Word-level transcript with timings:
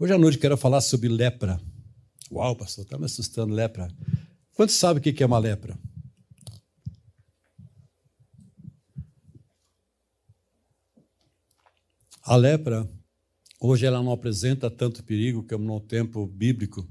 Hoje 0.00 0.12
à 0.12 0.18
noite 0.18 0.38
quero 0.38 0.56
falar 0.56 0.80
sobre 0.80 1.08
lepra. 1.08 1.60
Uau, 2.30 2.54
pastor, 2.54 2.84
está 2.84 2.96
me 2.96 3.06
assustando, 3.06 3.52
lepra. 3.52 3.88
Quantos 4.54 4.76
sabem 4.76 5.00
o 5.00 5.02
que 5.02 5.20
é 5.20 5.26
uma 5.26 5.40
lepra? 5.40 5.76
A 12.22 12.36
lepra, 12.36 12.88
hoje 13.60 13.86
ela 13.86 14.00
não 14.00 14.12
apresenta 14.12 14.70
tanto 14.70 15.02
perigo 15.02 15.42
como 15.42 15.64
no 15.64 15.80
tempo 15.80 16.28
bíblico. 16.28 16.88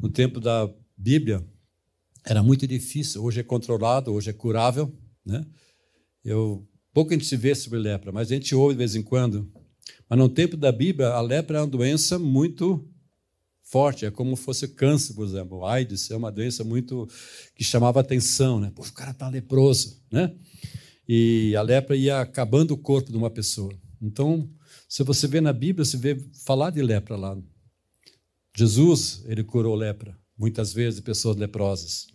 No 0.00 0.10
tempo 0.10 0.40
da 0.40 0.68
Bíblia, 0.96 1.46
era 2.24 2.42
muito 2.42 2.66
difícil. 2.66 3.22
Hoje 3.22 3.38
é 3.38 3.44
controlado, 3.44 4.12
hoje 4.12 4.30
é 4.30 4.32
curável. 4.32 4.92
Né? 5.24 5.46
Eu, 6.24 6.68
pouco 6.92 7.10
a 7.10 7.12
gente 7.12 7.26
se 7.26 7.36
vê 7.36 7.54
sobre 7.54 7.78
lepra, 7.78 8.10
mas 8.10 8.32
a 8.32 8.34
gente 8.34 8.52
ouve 8.52 8.74
de 8.74 8.78
vez 8.78 8.96
em 8.96 9.02
quando 9.02 9.48
mas 10.14 10.18
no 10.20 10.28
tempo 10.28 10.56
da 10.56 10.70
Bíblia, 10.70 11.08
a 11.08 11.20
lepra 11.20 11.58
é 11.58 11.60
uma 11.60 11.66
doença 11.66 12.20
muito 12.20 12.88
forte, 13.64 14.06
é 14.06 14.12
como 14.12 14.36
se 14.36 14.44
fosse 14.44 14.68
câncer, 14.68 15.12
por 15.12 15.26
exemplo. 15.26 15.58
O 15.58 15.66
AIDS 15.66 16.08
é 16.08 16.16
uma 16.16 16.30
doença 16.30 16.62
muito 16.62 17.08
que 17.52 17.64
chamava 17.64 17.98
atenção, 17.98 18.60
né? 18.60 18.70
Pô, 18.72 18.82
o 18.82 18.92
cara 18.92 19.10
está 19.10 19.28
leproso, 19.28 20.00
né? 20.12 20.32
E 21.08 21.56
a 21.56 21.62
lepra 21.62 21.96
ia 21.96 22.20
acabando 22.20 22.70
o 22.74 22.78
corpo 22.78 23.10
de 23.10 23.16
uma 23.16 23.28
pessoa. 23.28 23.76
Então, 24.00 24.48
se 24.88 25.02
você 25.02 25.26
vê 25.26 25.40
na 25.40 25.52
Bíblia, 25.52 25.84
você 25.84 25.96
vê 25.96 26.16
falar 26.44 26.70
de 26.70 26.80
lepra 26.80 27.16
lá. 27.16 27.36
Jesus, 28.56 29.24
ele 29.26 29.42
curou 29.42 29.74
lepra, 29.74 30.16
muitas 30.38 30.72
vezes, 30.72 31.00
pessoas 31.00 31.36
leprosas. 31.36 32.06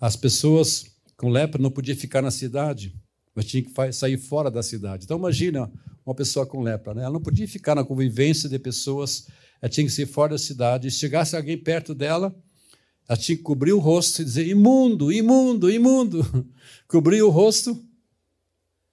As 0.00 0.16
pessoas 0.16 0.84
com 1.16 1.28
lepra 1.28 1.62
não 1.62 1.70
podiam 1.70 1.96
ficar 1.96 2.22
na 2.22 2.32
cidade, 2.32 2.92
mas 3.34 3.44
tinham 3.44 3.64
que 3.64 3.92
sair 3.92 4.18
fora 4.18 4.50
da 4.50 4.62
cidade. 4.62 5.04
Então, 5.04 5.18
imagina 5.18 5.70
uma 6.04 6.14
pessoa 6.14 6.46
com 6.46 6.60
lepra. 6.60 6.94
Né? 6.94 7.02
Ela 7.02 7.12
não 7.12 7.20
podia 7.20 7.46
ficar 7.46 7.74
na 7.74 7.84
convivência 7.84 8.48
de 8.48 8.58
pessoas, 8.58 9.26
ela 9.60 9.70
tinha 9.70 9.86
que 9.86 9.92
ser 9.92 10.06
fora 10.06 10.32
da 10.32 10.38
cidade. 10.38 10.90
Se 10.90 10.98
chegasse 10.98 11.36
alguém 11.36 11.56
perto 11.56 11.94
dela, 11.94 12.34
ela 13.08 13.16
tinha 13.16 13.36
que 13.36 13.42
cobrir 13.42 13.72
o 13.72 13.78
rosto 13.78 14.22
e 14.22 14.24
dizer: 14.24 14.46
imundo, 14.46 15.12
imundo, 15.12 15.70
imundo. 15.70 16.48
Cobrir 16.86 17.22
o 17.22 17.30
rosto, 17.30 17.80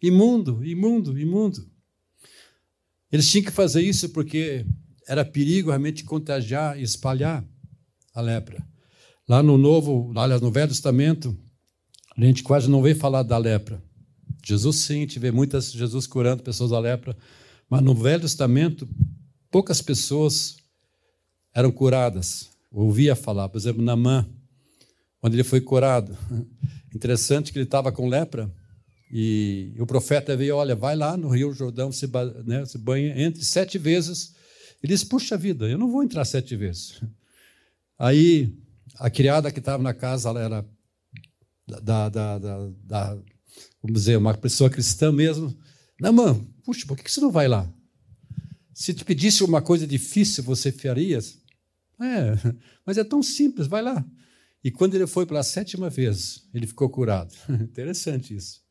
imundo, 0.01 0.63
imundo, 0.65 1.19
imundo. 1.19 1.69
Eles 3.11 3.29
tinham 3.29 3.45
que 3.45 3.51
fazer 3.51 3.81
isso 3.81 4.09
porque 4.09 4.65
era 5.07 5.23
perigo 5.23 5.69
realmente 5.69 6.03
contagiar 6.03 6.77
e 6.77 6.83
espalhar 6.83 7.47
a 8.13 8.21
lepra. 8.21 8.65
Lá 9.27 9.41
no 9.41 9.57
Novo, 9.57 10.11
aliás, 10.15 10.41
no 10.41 10.51
Velho 10.51 10.67
Testamento, 10.69 11.37
a 12.17 12.21
gente 12.23 12.43
quase 12.43 12.69
não 12.69 12.81
vê 12.81 12.95
falar 12.95 13.23
da 13.23 13.37
lepra. 13.37 13.81
Jesus 14.47 14.77
sim, 14.77 15.05
vê 15.05 15.29
muitas 15.29 15.73
Jesus 15.73 16.07
curando 16.07 16.41
pessoas 16.41 16.71
da 16.71 16.79
lepra, 16.79 17.17
mas 17.69 17.81
no 17.81 17.93
Velho 17.93 18.21
Testamento 18.21 18.87
poucas 19.51 19.81
pessoas 19.81 20.55
eram 21.53 21.69
curadas. 21.69 22.49
Ouvia 22.71 23.13
falar, 23.13 23.49
por 23.49 23.57
exemplo, 23.57 23.83
Namã, 23.83 24.25
quando 25.19 25.33
ele 25.33 25.43
foi 25.43 25.59
curado. 25.59 26.17
Interessante 26.95 27.51
que 27.51 27.57
ele 27.57 27.65
estava 27.65 27.91
com 27.91 28.07
lepra 28.07 28.49
e 29.11 29.73
o 29.77 29.85
profeta 29.85 30.37
veio, 30.37 30.55
olha, 30.55 30.77
vai 30.77 30.95
lá 30.95 31.17
no 31.17 31.27
Rio 31.27 31.53
Jordão, 31.53 31.91
se, 31.91 32.09
né, 32.45 32.65
se 32.65 32.77
banha, 32.77 33.21
entre 33.21 33.43
sete 33.43 33.77
vezes. 33.77 34.33
Ele 34.81 34.93
disse, 34.93 35.05
puxa 35.05 35.35
vida, 35.35 35.67
eu 35.67 35.77
não 35.77 35.91
vou 35.91 36.01
entrar 36.03 36.23
sete 36.23 36.55
vezes. 36.55 37.01
Aí 37.99 38.57
a 38.95 39.09
criada 39.09 39.51
que 39.51 39.59
estava 39.59 39.83
na 39.83 39.93
casa, 39.93 40.29
ela 40.29 40.41
era 40.41 40.65
da, 41.67 42.07
da, 42.07 42.39
da, 42.39 42.69
da 42.85 43.17
vamos 43.87 44.01
dizer, 44.01 44.17
uma 44.17 44.33
pessoa 44.33 44.69
cristã 44.69 45.11
mesmo, 45.11 45.57
mano, 45.99 46.47
puxa, 46.63 46.85
por 46.85 46.97
que 46.97 47.11
você 47.11 47.19
não 47.19 47.31
vai 47.31 47.47
lá? 47.47 47.71
Se 48.73 48.93
te 48.93 49.03
pedisse 49.03 49.43
uma 49.43 49.61
coisa 49.61 49.87
difícil, 49.87 50.43
você 50.43 50.71
faria? 50.71 51.19
É, 51.99 52.53
mas 52.85 52.97
é 52.97 53.03
tão 53.03 53.23
simples, 53.23 53.67
vai 53.67 53.81
lá. 53.81 54.05
E 54.63 54.69
quando 54.69 54.95
ele 54.95 55.07
foi 55.07 55.25
pela 55.25 55.43
sétima 55.43 55.89
vez, 55.89 56.47
ele 56.53 56.67
ficou 56.67 56.89
curado. 56.89 57.33
Interessante 57.49 58.35
isso. 58.35 58.61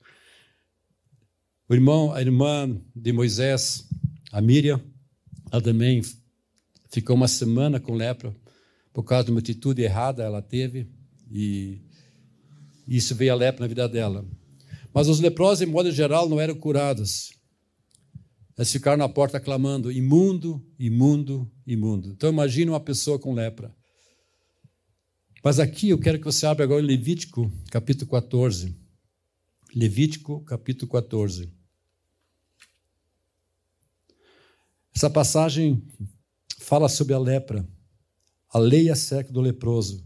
O 1.68 1.74
irmão, 1.74 2.12
a 2.12 2.20
irmã 2.20 2.80
de 2.94 3.12
Moisés, 3.12 3.88
a 4.30 4.40
Miriam, 4.40 4.80
ela 5.50 5.60
também 5.60 6.02
ficou 6.90 7.16
uma 7.16 7.26
semana 7.26 7.80
com 7.80 7.94
lepra 7.94 8.34
por 8.92 9.02
causa 9.02 9.24
de 9.24 9.30
uma 9.30 9.40
atitude 9.40 9.82
errada 9.82 10.22
ela 10.22 10.40
teve 10.40 10.88
e 11.30 11.82
isso 12.86 13.14
veio 13.14 13.32
a 13.32 13.36
lepra 13.36 13.62
na 13.62 13.66
vida 13.66 13.88
dela. 13.88 14.24
Mas 14.96 15.08
os 15.08 15.20
leprosos, 15.20 15.60
em 15.60 15.70
modo 15.70 15.92
geral, 15.92 16.26
não 16.26 16.40
eram 16.40 16.54
curados. 16.54 17.34
Eles 18.56 18.72
ficaram 18.72 18.96
na 18.96 19.06
porta 19.06 19.38
clamando: 19.38 19.92
imundo, 19.92 20.66
imundo, 20.78 21.52
imundo. 21.66 22.12
Então 22.12 22.30
imagine 22.30 22.70
uma 22.70 22.80
pessoa 22.80 23.18
com 23.18 23.34
lepra. 23.34 23.76
Mas 25.44 25.60
aqui 25.60 25.90
eu 25.90 25.98
quero 25.98 26.18
que 26.18 26.24
você 26.24 26.46
abra 26.46 26.64
agora 26.64 26.82
em 26.82 26.86
Levítico, 26.86 27.52
capítulo 27.70 28.10
14. 28.10 28.74
Levítico, 29.74 30.40
capítulo 30.44 30.90
14. 30.90 31.52
Essa 34.94 35.10
passagem 35.10 35.86
fala 36.58 36.88
sobre 36.88 37.12
a 37.12 37.18
lepra, 37.18 37.68
a 38.48 38.58
lei 38.58 38.88
acerca 38.88 39.30
do 39.30 39.42
leproso. 39.42 40.02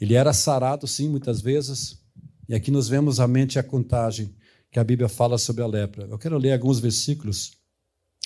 Ele 0.00 0.14
era 0.14 0.32
sarado, 0.32 0.88
sim, 0.88 1.08
muitas 1.08 1.40
vezes, 1.40 2.01
e 2.48 2.54
aqui 2.54 2.70
nos 2.70 2.88
vemos 2.88 3.20
a 3.20 3.28
mente 3.28 3.58
a 3.58 3.62
contagem 3.62 4.34
que 4.70 4.78
a 4.78 4.84
Bíblia 4.84 5.08
fala 5.08 5.38
sobre 5.38 5.62
a 5.62 5.66
lepra. 5.66 6.06
Eu 6.10 6.18
quero 6.18 6.38
ler 6.38 6.52
alguns 6.52 6.80
versículos 6.80 7.52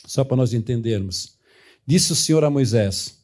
só 0.06 0.25
para 0.25 0.37
nós 0.37 0.54
entendermos. 0.54 1.37
Disse 1.87 2.12
o 2.12 2.16
Senhor 2.16 2.44
a 2.44 2.50
Moisés: 2.50 3.19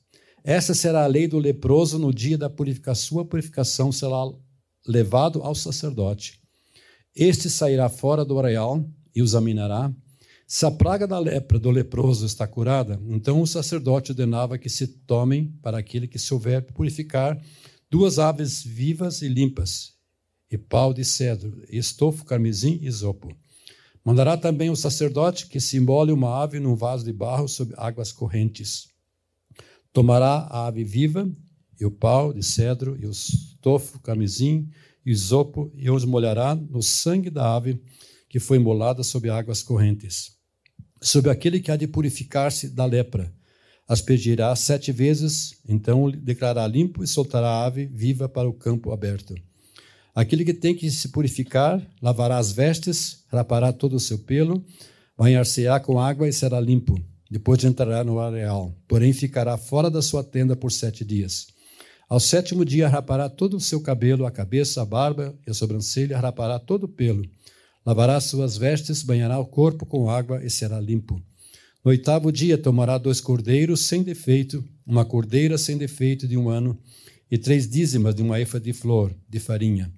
Essa 0.45 0.75
será 0.75 1.05
a 1.05 1.07
lei 1.07 1.27
do 1.27 1.39
leproso 1.39 1.99
no 1.99 2.13
dia 2.13 2.37
da 2.37 2.51
purificação. 2.51 3.03
Sua 3.03 3.25
purificação 3.25 3.93
será 3.93 4.19
levado 4.87 5.43
ao 5.43 5.55
sacerdote. 5.55 6.41
Este 7.15 7.51
sairá 7.51 7.89
fora 7.89 8.25
do 8.25 8.39
arraial 8.39 8.85
e 9.15 9.21
o 9.23 9.25
examinará. 9.25 9.93
Se 10.47 10.67
a 10.67 10.71
praga 10.71 11.07
da 11.07 11.19
lepra 11.19 11.59
do 11.59 11.71
leproso 11.71 12.27
está 12.27 12.47
curada, 12.47 13.01
então 13.09 13.41
o 13.41 13.47
sacerdote 13.47 14.13
ordenava 14.13 14.59
que 14.59 14.69
se 14.69 14.87
tomem 14.87 15.47
para 15.63 15.79
aquele 15.79 16.07
que 16.07 16.19
se 16.19 16.33
houver 16.35 16.63
purificar 16.73 17.41
duas 17.91 18.19
aves 18.19 18.63
vivas 18.63 19.23
e 19.23 19.29
limpas, 19.29 19.95
e 20.53 20.59
pau 20.59 20.93
de 20.93 21.03
cedro, 21.03 21.65
estofo, 21.71 22.27
carmesim 22.27 22.79
e 22.83 22.87
isopo. 22.87 23.35
Mandará 24.05 24.37
também 24.37 24.69
o 24.69 24.77
sacerdote 24.77 25.47
que 25.47 25.59
se 25.59 25.79
embole 25.79 26.13
uma 26.13 26.43
ave 26.43 26.61
num 26.61 26.75
vaso 26.75 27.07
de 27.07 27.13
barro 27.13 27.49
sob 27.49 27.73
águas 27.75 28.13
correntes. 28.13 28.89
Tomará 29.95 30.47
a 30.51 30.67
ave 30.67 30.85
viva 30.85 31.27
e 31.81 31.87
o 31.87 31.91
pau 31.91 32.35
de 32.35 32.43
cedro 32.43 32.99
e 33.01 33.07
o 33.07 33.11
estofo, 33.11 33.99
carmesim 34.01 34.69
e 35.07 35.11
isopo 35.11 35.73
e 35.75 35.91
os 35.91 36.05
molhará 36.05 36.55
no 36.55 36.83
sangue 36.83 37.31
da 37.31 37.57
ave 37.57 37.81
que 38.29 38.39
foi 38.39 38.59
embolada 38.59 39.03
sob 39.03 39.31
águas 39.31 39.63
correntes. 39.63 40.33
Sobre 41.01 41.31
aquele 41.31 41.61
que 41.61 41.71
há 41.71 41.77
de 41.77 41.87
purificar-se 41.87 42.69
da 42.69 42.85
lepra, 42.85 43.33
aspergirá 43.89 44.55
sete 44.55 44.93
vezes, 44.93 45.55
então 45.67 46.11
declarará 46.11 46.67
limpo 46.67 47.03
e 47.03 47.07
soltará 47.07 47.49
a 47.49 47.65
ave 47.65 47.87
viva 47.87 48.29
para 48.29 48.49
o 48.49 48.53
campo 48.53 48.93
aberto. 48.93 49.35
Aquele 50.15 50.45
que 50.45 50.53
tem 50.53 50.75
que 50.75 50.91
se 50.91 51.09
purificar, 51.09 51.83
lavará 52.01 52.37
as 52.37 52.53
vestes, 52.53 53.25
rapará 53.29 53.73
todo 53.73 53.97
o 53.97 54.01
seu 54.01 54.19
pelo, 54.19 54.63
banhar-se-á 55.17 55.81
com 55.81 55.99
água 55.99 56.29
e 56.29 56.33
será 56.33 56.61
limpo. 56.61 57.03
Depois 57.31 57.65
entrará 57.65 58.05
no 58.05 58.21
areal, 58.21 58.77
porém 58.87 59.15
ficará 59.15 59.57
fora 59.57 59.91
da 59.91 60.03
sua 60.03 60.23
tenda 60.23 60.55
por 60.55 60.71
sete 60.71 61.03
dias. 61.03 61.47
Ao 62.11 62.21
sétimo 62.21 62.63
dia 62.63 62.89
rapará 62.89 63.31
todo 63.31 63.57
o 63.57 63.61
seu 63.61 63.81
cabelo, 63.81 64.27
a 64.27 64.31
cabeça, 64.31 64.83
a 64.83 64.85
barba 64.85 65.35
e 65.47 65.51
a 65.51 65.55
sobrancelha, 65.55 66.19
rapará 66.19 66.59
todo 66.59 66.85
o 66.85 66.89
pelo. 66.89 67.25
Lavará 67.85 68.21
suas 68.21 68.59
vestes, 68.59 69.03
banhará 69.03 69.39
o 69.39 69.47
corpo 69.47 69.87
com 69.87 70.11
água 70.11 70.45
e 70.45 70.51
será 70.51 70.79
limpo. 70.79 71.23
No 71.83 71.91
oitavo 71.91 72.31
dia 72.31 72.59
tomará 72.59 72.99
dois 72.99 73.19
cordeiros 73.19 73.81
sem 73.81 74.03
defeito, 74.03 74.63
uma 74.87 75.07
cordeira 75.07 75.57
sem 75.57 75.79
defeito 75.79 76.29
de 76.29 76.37
um 76.37 76.51
ano, 76.51 76.79
e 77.31 77.39
três 77.39 77.67
dízimas 77.67 78.15
de 78.15 78.21
uma 78.21 78.39
efa 78.39 78.61
de 78.61 78.75
flor 78.75 79.11
de 79.27 79.41
farinha 79.41 79.91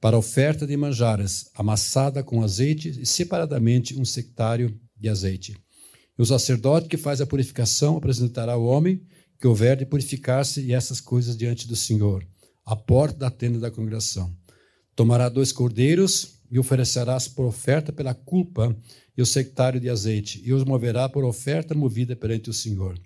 para 0.00 0.16
oferta 0.16 0.66
de 0.66 0.76
manjares, 0.76 1.50
amassada 1.54 2.22
com 2.22 2.42
azeite 2.42 2.88
e 2.88 3.04
separadamente 3.04 3.98
um 4.00 4.04
sectário 4.04 4.74
de 4.96 5.08
azeite. 5.08 5.56
E 6.18 6.22
o 6.22 6.26
sacerdote 6.26 6.88
que 6.88 6.96
faz 6.96 7.20
a 7.20 7.26
purificação 7.26 7.98
apresentará 7.98 8.54
ao 8.54 8.64
homem 8.64 9.02
que 9.38 9.46
houver 9.46 9.76
de 9.76 9.84
purificar-se 9.84 10.62
e 10.62 10.72
essas 10.72 11.00
coisas 11.00 11.36
diante 11.36 11.68
do 11.68 11.76
Senhor, 11.76 12.26
à 12.64 12.74
porta 12.74 13.18
da 13.18 13.30
tenda 13.30 13.58
da 13.58 13.70
congregação. 13.70 14.34
Tomará 14.96 15.28
dois 15.28 15.52
cordeiros 15.52 16.40
e 16.50 16.58
oferecerás 16.58 17.28
por 17.28 17.44
oferta 17.44 17.92
pela 17.92 18.14
culpa 18.14 18.76
e 19.16 19.22
o 19.22 19.26
sectário 19.26 19.78
de 19.78 19.88
azeite, 19.88 20.42
e 20.44 20.52
os 20.52 20.64
moverá 20.64 21.08
por 21.08 21.24
oferta 21.24 21.74
movida 21.74 22.16
perante 22.16 22.48
o 22.50 22.54
Senhor. 22.54 22.98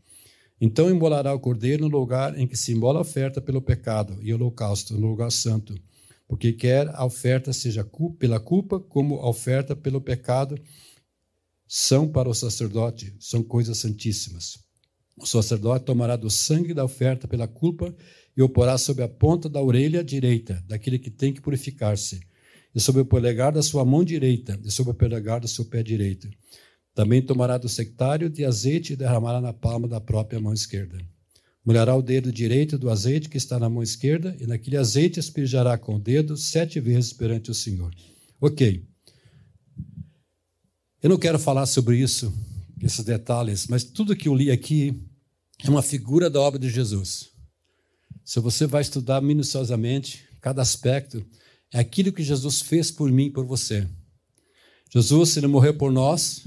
Então 0.60 0.88
embolará 0.88 1.34
o 1.34 1.40
cordeiro 1.40 1.88
no 1.88 1.98
lugar 1.98 2.38
em 2.38 2.46
que 2.46 2.56
se 2.56 2.72
embola 2.72 2.98
a 2.98 3.02
oferta 3.02 3.40
pelo 3.40 3.60
pecado 3.60 4.16
e 4.22 4.32
holocausto, 4.32 4.94
no 4.94 5.08
lugar 5.08 5.30
santo 5.30 5.74
porque 6.26 6.52
quer 6.52 6.88
a 6.94 7.04
oferta 7.04 7.52
seja 7.52 7.86
pela 8.18 8.40
culpa 8.40 8.80
como 8.80 9.16
a 9.16 9.28
oferta 9.28 9.76
pelo 9.76 10.00
pecado, 10.00 10.56
são 11.66 12.08
para 12.08 12.28
o 12.28 12.34
sacerdote, 12.34 13.14
são 13.18 13.42
coisas 13.42 13.78
santíssimas. 13.78 14.58
O 15.16 15.26
sacerdote 15.26 15.84
tomará 15.84 16.16
do 16.16 16.30
sangue 16.30 16.74
da 16.74 16.84
oferta 16.84 17.28
pela 17.28 17.46
culpa 17.46 17.94
e 18.36 18.42
o 18.42 18.48
porá 18.48 18.76
sobre 18.76 19.04
a 19.04 19.08
ponta 19.08 19.48
da 19.48 19.62
orelha 19.62 20.02
direita, 20.02 20.62
daquele 20.66 20.98
que 20.98 21.10
tem 21.10 21.32
que 21.32 21.40
purificar-se, 21.40 22.20
e 22.74 22.80
sobre 22.80 23.02
o 23.02 23.06
polegar 23.06 23.52
da 23.52 23.62
sua 23.62 23.84
mão 23.84 24.02
direita, 24.02 24.58
e 24.64 24.70
sobre 24.70 24.90
o 24.92 24.94
polegar 24.94 25.40
do 25.40 25.46
seu 25.46 25.64
pé 25.64 25.82
direito. 25.82 26.28
Também 26.94 27.22
tomará 27.22 27.58
do 27.58 27.68
sectário 27.68 28.28
de 28.28 28.44
azeite 28.44 28.92
e 28.92 28.96
derramará 28.96 29.40
na 29.40 29.52
palma 29.52 29.86
da 29.86 30.00
própria 30.00 30.40
mão 30.40 30.52
esquerda. 30.52 30.98
Molhará 31.64 31.96
o 31.96 32.02
dedo 32.02 32.30
direito 32.30 32.76
do 32.76 32.90
azeite 32.90 33.28
que 33.28 33.38
está 33.38 33.58
na 33.58 33.70
mão 33.70 33.82
esquerda, 33.82 34.36
e 34.38 34.46
naquele 34.46 34.76
azeite 34.76 35.18
asperjará 35.18 35.78
com 35.78 35.96
o 35.96 35.98
dedo 35.98 36.36
sete 36.36 36.78
vezes 36.78 37.12
perante 37.12 37.50
o 37.50 37.54
Senhor. 37.54 37.94
Ok. 38.40 38.84
Eu 41.02 41.10
não 41.10 41.18
quero 41.18 41.38
falar 41.38 41.66
sobre 41.66 41.98
isso, 41.98 42.32
esses 42.82 43.04
detalhes, 43.04 43.66
mas 43.66 43.84
tudo 43.84 44.16
que 44.16 44.28
eu 44.28 44.34
li 44.34 44.50
aqui 44.50 45.02
é 45.62 45.70
uma 45.70 45.82
figura 45.82 46.28
da 46.28 46.40
obra 46.40 46.58
de 46.58 46.68
Jesus. 46.68 47.30
Se 48.24 48.40
você 48.40 48.66
vai 48.66 48.82
estudar 48.82 49.20
minuciosamente 49.22 50.26
cada 50.40 50.60
aspecto, 50.60 51.24
é 51.72 51.78
aquilo 51.78 52.12
que 52.12 52.22
Jesus 52.22 52.60
fez 52.60 52.90
por 52.90 53.10
mim 53.10 53.26
e 53.26 53.30
por 53.30 53.46
você. 53.46 53.88
Jesus, 54.92 55.36
ele 55.36 55.46
morreu 55.46 55.74
por 55.74 55.90
nós, 55.90 56.46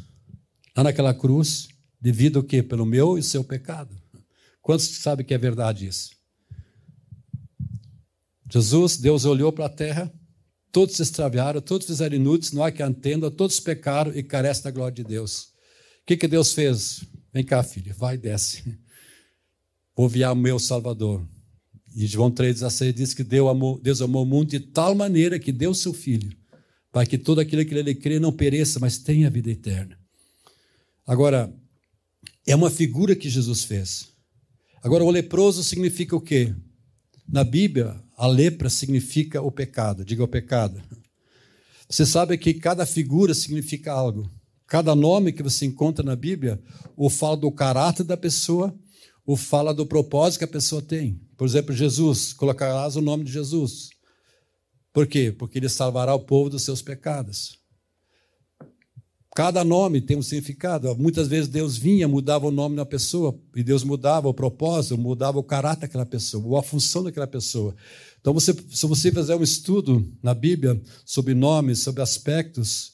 lá 0.76 0.84
naquela 0.84 1.14
cruz, 1.14 1.68
devido 2.00 2.38
ao 2.38 2.44
quê? 2.44 2.64
Pelo 2.64 2.86
meu 2.86 3.18
e 3.18 3.24
seu 3.24 3.44
pecado. 3.44 3.96
Quantos 4.68 4.88
sabem 4.98 5.26
que 5.26 5.34
é 5.34 5.38
verdade 5.38 5.88
isso? 5.88 6.10
Jesus, 8.52 8.98
Deus 8.98 9.24
olhou 9.24 9.50
para 9.50 9.68
a 9.68 9.70
terra, 9.70 10.14
todos 10.74 10.98
se 10.98 11.04
extraviaram, 11.04 11.62
todos 11.62 11.88
fizeram 11.88 12.18
inúteis, 12.18 12.52
não 12.52 12.62
há 12.62 12.70
que 12.70 12.84
atenda, 12.84 13.32
todos 13.32 13.62
pecaram 13.62 14.14
e 14.14 14.22
carecem 14.22 14.66
da 14.66 14.72
glória 14.72 14.94
de 14.94 15.06
Deus. 15.06 15.54
O 16.02 16.08
que, 16.08 16.18
que 16.18 16.28
Deus 16.28 16.52
fez? 16.52 17.02
Vem 17.34 17.46
cá, 17.46 17.64
filho, 17.64 17.96
vai 17.96 18.16
e 18.16 18.18
desce. 18.18 18.78
Vou 19.96 20.08
enviar 20.08 20.34
o 20.34 20.36
meu 20.36 20.60
Salvador. 20.60 21.26
E 21.96 22.06
João 22.06 22.30
3,16 22.30 22.92
diz 22.92 23.14
que 23.14 23.24
Deus 23.24 23.50
amou, 24.02 24.24
o 24.24 24.26
mundo 24.26 24.50
de 24.50 24.60
tal 24.60 24.94
maneira 24.94 25.40
que 25.40 25.54
deu 25.54 25.74
seu 25.74 25.94
Filho, 25.94 26.38
para 26.92 27.06
que 27.06 27.18
todo 27.18 27.40
aquele 27.40 27.64
que 27.64 27.74
nele 27.74 27.96
crê 27.96 28.20
não 28.20 28.34
pereça, 28.34 28.82
mas 28.82 28.98
tenha 28.98 29.30
vida 29.30 29.50
eterna. 29.50 29.98
Agora, 31.06 31.56
é 32.46 32.54
uma 32.54 32.70
figura 32.70 33.16
que 33.16 33.30
Jesus 33.30 33.64
fez. 33.64 34.17
Agora, 34.88 35.04
o 35.04 35.12
leproso 35.12 35.66
significa 35.66 36.16
o 36.16 36.22
quê? 36.22 36.56
Na 37.28 37.44
Bíblia, 37.44 38.02
a 38.16 38.26
lepra 38.26 38.70
significa 38.70 39.42
o 39.42 39.52
pecado. 39.52 40.06
Diga 40.06 40.24
o 40.24 40.28
pecado. 40.30 40.82
Você 41.90 42.06
sabe 42.06 42.38
que 42.38 42.54
cada 42.54 42.86
figura 42.86 43.34
significa 43.34 43.92
algo. 43.92 44.32
Cada 44.66 44.96
nome 44.96 45.34
que 45.34 45.44
você 45.44 45.66
encontra 45.66 46.06
na 46.06 46.16
Bíblia, 46.16 46.58
ou 46.96 47.10
fala 47.10 47.36
do 47.36 47.52
caráter 47.52 48.06
da 48.06 48.16
pessoa, 48.16 48.74
ou 49.26 49.36
fala 49.36 49.74
do 49.74 49.86
propósito 49.86 50.40
que 50.40 50.46
a 50.46 50.48
pessoa 50.48 50.82
tem. 50.82 51.20
Por 51.36 51.46
exemplo, 51.46 51.76
Jesus, 51.76 52.32
colocarás 52.32 52.96
o 52.96 53.02
nome 53.02 53.26
de 53.26 53.34
Jesus. 53.34 53.90
Por 54.94 55.06
quê? 55.06 55.36
Porque 55.38 55.60
ele 55.60 55.68
salvará 55.68 56.16
o 56.16 56.22
povo 56.22 56.50
dos 56.50 56.64
seus 56.64 56.82
pecados. 56.82 57.60
Cada 59.38 59.64
nome 59.64 60.02
tem 60.02 60.18
um 60.18 60.24
significado. 60.24 60.96
Muitas 60.96 61.28
vezes 61.28 61.48
Deus 61.48 61.78
vinha, 61.78 62.08
mudava 62.08 62.48
o 62.48 62.52
nome 62.52 62.76
da 62.76 62.84
pessoa, 62.84 63.40
e 63.56 63.62
Deus 63.62 63.84
mudava 63.84 64.28
o 64.28 64.34
propósito, 64.34 64.98
mudava 64.98 65.38
o 65.38 65.44
caráter 65.44 65.82
daquela 65.82 66.08
pessoa, 66.08 66.44
ou 66.44 66.58
a 66.58 66.64
função 66.64 67.04
daquela 67.04 67.28
pessoa. 67.28 67.76
Então, 68.20 68.34
você, 68.34 68.52
se 68.72 68.88
você 68.88 69.12
fizer 69.12 69.36
um 69.36 69.44
estudo 69.44 70.12
na 70.24 70.34
Bíblia 70.34 70.82
sobre 71.06 71.36
nomes, 71.36 71.84
sobre 71.84 72.02
aspectos, 72.02 72.94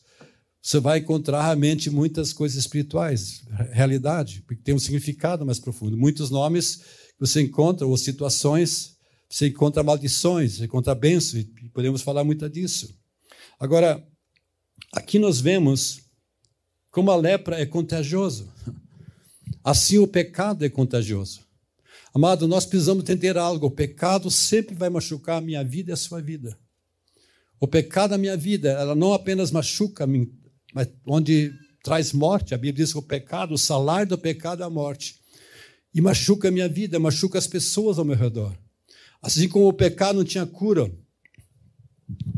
você 0.62 0.82
vai 0.82 1.00
encontrar 1.00 1.42
realmente 1.44 1.90
muitas 1.90 2.34
coisas 2.34 2.58
espirituais, 2.58 3.46
realidade, 3.72 4.44
porque 4.46 4.62
tem 4.62 4.76
um 4.76 4.80
significado 4.80 5.46
mais 5.46 5.60
profundo. 5.60 5.96
Muitos 5.96 6.30
nomes 6.30 6.82
você 7.18 7.42
encontra, 7.42 7.88
ou 7.88 7.96
situações, 7.96 8.98
você 9.30 9.48
encontra 9.48 9.82
maldições, 9.82 10.58
você 10.58 10.66
encontra 10.66 10.94
bênçãos, 10.94 11.46
e 11.64 11.70
podemos 11.70 12.02
falar 12.02 12.26
muito 12.26 12.50
disso. 12.50 12.94
Agora, 13.58 14.06
aqui 14.92 15.18
nós 15.18 15.40
vemos 15.40 16.03
como 16.94 17.10
a 17.10 17.16
lepra 17.16 17.60
é 17.60 17.66
contagioso. 17.66 18.54
Assim 19.66 19.98
o 19.98 20.08
pecado 20.08 20.64
é 20.64 20.70
contagioso. 20.70 21.42
Amado, 22.14 22.48
nós 22.48 22.68
precisamos 22.68 23.02
entender 23.02 23.36
algo. 23.36 23.66
O 23.66 23.72
pecado 23.72 24.30
sempre 24.30 24.76
vai 24.76 24.92
machucar 24.92 25.40
a 25.40 25.42
minha 25.42 25.64
vida 25.64 25.90
e 25.90 25.94
a 25.94 25.98
sua 25.98 26.22
vida. 26.22 26.56
O 27.60 27.68
pecado 27.68 28.12
da 28.12 28.18
minha 28.18 28.38
vida, 28.38 28.70
ela 28.74 28.94
não 28.94 29.12
apenas 29.12 29.50
machuca, 29.50 30.08
mas 30.72 30.88
onde 31.08 31.52
traz 31.84 32.14
morte. 32.14 32.54
A 32.54 32.58
Bíblia 32.58 32.86
diz 32.86 32.94
que 32.94 33.00
o 33.00 33.02
pecado, 33.02 33.56
o 33.56 33.58
salário 33.58 34.10
do 34.10 34.18
pecado 34.18 34.62
é 34.62 34.66
a 34.66 34.70
morte 34.70 35.20
e 35.96 36.00
machuca 36.00 36.50
a 36.50 36.52
minha 36.52 36.70
vida, 36.70 37.00
machuca 37.00 37.40
as 37.40 37.48
pessoas 37.48 37.98
ao 37.98 38.06
meu 38.06 38.16
redor. 38.16 38.56
Assim 39.20 39.50
como 39.50 39.68
o 39.68 39.74
pecado 39.74 40.18
não 40.18 40.24
tinha 40.24 40.46
cura, 40.46 40.94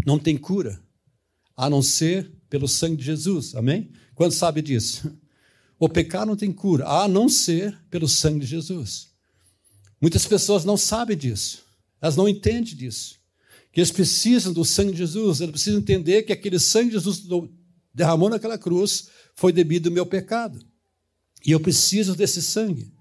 não 0.06 0.18
tem 0.18 0.38
cura, 0.38 0.82
a 1.58 1.70
não 1.70 1.82
ser 1.82 2.32
pelo 2.50 2.70
sangue 2.70 2.96
de 2.96 3.04
Jesus. 3.04 3.54
Amém? 3.54 3.92
Quando 4.16 4.32
sabe 4.32 4.62
disso? 4.62 5.14
O 5.78 5.90
pecado 5.90 6.28
não 6.30 6.38
tem 6.38 6.54
cura, 6.54 6.88
a 6.88 7.08
não 7.08 7.28
ser 7.28 7.78
pelo 7.92 8.08
sangue 8.08 8.40
de 8.40 8.46
Jesus. 8.46 9.10
Muitas 10.00 10.26
pessoas 10.26 10.64
não 10.64 10.78
sabem 10.78 11.18
disso, 11.18 11.64
elas 12.02 12.16
não 12.16 12.30
entendem 12.30 12.76
disso. 12.76 13.16
Que 13.74 13.82
eles 13.82 13.92
precisam 13.92 14.54
do 14.54 14.64
sangue 14.64 14.94
de 14.94 15.00
Jesus, 15.00 15.42
eles 15.42 15.52
precisam 15.52 15.82
entender 15.82 16.24
que 16.24 16.32
aquele 16.32 16.60
sangue 16.60 16.92
de 16.92 16.94
Jesus 16.94 17.24
derramou 17.94 18.30
naquela 18.30 18.58
cruz 18.58 19.10
foi 19.36 19.52
devido 19.52 19.88
ao 19.88 19.94
meu 19.94 20.06
pecado. 20.06 20.66
E 21.46 21.52
eu 21.52 21.60
preciso 21.60 22.16
desse 22.16 22.42
sangue. 22.42 22.94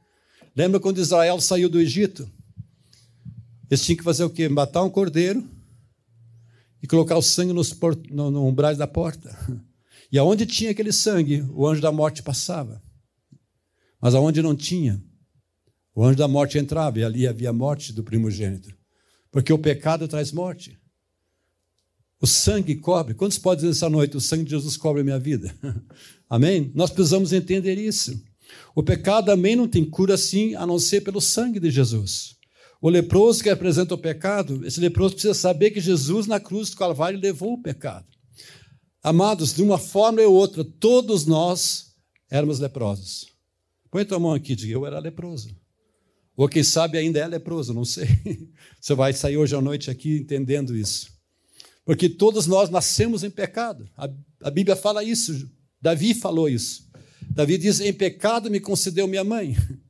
Lembra 0.56 0.80
quando 0.80 0.98
Israel 0.98 1.40
saiu 1.40 1.68
do 1.68 1.80
Egito? 1.80 2.28
Eles 3.70 3.84
tinham 3.84 3.96
que 3.96 4.04
fazer 4.04 4.24
o 4.24 4.30
quê? 4.30 4.48
Matar 4.48 4.82
um 4.82 4.90
cordeiro 4.90 5.48
e 6.82 6.86
colocar 6.86 7.16
o 7.16 7.22
sangue 7.22 7.52
nos 7.52 7.72
no, 8.10 8.30
no 8.30 8.46
umbrais 8.46 8.76
da 8.76 8.86
porta. 8.86 9.36
E 10.14 10.18
aonde 10.18 10.46
tinha 10.46 10.70
aquele 10.70 10.92
sangue, 10.92 11.44
o 11.52 11.66
anjo 11.66 11.82
da 11.82 11.90
morte 11.90 12.22
passava. 12.22 12.80
Mas 14.00 14.14
aonde 14.14 14.40
não 14.40 14.54
tinha, 14.54 15.02
o 15.92 16.04
anjo 16.04 16.16
da 16.16 16.28
morte 16.28 16.56
entrava 16.56 17.00
e 17.00 17.02
ali 17.02 17.26
havia 17.26 17.50
a 17.50 17.52
morte 17.52 17.92
do 17.92 18.04
primogênito. 18.04 18.72
Porque 19.32 19.52
o 19.52 19.58
pecado 19.58 20.06
traz 20.06 20.30
morte. 20.30 20.78
O 22.20 22.28
sangue 22.28 22.76
cobre. 22.76 23.14
Quantos 23.14 23.38
podem 23.38 23.64
dizer 23.64 23.76
essa 23.76 23.90
noite? 23.90 24.16
O 24.16 24.20
sangue 24.20 24.44
de 24.44 24.50
Jesus 24.50 24.76
cobre 24.76 25.00
a 25.00 25.04
minha 25.04 25.18
vida. 25.18 25.52
Amém? 26.30 26.70
Nós 26.76 26.90
precisamos 26.90 27.32
entender 27.32 27.76
isso. 27.76 28.22
O 28.72 28.84
pecado 28.84 29.26
também 29.26 29.56
não 29.56 29.66
tem 29.66 29.84
cura 29.84 30.14
assim, 30.14 30.54
a 30.54 30.64
não 30.64 30.78
ser 30.78 31.00
pelo 31.00 31.20
sangue 31.20 31.58
de 31.58 31.72
Jesus. 31.72 32.36
O 32.80 32.88
leproso 32.88 33.42
que 33.42 33.50
apresenta 33.50 33.96
o 33.96 33.98
pecado, 33.98 34.64
esse 34.64 34.78
leproso 34.78 35.14
precisa 35.14 35.34
saber 35.34 35.72
que 35.72 35.80
Jesus 35.80 36.28
na 36.28 36.38
cruz 36.38 36.70
do 36.70 36.76
Calvário 36.76 37.18
levou 37.18 37.54
o 37.54 37.60
pecado. 37.60 38.13
Amados, 39.04 39.52
de 39.52 39.62
uma 39.62 39.76
forma 39.76 40.22
ou 40.22 40.32
outra, 40.32 40.64
todos 40.64 41.26
nós 41.26 41.94
éramos 42.30 42.58
leprosos. 42.58 43.26
Põe 43.90 44.02
tua 44.06 44.18
mão 44.18 44.32
aqui 44.32 44.56
diga: 44.56 44.72
Eu 44.72 44.86
era 44.86 44.98
leproso. 44.98 45.54
Ou 46.34 46.48
quem 46.48 46.64
sabe 46.64 46.96
ainda 46.96 47.18
é 47.18 47.26
leproso, 47.26 47.74
não 47.74 47.84
sei. 47.84 48.08
Você 48.80 48.94
vai 48.94 49.12
sair 49.12 49.36
hoje 49.36 49.54
à 49.54 49.60
noite 49.60 49.90
aqui 49.90 50.16
entendendo 50.16 50.74
isso. 50.74 51.12
Porque 51.84 52.08
todos 52.08 52.46
nós 52.46 52.70
nascemos 52.70 53.22
em 53.22 53.30
pecado. 53.30 53.86
A, 53.94 54.08
a 54.42 54.50
Bíblia 54.50 54.74
fala 54.74 55.04
isso. 55.04 55.50
Davi 55.78 56.14
falou 56.14 56.48
isso. 56.48 56.88
Davi 57.28 57.58
diz: 57.58 57.80
Em 57.80 57.92
pecado 57.92 58.50
me 58.50 58.58
concedeu 58.58 59.06
minha 59.06 59.24
mãe. 59.24 59.54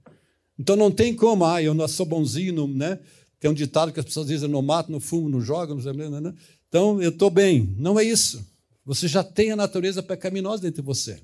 Então 0.56 0.76
não 0.76 0.88
tem 0.88 1.12
como, 1.12 1.44
ah, 1.44 1.61
eu 1.61 1.75
não 1.75 1.88
sou 1.88 2.06
bonzinho, 2.06 2.68
né? 2.68 3.00
Tem 3.40 3.50
um 3.50 3.54
ditado 3.54 3.92
que 3.92 3.99
as 3.99 4.06
pessoas 4.06 4.28
dizem: 4.28 4.49
não 4.49 4.62
mato, 4.62 4.92
não 4.92 5.00
fumo, 5.00 5.28
não 5.28 5.40
jogo, 5.40 5.75
não? 5.75 6.35
Então 6.68 7.02
eu 7.02 7.11
estou 7.11 7.28
bem. 7.28 7.75
Não 7.76 7.99
é 7.99 8.04
isso. 8.04 8.53
Você 8.84 9.08
já 9.08 9.24
tem 9.24 9.50
a 9.50 9.56
natureza 9.56 10.02
pecaminosa 10.02 10.62
dentro 10.62 10.82
de 10.82 10.86
você. 10.86 11.22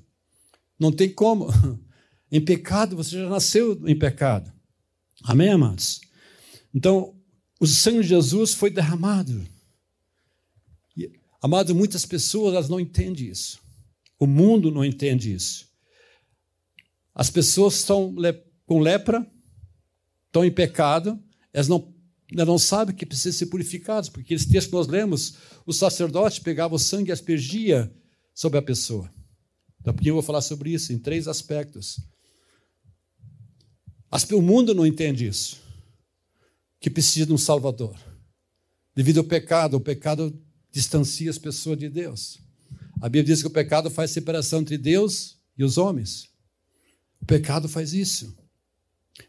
Não 0.79 0.91
tem 0.91 1.13
como. 1.13 1.47
Em 2.31 2.43
pecado, 2.43 2.95
você 2.95 3.17
já 3.17 3.27
nasceu 3.27 3.85
em 3.85 3.99
pecado. 3.99 4.53
Amém, 5.21 5.49
amados? 5.49 5.99
Então, 6.73 7.13
o 7.59 7.67
sangue 7.67 8.03
de 8.03 8.07
Jesus 8.07 8.53
foi 8.53 8.69
derramado. 8.69 9.45
E, 10.95 11.11
amado, 11.41 11.75
muitas 11.75 12.05
pessoas 12.05 12.53
elas 12.53 12.69
não 12.69 12.79
entendem 12.79 13.27
isso. 13.27 13.59
O 14.17 14.25
mundo 14.25 14.71
não 14.71 14.85
entende 14.85 15.33
isso. 15.33 15.67
As 17.13 17.29
pessoas 17.29 17.75
estão 17.75 18.15
com 18.65 18.79
lepra, 18.79 19.29
estão 20.27 20.45
em 20.45 20.51
pecado, 20.51 21.21
elas 21.51 21.67
não, 21.67 21.93
elas 22.39 22.47
não 22.47 22.57
sabem 22.57 22.95
que 22.95 23.05
precisam 23.05 23.37
ser 23.37 23.47
purificadas, 23.47 24.07
porque 24.07 24.33
esse 24.33 24.47
texto 24.47 24.69
que 24.69 24.75
nós 24.75 24.87
lemos, 24.87 25.35
o 25.65 25.73
sacerdote 25.73 26.41
pegava 26.41 26.75
o 26.75 26.79
sangue 26.79 27.09
e 27.09 27.11
aspergia 27.11 27.91
sobre 28.33 28.57
a 28.57 28.61
pessoa. 28.61 29.11
Então, 29.79 29.93
porque 29.93 30.09
eu 30.09 30.13
vou 30.13 30.23
falar 30.23 30.41
sobre 30.41 30.71
isso 30.71 30.93
em 30.93 30.99
três 30.99 31.27
aspectos. 31.27 31.99
As, 34.09 34.23
o 34.31 34.41
mundo 34.41 34.73
não 34.73 34.85
entende 34.85 35.27
isso, 35.27 35.59
que 36.79 36.89
precisa 36.89 37.25
de 37.25 37.33
um 37.33 37.37
Salvador. 37.37 37.97
Devido 38.95 39.19
ao 39.19 39.23
pecado, 39.23 39.75
o 39.75 39.81
pecado 39.81 40.37
distancia 40.71 41.29
as 41.29 41.37
pessoas 41.37 41.77
de 41.77 41.89
Deus. 41.89 42.39
A 43.01 43.09
Bíblia 43.09 43.23
diz 43.23 43.41
que 43.41 43.47
o 43.47 43.51
pecado 43.51 43.89
faz 43.89 44.11
separação 44.11 44.61
entre 44.61 44.77
Deus 44.77 45.37
e 45.57 45.63
os 45.63 45.77
homens. 45.77 46.29
O 47.21 47.25
pecado 47.25 47.67
faz 47.67 47.93
isso. 47.93 48.35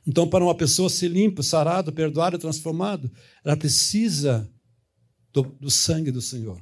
Então, 0.06 0.28
para 0.28 0.44
uma 0.44 0.54
pessoa 0.54 0.88
ser 0.88 1.08
limpa, 1.08 1.42
sarado, 1.42 1.92
perdoado, 1.92 2.38
transformado, 2.38 3.11
ela 3.44 3.56
precisa 3.56 4.50
do, 5.32 5.42
do, 5.42 5.70
sangue 5.70 6.11
do 6.11 6.20
Senhor. 6.20 6.61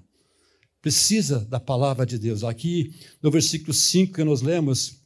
Precisa 0.81 1.41
da 1.45 1.61
palavra 1.61 2.07
de 2.07 2.19
Deus. 2.19 2.45
Aqui 2.45 2.95
no 3.23 3.31
versículo 3.31 3.73
5 3.73 4.15
que 4.15 4.25
nós 4.25 4.43
lemos, 4.43 5.03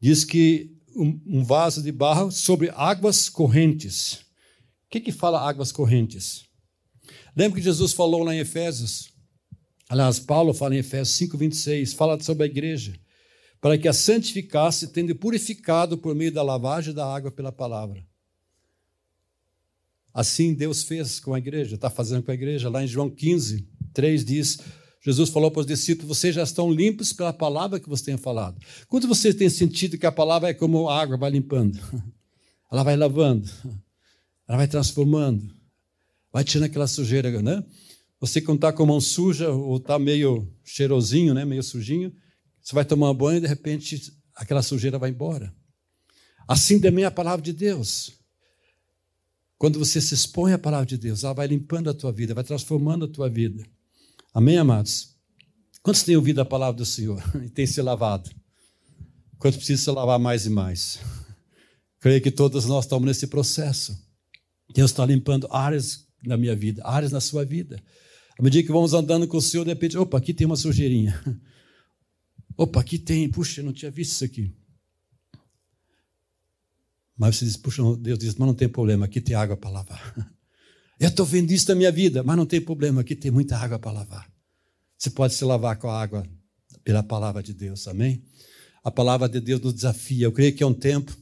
diz 0.00 0.24
que 0.24 0.76
um, 0.94 1.20
um 1.26 1.44
vaso 1.44 1.82
de 1.82 1.92
barro 1.92 2.30
sobre 2.30 2.70
águas 2.74 3.28
correntes. 3.28 4.14
O 4.86 4.90
que, 4.90 5.00
que 5.00 5.12
fala 5.12 5.46
águas 5.46 5.70
correntes? 5.70 6.44
Lembra 7.36 7.58
que 7.58 7.64
Jesus 7.64 7.92
falou 7.92 8.24
lá 8.24 8.34
em 8.34 8.40
Efésios? 8.40 9.10
Aliás, 9.88 10.18
Paulo 10.18 10.52
fala 10.52 10.74
em 10.74 10.78
Efésios 10.78 11.16
5, 11.16 11.38
26, 11.38 11.92
fala 11.94 12.20
sobre 12.20 12.44
a 12.44 12.46
igreja 12.46 12.98
para 13.60 13.76
que 13.76 13.88
a 13.88 13.92
santificasse, 13.92 14.88
tendo 14.88 15.14
purificado 15.14 15.98
por 15.98 16.14
meio 16.14 16.32
da 16.32 16.42
lavagem 16.42 16.94
da 16.94 17.06
água 17.06 17.30
pela 17.30 17.50
palavra. 17.50 18.06
Assim 20.14 20.54
Deus 20.54 20.82
fez 20.82 21.20
com 21.20 21.34
a 21.34 21.38
igreja, 21.38 21.74
está 21.74 21.90
fazendo 21.90 22.22
com 22.22 22.30
a 22.30 22.34
igreja. 22.34 22.68
Lá 22.68 22.82
em 22.82 22.86
João 22.86 23.10
15, 23.10 23.68
3 23.92 24.24
diz: 24.24 24.58
Jesus 25.00 25.30
falou 25.30 25.50
para 25.50 25.60
os 25.60 25.66
discípulos: 25.66 26.16
vocês 26.18 26.34
já 26.34 26.42
estão 26.42 26.70
limpos 26.70 27.12
pela 27.12 27.32
palavra 27.32 27.78
que 27.78 27.88
você 27.88 28.06
tem 28.06 28.16
falado. 28.16 28.60
Quando 28.88 29.06
você 29.06 29.32
tem 29.32 29.48
sentido 29.48 29.98
que 29.98 30.06
a 30.06 30.12
palavra 30.12 30.48
é 30.48 30.54
como 30.54 30.88
água, 30.88 31.16
vai 31.16 31.30
limpando, 31.30 31.78
ela 32.70 32.82
vai 32.82 32.96
lavando, 32.96 33.48
ela 34.48 34.58
vai 34.58 34.66
transformando, 34.66 35.54
vai 36.32 36.42
tirando 36.44 36.64
aquela 36.64 36.86
sujeira, 36.86 37.42
né? 37.42 37.64
Você 38.20 38.40
quando 38.40 38.58
está 38.58 38.72
com 38.72 38.82
a 38.82 38.86
mão 38.86 39.00
suja 39.00 39.50
ou 39.50 39.76
está 39.76 39.98
meio 39.98 40.52
cheirosinho, 40.64 41.32
né? 41.32 41.44
meio 41.44 41.62
sujinho, 41.62 42.12
você 42.68 42.74
vai 42.74 42.84
tomar 42.84 43.14
banho 43.14 43.38
e 43.38 43.40
de 43.40 43.46
repente 43.46 44.12
aquela 44.34 44.62
sujeira 44.62 44.98
vai 44.98 45.08
embora. 45.08 45.50
Assim 46.46 46.78
também 46.78 47.02
é 47.02 47.06
a 47.06 47.10
palavra 47.10 47.40
de 47.40 47.50
Deus. 47.50 48.12
Quando 49.56 49.78
você 49.78 50.02
se 50.02 50.12
expõe 50.12 50.52
à 50.52 50.58
palavra 50.58 50.84
de 50.84 50.98
Deus, 50.98 51.24
ela 51.24 51.32
vai 51.32 51.46
limpando 51.46 51.88
a 51.88 51.94
tua 51.94 52.12
vida, 52.12 52.34
vai 52.34 52.44
transformando 52.44 53.06
a 53.06 53.08
tua 53.08 53.30
vida. 53.30 53.64
Amém, 54.34 54.58
amados? 54.58 55.16
Quantos 55.82 56.02
têm 56.02 56.14
ouvido 56.14 56.42
a 56.42 56.44
palavra 56.44 56.76
do 56.76 56.84
Senhor 56.84 57.22
e 57.42 57.48
têm 57.48 57.66
se 57.66 57.80
lavado? 57.80 58.30
Quantos 59.38 59.56
precisam 59.56 59.94
se 59.94 59.96
lavar 59.96 60.18
mais 60.18 60.44
e 60.44 60.50
mais? 60.50 60.98
Creio 62.00 62.20
que 62.20 62.30
todos 62.30 62.66
nós 62.66 62.84
estamos 62.84 63.06
nesse 63.06 63.28
processo. 63.28 63.98
Deus 64.74 64.90
está 64.90 65.06
limpando 65.06 65.48
áreas 65.50 66.06
na 66.22 66.36
minha 66.36 66.54
vida, 66.54 66.82
áreas 66.84 67.12
na 67.12 67.20
sua 67.22 67.46
vida. 67.46 67.82
À 68.38 68.42
medida 68.42 68.66
que 68.66 68.72
vamos 68.72 68.92
andando 68.92 69.26
com 69.26 69.38
o 69.38 69.42
Senhor, 69.42 69.64
de 69.64 69.70
repente, 69.70 69.96
opa, 69.96 70.18
aqui 70.18 70.34
tem 70.34 70.46
uma 70.46 70.54
sujeirinha. 70.54 71.18
Opa, 72.58 72.80
aqui 72.80 72.98
tem, 72.98 73.30
puxa, 73.30 73.60
eu 73.60 73.64
não 73.64 73.72
tinha 73.72 73.88
visto 73.88 74.14
isso 74.14 74.24
aqui. 74.24 74.52
Mas 77.16 77.36
você 77.36 77.44
diz, 77.44 77.56
puxa, 77.56 77.82
Deus 77.96 78.18
diz, 78.18 78.34
mas 78.34 78.48
não 78.48 78.54
tem 78.54 78.68
problema, 78.68 79.06
aqui 79.06 79.20
tem 79.20 79.36
água 79.36 79.56
para 79.56 79.70
lavar. 79.70 80.14
Eu 80.98 81.08
estou 81.08 81.24
vendo 81.24 81.52
isso 81.52 81.68
na 81.68 81.76
minha 81.76 81.92
vida, 81.92 82.24
mas 82.24 82.36
não 82.36 82.44
tem 82.44 82.60
problema, 82.60 83.02
aqui 83.02 83.14
tem 83.14 83.30
muita 83.30 83.56
água 83.56 83.78
para 83.78 83.92
lavar. 83.92 84.28
Você 84.98 85.08
pode 85.08 85.32
se 85.34 85.44
lavar 85.44 85.78
com 85.78 85.88
a 85.88 86.02
água 86.02 86.28
pela 86.82 87.04
palavra 87.04 87.40
de 87.40 87.54
Deus, 87.54 87.86
amém? 87.86 88.24
A 88.82 88.90
palavra 88.90 89.28
de 89.28 89.40
Deus 89.40 89.60
nos 89.60 89.72
desafia. 89.72 90.26
Eu 90.26 90.32
creio 90.32 90.52
que 90.52 90.60
é 90.60 90.66
um 90.66 90.74
tempo. 90.74 91.16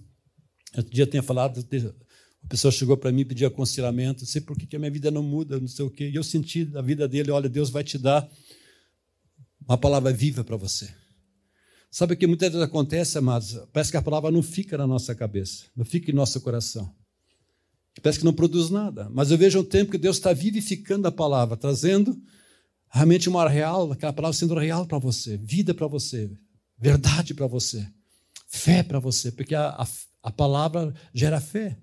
Outro 0.74 0.90
dia 0.90 1.04
eu 1.04 1.06
tinha 1.06 1.22
falado, 1.22 1.60
a 1.60 2.48
pessoa 2.48 2.72
chegou 2.72 2.96
para 2.96 3.12
mim 3.12 3.20
e 3.20 3.24
pediu 3.26 3.46
aconselhamento, 3.46 4.22
não 4.22 4.26
sei 4.26 4.40
por 4.40 4.56
que 4.56 4.74
a 4.74 4.78
minha 4.78 4.90
vida 4.90 5.10
não 5.10 5.22
muda, 5.22 5.60
não 5.60 5.68
sei 5.68 5.84
o 5.84 5.90
quê. 5.90 6.08
E 6.08 6.14
eu 6.14 6.22
senti 6.22 6.64
da 6.64 6.80
vida 6.80 7.06
dele, 7.06 7.30
olha, 7.30 7.50
Deus 7.50 7.68
vai 7.68 7.84
te 7.84 7.98
dar 7.98 8.26
uma 9.68 9.76
palavra 9.76 10.10
viva 10.10 10.42
para 10.42 10.56
você. 10.56 10.88
Sabe 11.90 12.14
o 12.14 12.16
que 12.16 12.26
muitas 12.26 12.50
vezes 12.50 12.64
acontece, 12.64 13.16
amados? 13.18 13.58
Parece 13.72 13.90
que 13.90 13.96
a 13.96 14.02
palavra 14.02 14.30
não 14.30 14.42
fica 14.42 14.76
na 14.76 14.86
nossa 14.86 15.14
cabeça, 15.14 15.64
não 15.74 15.84
fica 15.84 16.10
em 16.10 16.14
nosso 16.14 16.40
coração. 16.40 16.92
Parece 18.02 18.18
que 18.18 18.24
não 18.24 18.32
produz 18.32 18.70
nada. 18.70 19.08
Mas 19.10 19.30
eu 19.30 19.38
vejo 19.38 19.60
um 19.60 19.64
tempo 19.64 19.90
que 19.90 19.98
Deus 19.98 20.16
está 20.16 20.32
vivificando 20.32 21.08
a 21.08 21.12
palavra, 21.12 21.56
trazendo 21.56 22.20
realmente 22.90 23.28
uma 23.28 23.48
real, 23.48 23.92
aquela 23.92 24.12
palavra 24.12 24.36
sendo 24.36 24.54
real 24.54 24.86
para 24.86 24.98
você, 24.98 25.36
vida 25.36 25.74
para 25.74 25.86
você, 25.86 26.30
verdade 26.78 27.34
para 27.34 27.46
você, 27.46 27.86
fé 28.46 28.82
para 28.82 28.98
você, 28.98 29.32
porque 29.32 29.54
a, 29.54 29.68
a, 29.68 29.86
a, 30.22 30.30
palavra 30.30 30.94
gera 31.12 31.40
fé. 31.40 31.76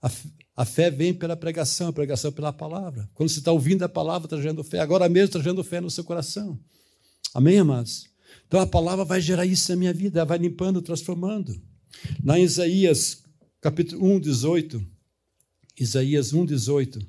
A, 0.00 0.10
a 0.56 0.64
fé 0.64 0.90
vem 0.90 1.12
pela 1.12 1.36
pregação, 1.36 1.88
a 1.88 1.92
pregação 1.92 2.30
pela 2.32 2.52
palavra. 2.52 3.08
Quando 3.14 3.28
você 3.28 3.38
está 3.38 3.52
ouvindo 3.52 3.82
a 3.82 3.88
palavra, 3.88 4.40
gerando 4.40 4.62
fé. 4.62 4.80
Agora 4.80 5.08
mesmo 5.08 5.42
gerando 5.42 5.64
fé 5.64 5.80
no 5.80 5.90
seu 5.90 6.04
coração. 6.04 6.58
Amém, 7.34 7.58
amados? 7.58 8.06
Então 8.46 8.60
a 8.60 8.66
palavra 8.66 9.04
vai 9.04 9.20
gerar 9.20 9.46
isso 9.46 9.70
na 9.70 9.76
minha 9.76 9.92
vida, 9.92 10.24
vai 10.24 10.38
limpando, 10.38 10.80
transformando. 10.82 11.60
Em 12.24 12.42
Isaías, 12.42 13.22
capítulo 13.60 14.04
1, 14.16 14.20
18. 14.20 14.86
Isaías 15.78 16.32
1, 16.32 16.44
18. 16.46 17.00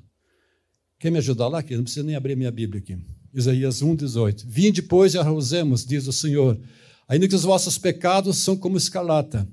Quer 0.98 1.10
me 1.10 1.18
ajudar 1.18 1.48
lá? 1.48 1.62
Não 1.70 1.82
precisa 1.82 2.04
nem 2.04 2.16
abrir 2.16 2.36
minha 2.36 2.50
Bíblia 2.50 2.80
aqui. 2.80 2.98
Isaías 3.32 3.82
1, 3.82 3.94
18. 3.94 4.46
Vim 4.48 4.72
depois 4.72 5.14
e 5.14 5.18
arrosemos, 5.18 5.84
diz 5.84 6.06
o 6.06 6.12
Senhor. 6.12 6.58
Ainda 7.06 7.28
que 7.28 7.34
os 7.34 7.44
vossos 7.44 7.78
pecados 7.78 8.38
são 8.38 8.56
como 8.56 8.76
escarlata, 8.76 9.48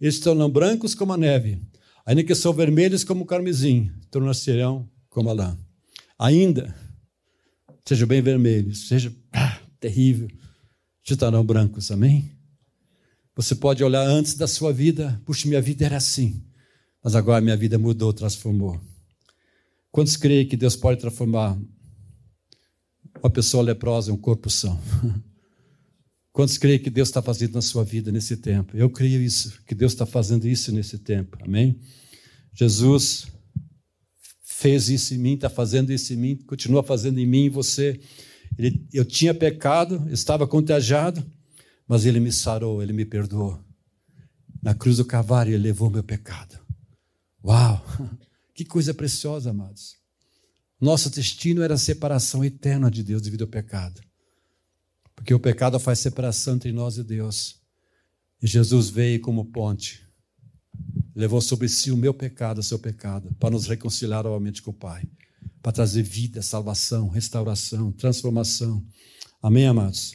eles 0.00 0.20
tornam 0.20 0.48
brancos 0.48 0.94
como 0.94 1.12
a 1.12 1.16
neve. 1.16 1.60
Ainda 2.06 2.22
que 2.22 2.34
são 2.34 2.52
vermelhos 2.52 3.02
como 3.02 3.24
o 3.24 3.26
carmesim, 3.26 3.90
tornar-se-ão 4.10 4.88
como 5.08 5.30
a 5.30 5.32
lã. 5.32 5.58
Ainda, 6.18 6.74
sejam 7.84 8.06
bem 8.06 8.22
vermelhos, 8.22 8.88
seja 8.88 9.14
ah, 9.32 9.58
terrível, 9.80 10.28
estarão 11.12 11.44
brancos, 11.44 11.90
amém? 11.90 12.32
Você 13.36 13.54
pode 13.54 13.84
olhar 13.84 14.06
antes 14.06 14.34
da 14.34 14.46
sua 14.46 14.72
vida, 14.72 15.20
puxa, 15.26 15.46
minha 15.46 15.60
vida 15.60 15.84
era 15.84 15.96
assim, 15.96 16.42
mas 17.02 17.14
agora 17.14 17.40
minha 17.40 17.56
vida 17.56 17.78
mudou, 17.78 18.12
transformou. 18.12 18.80
Quantos 19.90 20.16
creem 20.16 20.46
que 20.46 20.56
Deus 20.56 20.74
pode 20.74 21.00
transformar 21.00 21.58
uma 23.22 23.30
pessoa 23.30 23.62
leprosa 23.62 24.10
em 24.10 24.14
um 24.14 24.16
corpo 24.16 24.48
são? 24.48 24.80
Quantos 26.32 26.58
creem 26.58 26.80
que 26.80 26.90
Deus 26.90 27.08
está 27.08 27.22
fazendo 27.22 27.54
na 27.54 27.62
sua 27.62 27.84
vida 27.84 28.10
nesse 28.10 28.36
tempo? 28.36 28.76
Eu 28.76 28.90
creio 28.90 29.20
isso, 29.20 29.62
que 29.66 29.74
Deus 29.74 29.92
está 29.92 30.04
fazendo 30.04 30.48
isso 30.48 30.72
nesse 30.72 30.98
tempo, 30.98 31.38
amém? 31.40 31.78
Jesus 32.52 33.26
fez 34.42 34.88
isso 34.88 35.14
em 35.14 35.18
mim, 35.18 35.34
está 35.34 35.48
fazendo 35.50 35.92
isso 35.92 36.12
em 36.12 36.16
mim, 36.16 36.36
continua 36.36 36.82
fazendo 36.82 37.18
em 37.18 37.26
mim 37.26 37.44
e 37.44 37.48
você. 37.48 38.00
Ele, 38.58 38.86
eu 38.92 39.04
tinha 39.04 39.34
pecado, 39.34 40.06
estava 40.10 40.46
contagiado, 40.46 41.24
mas 41.86 42.06
ele 42.06 42.20
me 42.20 42.32
sarou, 42.32 42.82
ele 42.82 42.92
me 42.92 43.04
perdoou. 43.04 43.62
Na 44.62 44.74
cruz 44.74 44.96
do 44.96 45.04
Calvário, 45.04 45.52
ele 45.52 45.62
levou 45.62 45.90
meu 45.90 46.02
pecado. 46.02 46.58
Uau! 47.44 47.84
Que 48.56 48.64
coisa 48.64 48.94
preciosa, 48.94 49.50
amados. 49.50 49.96
Nosso 50.80 51.10
destino 51.10 51.60
era 51.60 51.74
a 51.74 51.76
separação 51.76 52.44
eterna 52.44 52.88
de 52.88 53.02
Deus 53.02 53.20
devido 53.20 53.42
ao 53.42 53.48
pecado. 53.48 54.00
Porque 55.12 55.34
o 55.34 55.40
pecado 55.40 55.80
faz 55.80 55.98
separação 55.98 56.54
entre 56.54 56.70
nós 56.70 56.96
e 56.96 57.02
Deus. 57.02 57.60
E 58.40 58.46
Jesus 58.46 58.90
veio 58.90 59.20
como 59.20 59.46
ponte. 59.46 60.06
Levou 61.16 61.40
sobre 61.40 61.68
si 61.68 61.90
o 61.90 61.96
meu 61.96 62.14
pecado, 62.14 62.58
o 62.58 62.62
seu 62.62 62.78
pecado, 62.78 63.34
para 63.40 63.50
nos 63.50 63.66
reconciliar 63.66 64.22
novamente 64.22 64.62
com 64.62 64.70
o 64.70 64.74
Pai 64.74 65.02
para 65.62 65.72
trazer 65.72 66.02
vida, 66.02 66.42
salvação, 66.42 67.08
restauração, 67.08 67.92
transformação. 67.92 68.84
Amém, 69.42 69.66
amados? 69.66 70.12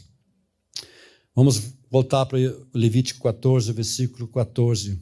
Vamos 1.35 1.73
voltar 1.89 2.25
para 2.25 2.37
Levítico 2.73 3.23
14, 3.23 3.71
versículo 3.71 4.27
14. 4.27 5.01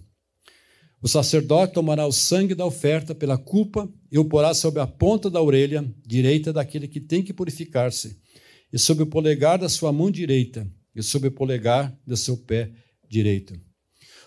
O 1.02 1.08
sacerdote 1.08 1.74
tomará 1.74 2.08
o 2.08 2.12
sangue 2.12 2.56
da 2.56 2.66
oferta 2.66 3.14
pela 3.14 3.38
culpa 3.38 3.92
e 4.12 4.18
o 4.18 4.26
porá 4.26 4.54
sobre 4.54 4.82
a 4.82 4.88
ponta 4.88 5.30
da 5.30 5.42
orelha 5.42 5.86
direita 6.06 6.52
daquele 6.52 6.88
que 6.88 7.00
tem 7.00 7.24
que 7.24 7.34
purificar-se, 7.34 8.20
e 8.74 8.80
sobre 8.80 9.04
o 9.04 9.08
polegar 9.08 9.60
da 9.60 9.70
sua 9.70 9.92
mão 9.92 10.10
direita, 10.10 10.70
e 10.96 11.04
sobre 11.04 11.30
o 11.30 11.32
polegar 11.32 11.96
do 12.06 12.18
seu 12.18 12.36
pé 12.36 12.72
direito. 13.08 13.54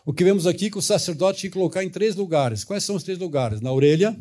O 0.07 0.13
que 0.13 0.25
vemos 0.25 0.47
aqui 0.47 0.67
é 0.67 0.71
que 0.71 0.79
o 0.79 0.83
sacerdote 0.83 1.41
tinha 1.41 1.51
que 1.51 1.59
colocar 1.59 1.85
em 1.85 1.91
três 1.91 2.17
lugares. 2.17 2.65
Quais 2.65 2.85
são 2.85 2.97
os 2.97 3.03
três 3.03 3.19
lugares? 3.19 3.61
Na 3.61 3.73
orelha, 3.73 4.19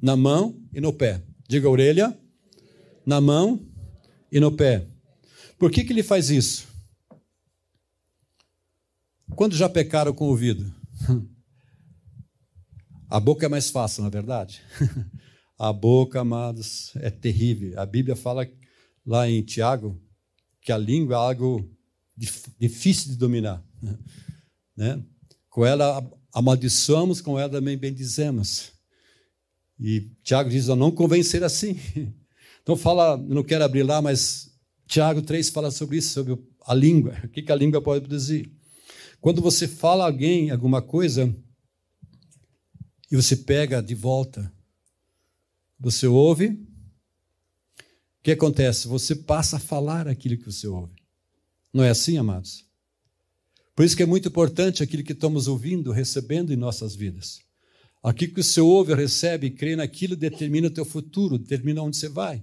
na 0.00 0.16
mão 0.16 0.60
e 0.72 0.80
no 0.80 0.92
pé. 0.92 1.22
Diga 1.48 1.68
orelha, 1.68 2.18
na 3.04 3.20
mão 3.20 3.66
e 4.30 4.38
no 4.38 4.52
pé. 4.52 4.86
Por 5.58 5.70
que, 5.70 5.84
que 5.84 5.92
ele 5.92 6.02
faz 6.02 6.30
isso? 6.30 6.68
Quando 9.34 9.56
já 9.56 9.68
pecaram 9.68 10.12
com 10.12 10.26
o 10.26 10.28
ouvido? 10.28 10.72
A 13.10 13.18
boca 13.18 13.46
é 13.46 13.48
mais 13.48 13.70
fácil, 13.70 14.02
na 14.02 14.08
é 14.08 14.10
verdade? 14.10 14.60
A 15.58 15.72
boca, 15.72 16.20
amados, 16.20 16.92
é 16.96 17.10
terrível. 17.10 17.80
A 17.80 17.86
Bíblia 17.86 18.14
fala 18.14 18.46
lá 19.04 19.28
em 19.28 19.42
Tiago 19.42 20.00
que 20.60 20.70
a 20.70 20.76
língua 20.76 21.14
é 21.14 21.18
algo 21.18 21.66
difícil 22.60 23.12
de 23.12 23.16
dominar. 23.16 23.64
Né? 24.76 25.02
Com 25.48 25.64
ela 25.64 26.06
amaldiçoamos, 26.32 27.20
com 27.20 27.38
ela 27.38 27.50
também 27.50 27.76
bendizemos. 27.76 28.70
E 29.78 30.10
Tiago 30.22 30.50
diz: 30.50 30.66
não 30.68 30.90
convencer 30.90 31.42
assim. 31.42 31.78
Então 32.60 32.76
fala, 32.76 33.16
não 33.16 33.42
quero 33.42 33.64
abrir 33.64 33.82
lá, 33.82 34.02
mas 34.02 34.52
Tiago 34.86 35.22
3 35.22 35.48
fala 35.48 35.70
sobre 35.70 35.96
isso, 35.96 36.12
sobre 36.12 36.38
a 36.66 36.74
língua. 36.74 37.16
O 37.24 37.28
que 37.28 37.50
a 37.50 37.54
língua 37.54 37.80
pode 37.80 38.02
produzir? 38.02 38.52
Quando 39.22 39.40
você 39.40 39.66
fala 39.66 40.04
a 40.04 40.06
alguém 40.06 40.50
alguma 40.50 40.82
coisa 40.82 41.34
e 43.10 43.16
você 43.16 43.34
pega 43.34 43.82
de 43.82 43.94
volta, 43.94 44.52
você 45.80 46.06
ouve, 46.06 46.48
o 46.48 48.22
que 48.22 48.32
acontece? 48.32 48.86
Você 48.86 49.14
passa 49.16 49.56
a 49.56 49.60
falar 49.60 50.06
aquilo 50.06 50.36
que 50.36 50.44
você 50.44 50.66
ouve. 50.66 50.94
Não 51.72 51.82
é 51.82 51.88
assim, 51.88 52.18
amados? 52.18 52.66
Por 53.74 53.84
isso 53.84 53.96
que 53.96 54.02
é 54.02 54.06
muito 54.06 54.28
importante 54.28 54.82
aquilo 54.82 55.04
que 55.04 55.12
estamos 55.12 55.48
ouvindo, 55.48 55.90
recebendo 55.90 56.52
em 56.52 56.56
nossas 56.56 56.94
vidas. 56.94 57.47
Aquilo 58.08 58.32
que 58.32 58.42
você 58.42 58.58
ouve, 58.58 58.94
recebe, 58.94 59.50
crê 59.50 59.76
naquilo, 59.76 60.16
determina 60.16 60.68
o 60.68 60.70
teu 60.70 60.84
futuro, 60.86 61.36
determina 61.36 61.82
onde 61.82 61.98
você 61.98 62.08
vai. 62.08 62.42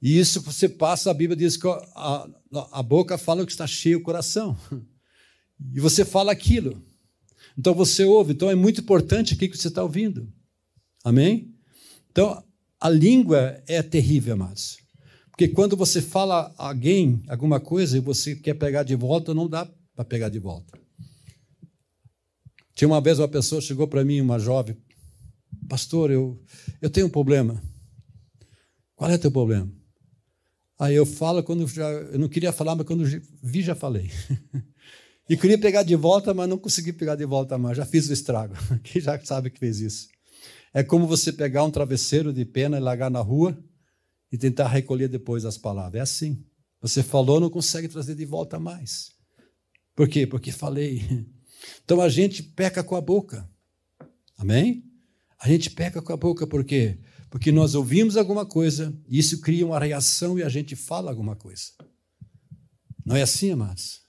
E 0.00 0.18
isso 0.18 0.40
você 0.40 0.70
passa, 0.70 1.10
a 1.10 1.14
Bíblia 1.14 1.36
diz 1.36 1.58
que 1.58 1.68
a, 1.68 2.28
a 2.72 2.82
boca 2.82 3.18
fala 3.18 3.42
o 3.42 3.46
que 3.46 3.52
está 3.52 3.66
cheio 3.66 3.98
o 3.98 4.02
coração. 4.02 4.56
E 5.72 5.80
você 5.80 6.04
fala 6.04 6.32
aquilo. 6.32 6.84
Então 7.56 7.74
você 7.74 8.04
ouve. 8.04 8.32
Então 8.32 8.50
é 8.50 8.54
muito 8.54 8.80
importante 8.80 9.34
o 9.34 9.36
que 9.36 9.48
você 9.48 9.68
está 9.68 9.82
ouvindo. 9.82 10.32
Amém? 11.04 11.54
Então 12.10 12.42
a 12.80 12.88
língua 12.90 13.62
é 13.66 13.82
terrível, 13.82 14.34
amados. 14.34 14.78
Porque 15.30 15.46
quando 15.48 15.76
você 15.76 16.02
fala 16.02 16.52
a 16.58 16.68
alguém 16.68 17.22
alguma 17.28 17.60
coisa 17.60 17.96
e 17.96 18.00
você 18.00 18.34
quer 18.34 18.54
pegar 18.54 18.82
de 18.82 18.96
volta, 18.96 19.32
não 19.32 19.48
dá 19.48 19.70
para 19.94 20.04
pegar 20.04 20.28
de 20.28 20.38
volta. 20.38 20.78
Tinha 22.74 22.88
uma 22.88 23.00
vez 23.00 23.18
uma 23.18 23.28
pessoa 23.28 23.60
chegou 23.60 23.86
para 23.86 24.04
mim, 24.04 24.20
uma 24.20 24.38
jovem, 24.38 24.76
pastor, 25.68 26.10
eu, 26.10 26.40
eu 26.80 26.90
tenho 26.90 27.06
um 27.06 27.10
problema. 27.10 27.62
Qual 28.96 29.10
é 29.10 29.14
o 29.14 29.18
teu 29.18 29.30
problema? 29.30 29.70
Aí 30.78 30.94
eu 30.94 31.06
falo 31.06 31.42
quando 31.42 31.66
já, 31.68 31.88
eu 31.88 32.18
não 32.18 32.28
queria 32.28 32.52
falar, 32.52 32.74
mas 32.74 32.86
quando 32.86 33.04
vi 33.42 33.62
já 33.62 33.74
falei. 33.74 34.10
E 35.28 35.38
queria 35.38 35.58
pegar 35.58 35.82
de 35.82 35.96
volta, 35.96 36.34
mas 36.34 36.46
não 36.46 36.58
consegui 36.58 36.92
pegar 36.92 37.14
de 37.14 37.24
volta 37.24 37.56
mais. 37.56 37.78
Já 37.78 37.86
fiz 37.86 38.08
o 38.08 38.12
estrago. 38.12 38.54
Quem 38.84 39.00
já 39.00 39.18
sabe 39.24 39.48
que 39.48 39.58
fez 39.58 39.80
isso? 39.80 40.08
É 40.72 40.82
como 40.82 41.06
você 41.06 41.32
pegar 41.32 41.64
um 41.64 41.70
travesseiro 41.70 42.30
de 42.30 42.44
pena 42.44 42.76
e 42.76 42.80
largar 42.80 43.10
na 43.10 43.20
rua 43.20 43.56
e 44.30 44.36
tentar 44.36 44.68
recolher 44.68 45.08
depois 45.08 45.46
as 45.46 45.56
palavras. 45.56 45.98
É 45.98 46.02
assim. 46.02 46.44
Você 46.82 47.02
falou, 47.02 47.40
não 47.40 47.48
consegue 47.48 47.88
trazer 47.88 48.14
de 48.14 48.26
volta 48.26 48.58
mais. 48.60 49.12
Por 49.94 50.08
quê? 50.08 50.26
Porque 50.26 50.52
falei. 50.52 51.26
Então 51.84 52.00
a 52.00 52.08
gente 52.08 52.42
peca 52.42 52.82
com 52.82 52.96
a 52.96 53.00
boca. 53.00 53.48
Amém? 54.36 54.84
A 55.38 55.48
gente 55.48 55.70
peca 55.70 56.00
com 56.00 56.12
a 56.12 56.16
boca 56.16 56.46
por 56.46 56.64
quê? 56.64 56.98
Porque 57.30 57.50
nós 57.50 57.74
ouvimos 57.74 58.16
alguma 58.16 58.46
coisa, 58.46 58.96
e 59.08 59.18
isso 59.18 59.40
cria 59.40 59.66
uma 59.66 59.78
reação 59.78 60.38
e 60.38 60.42
a 60.42 60.48
gente 60.48 60.76
fala 60.76 61.10
alguma 61.10 61.34
coisa. 61.34 61.72
Não 63.04 63.16
é 63.16 63.22
assim, 63.22 63.50
amados? 63.50 64.02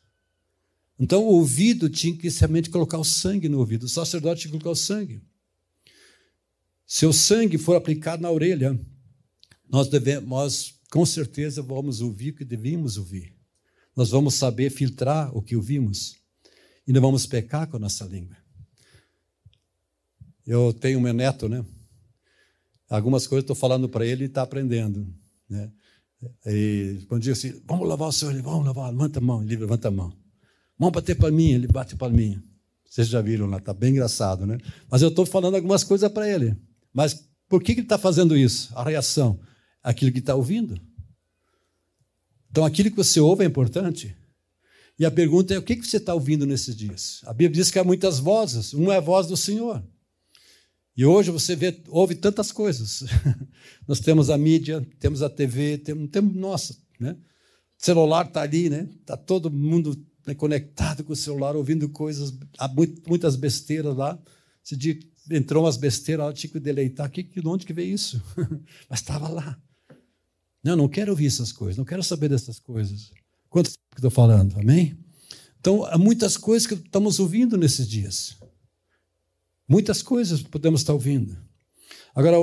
Então 0.98 1.24
o 1.24 1.34
ouvido 1.34 1.90
tinha 1.90 2.16
que 2.16 2.30
realmente 2.30 2.70
colocar 2.70 2.98
o 2.98 3.04
sangue 3.04 3.50
no 3.50 3.60
ouvido. 3.60 3.84
O 3.84 3.90
sacerdote 3.90 4.42
tinha 4.42 4.52
que 4.52 4.58
colocar 4.60 4.70
o 4.70 4.76
sangue. 4.76 5.22
Se 6.86 7.06
o 7.06 7.12
sangue 7.12 7.58
for 7.58 7.76
aplicado 7.76 8.22
na 8.22 8.32
orelha, 8.32 8.80
nós, 9.68 9.90
devemos, 9.90 10.30
nós 10.30 10.80
com 10.90 11.06
certeza 11.06 11.62
vamos 11.62 12.00
ouvir 12.00 12.30
o 12.30 12.36
que 12.36 12.46
devíamos 12.46 12.98
ouvir. 12.98 13.36
Nós 13.96 14.12
vamos 14.12 14.36
saber 14.36 14.70
filtrar 14.70 15.36
o 15.36 15.42
que 15.42 15.56
ouvimos. 15.56 16.16
E 16.88 16.94
não 16.94 17.02
vamos 17.02 17.26
pecar 17.26 17.68
com 17.68 17.78
a 17.78 17.80
nossa 17.80 18.06
língua. 18.06 18.36
Eu 20.46 20.72
tenho 20.74 21.02
meu 21.02 21.14
neto, 21.14 21.50
né? 21.50 21.66
Algumas 22.88 23.26
coisas 23.26 23.44
estou 23.44 23.56
falando 23.56 23.90
para 23.90 24.06
ele 24.06 24.26
e 24.26 24.28
está 24.28 24.44
aprendendo. 24.44 25.08
Né? 25.50 25.72
E 26.46 27.04
quando 27.08 27.24
digo 27.24 27.34
assim, 27.34 27.60
vamos 27.66 27.88
lavar 27.88 28.10
o 28.10 28.12
seu, 28.12 28.30
ele, 28.30 28.42
vamos 28.42 28.66
lavar, 28.66 28.92
levanta 28.92 29.20
a 29.20 29.22
mão, 29.22 29.42
ele 29.42 29.56
levanta 29.56 29.88
a 29.88 29.92
mão. 29.92 30.16
Vamos 30.78 30.94
bater 30.94 31.16
palminha, 31.16 31.56
ele 31.56 31.68
bate 31.68 31.96
palminha. 31.96 32.44
Vocês 32.88 33.08
já 33.08 33.22
viram 33.22 33.48
lá, 33.48 33.58
está 33.58 33.74
bem 33.74 33.92
engraçado, 33.92 34.46
né? 34.46 34.58
Mas 34.90 35.02
eu 35.02 35.10
estou 35.10 35.26
falando 35.26 35.56
algumas 35.56 35.84
coisas 35.84 36.12
para 36.12 36.30
ele. 36.30 36.56
Mas 36.94 37.28
por 37.50 37.62
que, 37.62 37.74
que 37.74 37.80
ele 37.80 37.86
está 37.86 37.98
fazendo 37.98 38.38
isso? 38.38 38.72
A 38.78 38.84
reação, 38.84 39.40
aquilo 39.82 40.12
que 40.12 40.20
está 40.20 40.36
ouvindo. 40.36 40.80
Então, 42.50 42.64
aquilo 42.64 42.90
que 42.90 42.96
você 42.96 43.20
ouve 43.20 43.44
é 43.44 43.48
importante. 43.48 44.16
E 44.98 45.06
a 45.06 45.12
pergunta 45.12 45.54
é: 45.54 45.58
o 45.58 45.64
que, 45.64 45.76
você 45.76 45.98
está 45.98 46.14
ouvindo 46.14 46.46
nesses 46.46 46.76
dias? 46.76 47.22
A 47.26 47.34
Bíblia 47.34 47.62
diz 47.62 47.72
que 47.72 47.80
há 47.80 47.84
muitas 47.84 48.20
vozes, 48.20 48.74
uma 48.74 48.94
é 48.94 48.98
a 48.98 49.02
voz 49.02 49.28
do 49.28 49.36
Senhor. 49.36 49.84
E 50.98 51.06
hoje 51.06 51.30
você 51.30 51.56
vê, 51.56 51.82
ouve 51.90 52.16
tantas 52.16 52.52
coisas. 52.52 53.04
Nós 53.86 54.00
temos 54.00 54.30
a 54.30 54.38
mídia, 54.38 54.86
temos 55.00 55.22
a 55.22 55.30
TV, 55.30 55.78
temos, 55.78 56.10
temos 56.10 56.34
nossa, 56.34 56.78
né? 57.00 57.18
O 57.78 57.86
celular 57.86 58.26
está 58.26 58.42
ali, 58.42 58.70
né? 58.70 58.88
Está 59.02 59.18
todo 59.18 59.52
mundo 59.52 60.02
né, 60.26 60.34
conectado 60.34 61.04
com 61.04 61.12
o 61.12 61.16
celular, 61.16 61.56
ouvindo 61.56 61.90
coisas, 61.90 62.34
muitas 63.06 63.36
besteiras 63.36 63.96
lá. 63.96 64.18
Dia 64.72 64.98
entrou 65.30 65.66
umas 65.66 65.76
besteiras, 65.76 66.28
eu 66.28 66.34
tinha 66.34 66.54
que 66.54 66.60
deleitar. 66.60 67.12
Que, 67.12 67.24
de 67.24 67.46
onde 67.46 67.66
que 67.66 67.74
veio 67.74 67.94
isso? 67.94 68.22
Mas 68.90 69.02
estava 69.02 69.28
lá. 69.28 69.62
Não, 70.64 70.78
não 70.78 70.88
quero 70.88 71.12
ouvir 71.12 71.28
essas 71.28 71.52
coisas, 71.52 71.78
não 71.78 71.86
quero 71.86 72.02
saber 72.02 72.30
dessas 72.30 72.58
coisas. 72.58 73.12
Quanto 73.56 73.70
que 73.70 73.78
estou 73.96 74.12
falando? 74.12 74.60
Amém? 74.60 74.98
Então, 75.62 75.86
há 75.86 75.98
muitas 75.98 76.36
coisas 76.36 76.68
que 76.68 76.74
estamos 76.74 77.22
ouvindo 77.22 77.56
nesses 77.56 77.88
dias. 77.88 78.36
Muitas 79.66 80.02
coisas 80.02 80.44
podemos 80.44 80.82
estar 80.82 80.92
ouvindo. 80.92 81.38
Agora, 82.14 82.36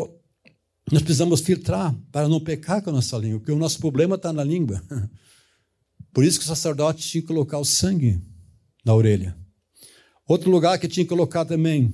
nós 0.91 1.03
precisamos 1.03 1.43
filtrar 1.43 1.95
para 2.11 2.27
não 2.31 2.41
pecar 2.41 2.81
com 2.81 2.89
a 2.89 2.95
nossa 2.95 3.19
língua, 3.19 3.41
porque 3.41 3.53
o 3.53 3.59
nosso 3.59 3.79
problema 3.79 4.15
está 4.15 4.33
na 4.33 4.43
língua. 4.43 4.83
Por 6.15 6.25
isso 6.25 6.39
que 6.39 6.47
o 6.47 6.49
sacerdote 6.49 7.07
tinha 7.07 7.21
que 7.21 7.29
colocar 7.29 7.59
o 7.59 7.65
sangue 7.65 8.19
na 8.83 8.95
orelha. 8.95 9.37
Outro 10.27 10.51
lugar 10.51 10.79
que 10.79 10.89
tinha 10.89 11.05
que 11.05 11.11
colocar 11.11 11.45
também, 11.45 11.93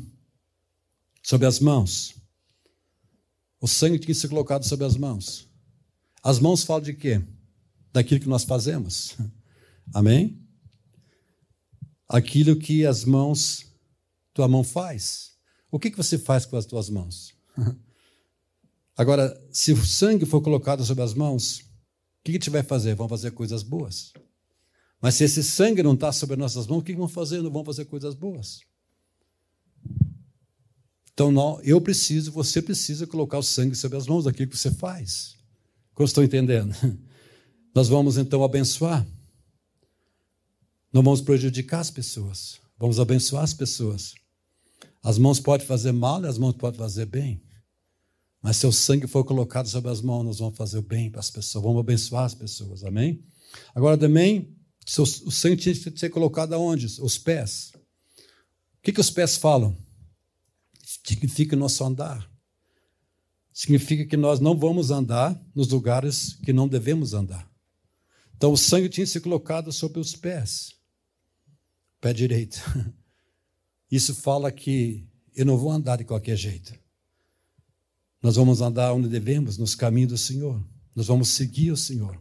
sobre 1.25 1.49
as 1.49 1.59
mãos. 1.59 2.15
O 3.61 3.67
sangue 3.67 3.99
tinha 3.99 4.15
que 4.15 4.21
ser 4.21 4.29
colocado 4.29 4.63
sobre 4.63 4.87
as 4.87 4.97
mãos. 4.97 5.49
As 6.23 6.39
mãos 6.39 6.63
falam 6.63 6.85
de 6.85 6.95
quê? 6.95 7.21
Daquilo 7.99 8.21
que 8.21 8.29
nós 8.29 8.45
fazemos. 8.45 9.17
Amém? 9.93 10.41
Aquilo 12.09 12.55
que 12.55 12.87
as 12.87 13.05
mãos, 13.05 13.67
tua 14.33 14.47
mão 14.47 14.63
faz. 14.63 15.33
O 15.69 15.81
que, 15.81 15.91
que 15.91 15.97
você 15.97 16.17
faz 16.17 16.47
com 16.47 16.57
as 16.57 16.65
tuas 16.65 16.89
mãos? 16.89 17.35
Agora, 18.97 19.37
se 19.51 19.73
o 19.73 19.85
sangue 19.85 20.25
for 20.25 20.41
colocado 20.41 20.85
sobre 20.85 21.03
as 21.03 21.13
mãos, 21.13 21.65
que 22.23 22.31
a 22.31 22.35
gente 22.35 22.51
vai 22.51 22.63
fazer? 22.63 22.95
Vamos 22.95 23.11
fazer 23.11 23.33
coisas 23.33 23.65
boas. 23.65 24.13
Mas 25.01 25.17
se 25.17 25.25
esse 25.25 25.43
sangue 25.43 25.83
não 25.83 25.95
está 25.95 26.13
sobre 26.13 26.37
nossas 26.37 26.69
mãos, 26.69 26.79
o 26.79 26.85
que 26.85 26.95
vão 26.95 27.09
fazer? 27.09 27.43
Não 27.43 27.51
vão 27.51 27.65
fazer 27.65 27.87
coisas 27.87 28.15
boas. 28.15 28.61
Então, 31.13 31.33
eu 31.65 31.81
preciso, 31.81 32.31
você 32.31 32.63
precisa 32.63 33.09
colocar 33.09 33.39
o 33.39 33.43
sangue 33.43 33.75
sobre 33.75 33.99
as 33.99 34.07
mãos 34.07 34.23
daquilo 34.23 34.49
que 34.49 34.57
você 34.57 34.71
faz. 34.71 35.35
Como 35.95 36.07
estou 36.07 36.23
entendendo? 36.23 36.73
Nós 37.75 37.89
vamos 37.89 38.17
então 38.17 38.43
abençoar. 38.43 39.07
Não 40.93 41.03
vamos 41.03 41.21
prejudicar 41.21 41.81
as 41.81 41.91
pessoas. 41.91 42.61
Vamos 42.79 42.99
abençoar 42.99 43.45
as 43.45 43.53
pessoas. 43.53 44.15
As 45.03 45.19
mãos 45.19 45.41
podem 45.41 45.67
fazer 45.67 45.93
mal 45.93 46.23
e 46.23 46.27
as 46.27 46.39
mãos 46.39 46.55
podem 46.55 46.79
fazer 46.79 47.07
bem. 47.07 47.43
Mas 48.43 48.57
se 48.57 48.67
o 48.67 48.73
sangue 48.73 49.07
for 49.07 49.25
colocado 49.25 49.69
sobre 49.69 49.91
as 49.91 50.01
mãos, 50.01 50.25
nós 50.25 50.39
vamos 50.39 50.57
fazer 50.57 50.79
o 50.79 50.83
bem 50.83 51.11
para 51.11 51.21
as 51.21 51.31
pessoas, 51.31 51.63
vamos 51.63 51.81
abençoar 51.81 52.25
as 52.25 52.35
pessoas, 52.35 52.85
amém? 52.85 53.25
Agora 53.75 53.99
também, 53.99 54.57
o 54.99 55.31
sangue 55.31 55.57
tinha 55.57 55.75
que 55.75 55.99
ser 55.99 56.09
colocado 56.11 56.53
aonde? 56.53 56.87
Os 57.01 57.19
pés. 57.19 57.73
O 57.75 58.83
que, 58.83 58.93
que 58.93 59.01
os 59.01 59.11
pés 59.11 59.37
falam? 59.37 59.77
Significa 60.85 61.57
nosso 61.57 61.85
andar. 61.85 62.31
Significa 63.53 64.07
que 64.07 64.17
nós 64.17 64.39
não 64.39 64.57
vamos 64.57 64.91
andar 64.91 65.39
nos 65.55 65.69
lugares 65.69 66.35
que 66.45 66.53
não 66.53 66.69
devemos 66.69 67.13
andar. 67.13 67.51
Então 68.39 68.53
o 68.53 68.57
sangue 68.57 68.89
tinha 68.89 69.05
ser 69.05 69.19
colocado 69.19 69.73
sobre 69.73 69.99
os 69.99 70.15
pés. 70.15 70.73
Pé 72.01 72.13
direito. 72.13 72.63
Isso 73.91 74.15
fala 74.15 74.53
que 74.53 75.09
eu 75.35 75.45
não 75.45 75.59
vou 75.59 75.73
andar 75.73 75.97
de 75.97 76.05
qualquer 76.05 76.37
jeito. 76.37 76.73
Nós 78.23 78.37
vamos 78.37 78.61
andar 78.61 78.93
onde 78.93 79.09
devemos, 79.09 79.59
nos 79.59 79.75
caminhos 79.75 80.13
do 80.13 80.19
Senhor. 80.19 80.65
Nós 80.95 81.09
vamos 81.09 81.31
seguir 81.31 81.73
o 81.73 81.77
Senhor. 81.77 82.17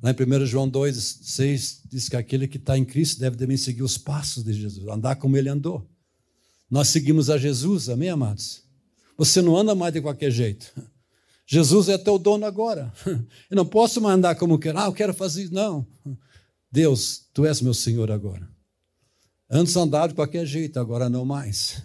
Lá 0.00 0.12
em 0.12 0.42
1 0.42 0.46
João 0.46 0.68
2, 0.68 1.20
6, 1.24 1.82
diz 1.90 2.08
que 2.08 2.14
aquele 2.14 2.46
que 2.46 2.56
está 2.56 2.78
em 2.78 2.84
Cristo 2.84 3.18
deve 3.18 3.36
também 3.36 3.56
seguir 3.56 3.82
os 3.82 3.98
passos 3.98 4.44
de 4.44 4.52
Jesus, 4.52 4.86
andar 4.86 5.16
como 5.16 5.36
ele 5.36 5.48
andou. 5.48 5.90
Nós 6.70 6.86
seguimos 6.88 7.30
a 7.30 7.36
Jesus, 7.36 7.88
amém, 7.88 8.10
amados? 8.10 8.62
Você 9.16 9.42
não 9.42 9.56
anda 9.56 9.74
mais 9.74 9.92
de 9.92 10.00
qualquer 10.00 10.30
jeito. 10.30 10.72
Jesus 11.50 11.88
é 11.88 11.96
teu 11.96 12.18
dono 12.18 12.44
agora. 12.44 12.92
Eu 13.50 13.56
não 13.56 13.64
posso 13.64 14.02
mais 14.02 14.18
andar 14.18 14.34
como 14.34 14.58
quero. 14.58 14.78
Ah, 14.78 14.84
eu 14.84 14.92
quero 14.92 15.14
fazer 15.14 15.44
isso. 15.44 15.54
Não. 15.54 15.86
Deus, 16.70 17.26
tu 17.32 17.46
és 17.46 17.62
meu 17.62 17.72
Senhor 17.72 18.10
agora. 18.10 18.46
Antes 19.50 19.74
andava 19.74 20.08
de 20.08 20.14
qualquer 20.14 20.44
jeito, 20.44 20.78
agora 20.78 21.08
não 21.08 21.24
mais. 21.24 21.82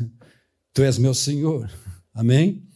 Tu 0.74 0.82
és 0.82 0.98
meu 0.98 1.14
Senhor. 1.14 1.72
Amém? 2.14 2.68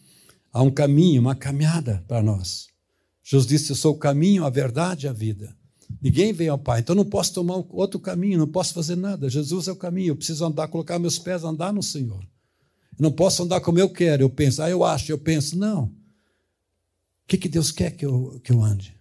Há 0.53 0.61
um 0.61 0.71
caminho, 0.71 1.19
uma 1.19 1.35
caminhada 1.35 2.05
para 2.07 2.23
nós. 2.23 2.67
Jesus 3.21 3.45
disse: 3.45 3.71
Eu 3.71 3.75
sou 3.75 3.95
o 3.95 3.97
caminho, 3.97 4.45
a 4.45 4.49
verdade 4.49 5.07
e 5.07 5.09
a 5.09 5.13
vida. 5.13 5.53
Ninguém 6.01 6.31
vem 6.31 6.47
ao 6.47 6.57
Pai. 6.57 6.79
Então 6.79 6.95
não 6.95 7.03
posso 7.03 7.33
tomar 7.33 7.55
outro 7.69 7.99
caminho, 7.99 8.37
não 8.37 8.47
posso 8.47 8.73
fazer 8.73 8.95
nada. 8.95 9.29
Jesus 9.29 9.67
é 9.67 9.71
o 9.71 9.75
caminho. 9.75 10.11
Eu 10.11 10.15
preciso 10.15 10.45
andar, 10.45 10.69
colocar 10.69 10.99
meus 10.99 11.19
pés, 11.19 11.43
andar 11.43 11.73
no 11.73 11.83
Senhor. 11.83 12.23
Eu 12.97 13.03
não 13.03 13.11
posso 13.11 13.43
andar 13.43 13.59
como 13.59 13.77
eu 13.77 13.89
quero. 13.89 14.23
Eu 14.23 14.29
penso, 14.29 14.61
ah, 14.61 14.69
eu 14.69 14.85
acho, 14.85 15.11
eu 15.11 15.17
penso. 15.17 15.57
Não. 15.57 15.96
O 17.27 17.29
que, 17.29 17.37
que 17.37 17.49
Deus 17.49 17.73
quer 17.73 17.91
que 17.91 18.05
eu, 18.05 18.39
que 18.41 18.53
eu 18.53 18.63
ande? 18.63 18.95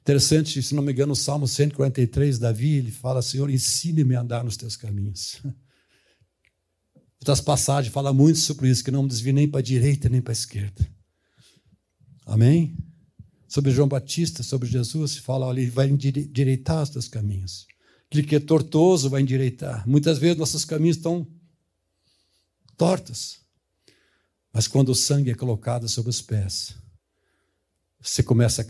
Interessante, 0.00 0.62
se 0.62 0.74
não 0.74 0.82
me 0.82 0.90
engano, 0.90 1.12
o 1.12 1.16
Salmo 1.16 1.46
143, 1.46 2.38
Davi, 2.38 2.76
ele 2.78 2.90
fala, 2.90 3.20
Senhor, 3.20 3.50
ensine-me 3.50 4.16
a 4.16 4.22
andar 4.22 4.42
nos 4.42 4.56
teus 4.56 4.74
caminhos. 4.74 5.38
Outras 7.20 7.42
passagens 7.42 7.92
falam 7.92 8.14
muito 8.14 8.38
sobre 8.38 8.70
isso, 8.70 8.82
que 8.82 8.90
não 8.90 9.02
me 9.02 9.08
desvie 9.10 9.34
nem 9.34 9.46
para 9.46 9.60
a 9.60 9.62
direita 9.62 10.08
nem 10.08 10.22
para 10.22 10.32
a 10.32 10.32
esquerda. 10.32 10.90
Amém? 12.24 12.74
Sobre 13.46 13.70
João 13.70 13.86
Batista, 13.86 14.42
sobre 14.42 14.66
Jesus, 14.66 15.10
se 15.10 15.20
fala, 15.20 15.44
olha, 15.44 15.60
ele 15.60 15.70
vai 15.70 15.90
endireitar 15.90 16.82
os 16.82 16.88
teus 16.88 17.06
caminhos. 17.06 17.66
Aquele 18.06 18.26
que 18.26 18.36
é 18.36 18.40
tortuoso 18.40 19.10
vai 19.10 19.20
endireitar. 19.20 19.86
Muitas 19.86 20.16
vezes 20.16 20.38
nossos 20.38 20.64
caminhos 20.64 20.96
estão 20.96 21.30
tortos. 22.78 23.40
Mas 24.54 24.66
quando 24.66 24.88
o 24.88 24.94
sangue 24.94 25.30
é 25.30 25.34
colocado 25.34 25.86
sobre 25.86 26.08
os 26.08 26.22
pés, 26.22 26.81
você 28.02 28.22
começa 28.22 28.66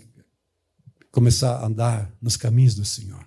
começar 1.11 1.57
a 1.57 1.67
andar 1.67 2.17
nos 2.21 2.37
caminhos 2.37 2.75
do 2.75 2.85
Senhor. 2.85 3.25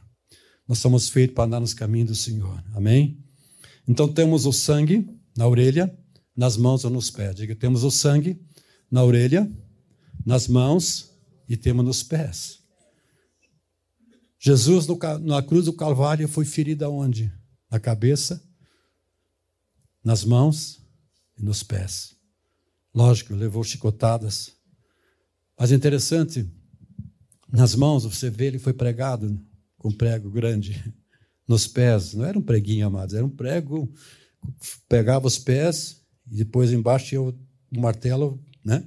Nós 0.68 0.80
somos 0.80 1.08
feitos 1.08 1.36
para 1.36 1.44
andar 1.46 1.60
nos 1.60 1.74
caminhos 1.74 2.10
do 2.10 2.15
Senhor. 2.15 2.63
Amém? 2.74 3.24
Então 3.88 4.12
temos 4.12 4.46
o 4.46 4.52
sangue 4.52 5.08
na 5.38 5.48
orelha, 5.48 5.96
nas 6.36 6.58
mãos 6.58 6.84
ou 6.84 6.89
nos 6.89 7.12
pés. 7.12 7.36
Diga, 7.36 7.56
temos 7.56 7.84
o 7.84 7.91
sangue 7.91 8.41
na 8.89 9.04
orelha, 9.04 9.50
nas 10.26 10.48
mãos 10.48 11.12
e 11.48 11.56
temos 11.56 11.86
nos 11.86 12.02
pés. 12.02 12.60
Jesus, 14.39 14.88
no, 14.88 14.98
na 15.22 15.41
cruz 15.41 15.65
do 15.65 15.74
Calvário, 15.74 16.28
foi 16.28 16.46
ferido 16.46 16.86
aonde? 16.86 17.32
Na 17.70 17.80
cabeça, 17.80 18.44
nas 20.04 20.24
mãos 20.24 20.82
e 21.38 21.44
nos 21.44 21.62
pés. 21.62 22.15
Lógico, 22.94 23.36
levou 23.36 23.63
chicotadas. 23.63 24.55
Mas 25.58 25.72
é 25.72 25.76
interessante, 25.76 26.50
nas 27.52 27.76
mãos, 27.76 28.04
você 28.04 28.30
vê, 28.30 28.48
ele 28.48 28.60
foi 28.60 28.74
pregado 28.74 29.39
com 29.78 29.89
um 29.89 29.91
prego 29.91 30.30
grande. 30.30 30.94
Nos 31.48 31.68
pés, 31.68 32.13
não 32.13 32.26
era 32.26 32.38
um 32.38 32.41
preguinho, 32.41 32.88
amados, 32.88 33.13
era 33.13 33.24
um 33.24 33.30
prego, 33.30 33.94
pegava 34.89 35.28
os 35.28 35.38
pés 35.38 36.02
e 36.32 36.38
depois 36.38 36.74
embaixo 36.74 37.06
tinha 37.06 37.22
o 37.22 37.36
martelo, 37.72 38.44
né? 38.63 38.84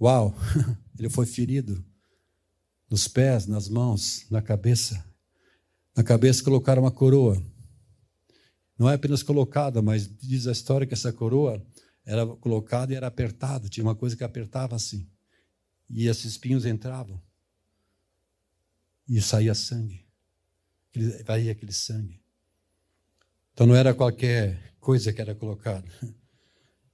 Uau! 0.00 0.34
Ele 0.98 1.10
foi 1.10 1.26
ferido 1.26 1.84
nos 2.90 3.06
pés, 3.06 3.46
nas 3.46 3.68
mãos, 3.68 4.26
na 4.30 4.40
cabeça. 4.40 5.04
Na 5.94 6.02
cabeça 6.02 6.42
colocaram 6.42 6.82
uma 6.82 6.90
coroa. 6.90 7.42
Não 8.78 8.88
é 8.88 8.94
apenas 8.94 9.22
colocada, 9.22 9.82
mas 9.82 10.08
diz 10.18 10.46
a 10.46 10.52
história 10.52 10.86
que 10.86 10.94
essa 10.94 11.12
coroa 11.12 11.62
era 12.04 12.26
colocada 12.26 12.92
e 12.92 12.96
era 12.96 13.06
apertada. 13.06 13.68
Tinha 13.68 13.84
uma 13.84 13.94
coisa 13.94 14.16
que 14.16 14.24
apertava 14.24 14.76
assim. 14.76 15.06
E 15.88 16.06
esses 16.06 16.24
espinhos 16.24 16.66
entravam. 16.66 17.20
E 19.08 19.20
saía 19.20 19.54
sangue. 19.54 20.04
Vai 21.24 21.48
aquele 21.48 21.72
sangue. 21.72 22.20
Então 23.52 23.66
não 23.66 23.74
era 23.74 23.94
qualquer 23.94 24.74
coisa 24.80 25.12
que 25.12 25.20
era 25.20 25.34
colocada. 25.34 25.86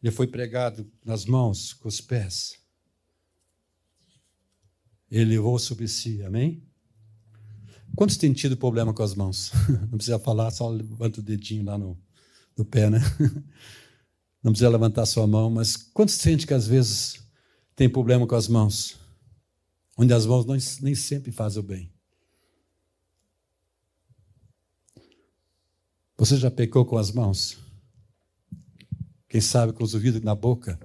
Ele 0.02 0.12
foi 0.12 0.26
pregado 0.26 0.90
nas 1.05 1.24
mãos, 1.24 1.72
com 1.72 1.88
os 1.88 2.00
pés 2.00 2.62
ele 5.12 5.37
levou 5.37 5.59
sobre 5.59 5.87
si. 5.87 6.22
Amém? 6.22 6.62
Quantos 7.94 8.16
têm 8.16 8.33
tido 8.33 8.57
problema 8.57 8.94
com 8.94 9.02
as 9.02 9.14
mãos? 9.14 9.52
Não 9.90 9.98
precisa 9.98 10.18
falar, 10.18 10.50
só 10.50 10.70
levanta 10.70 11.20
o 11.20 11.22
dedinho 11.22 11.64
lá 11.64 11.76
no, 11.76 12.00
no 12.57 12.64
pé, 12.64 12.88
né? 12.88 12.98
Não 14.42 14.50
precisa 14.50 14.70
levantar 14.70 15.05
sua 15.05 15.26
mão, 15.26 15.50
mas 15.50 15.76
quantos 15.76 16.14
sente 16.14 16.46
que 16.46 16.55
às 16.55 16.66
vezes 16.66 17.21
tem 17.74 17.88
problema 17.88 18.26
com 18.26 18.35
as 18.35 18.48
mãos? 18.48 18.98
Onde 19.96 20.12
as 20.12 20.26
mãos 20.26 20.46
nem 20.80 20.94
sempre 20.94 21.30
fazem 21.30 21.61
o 21.61 21.62
bem. 21.62 21.92
Você 26.16 26.37
já 26.37 26.50
pecou 26.50 26.85
com 26.85 26.96
as 26.96 27.11
mãos? 27.11 27.58
Quem 29.28 29.40
sabe 29.40 29.72
com 29.72 29.82
os 29.82 29.94
ouvidos 29.94 30.20
na 30.20 30.35
boca? 30.35 30.78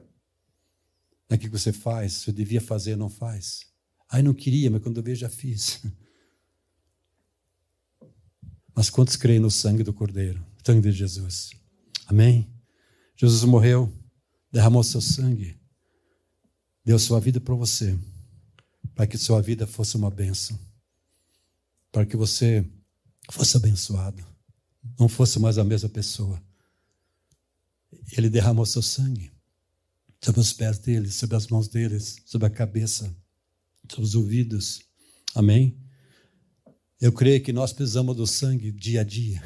Naquilo 1.29 1.51
que 1.51 1.59
você 1.59 1.73
faz, 1.73 2.13
você 2.13 2.31
devia 2.31 2.61
fazer, 2.61 2.95
não 2.95 3.09
faz. 3.09 3.65
Ai, 4.09 4.21
não 4.21 4.33
queria, 4.33 4.71
mas 4.71 4.81
quando 4.81 4.97
eu 4.97 5.03
vejo, 5.03 5.21
já 5.21 5.29
fiz. 5.29 5.81
Mas 8.73 8.91
quantos 8.91 9.15
creem 9.15 9.39
no 9.39 9.49
sangue 9.49 9.81
do 9.81 9.91
Cordeiro, 9.91 10.45
sangue 10.63 10.91
de 10.91 10.91
Jesus? 10.91 11.49
Amém? 12.05 12.47
Jesus 13.15 13.43
morreu, 13.43 13.91
derramou 14.51 14.83
seu 14.83 15.01
sangue, 15.01 15.56
deu 16.87 16.97
sua 16.97 17.19
vida 17.19 17.41
para 17.41 17.53
você, 17.53 17.99
para 18.95 19.05
que 19.05 19.17
sua 19.17 19.41
vida 19.41 19.67
fosse 19.67 19.97
uma 19.97 20.09
bênção, 20.09 20.57
para 21.91 22.05
que 22.05 22.15
você 22.15 22.65
fosse 23.29 23.57
abençoado, 23.57 24.25
não 24.97 25.09
fosse 25.09 25.37
mais 25.37 25.57
a 25.57 25.65
mesma 25.65 25.89
pessoa. 25.89 26.41
Ele 28.13 28.29
derramou 28.29 28.65
seu 28.65 28.81
sangue 28.81 29.29
sobre 30.21 30.39
os 30.39 30.53
pés 30.53 30.79
deles, 30.79 31.15
sobre 31.15 31.35
as 31.35 31.47
mãos 31.47 31.67
deles, 31.67 32.21
sobre 32.25 32.47
a 32.47 32.49
cabeça 32.49 33.13
seus 33.93 34.15
ouvidos. 34.15 34.79
Amém? 35.35 35.77
Eu 37.01 37.11
creio 37.11 37.43
que 37.43 37.51
nós 37.51 37.73
precisamos 37.73 38.15
do 38.15 38.25
sangue 38.25 38.71
dia 38.71 39.01
a 39.01 39.03
dia. 39.03 39.43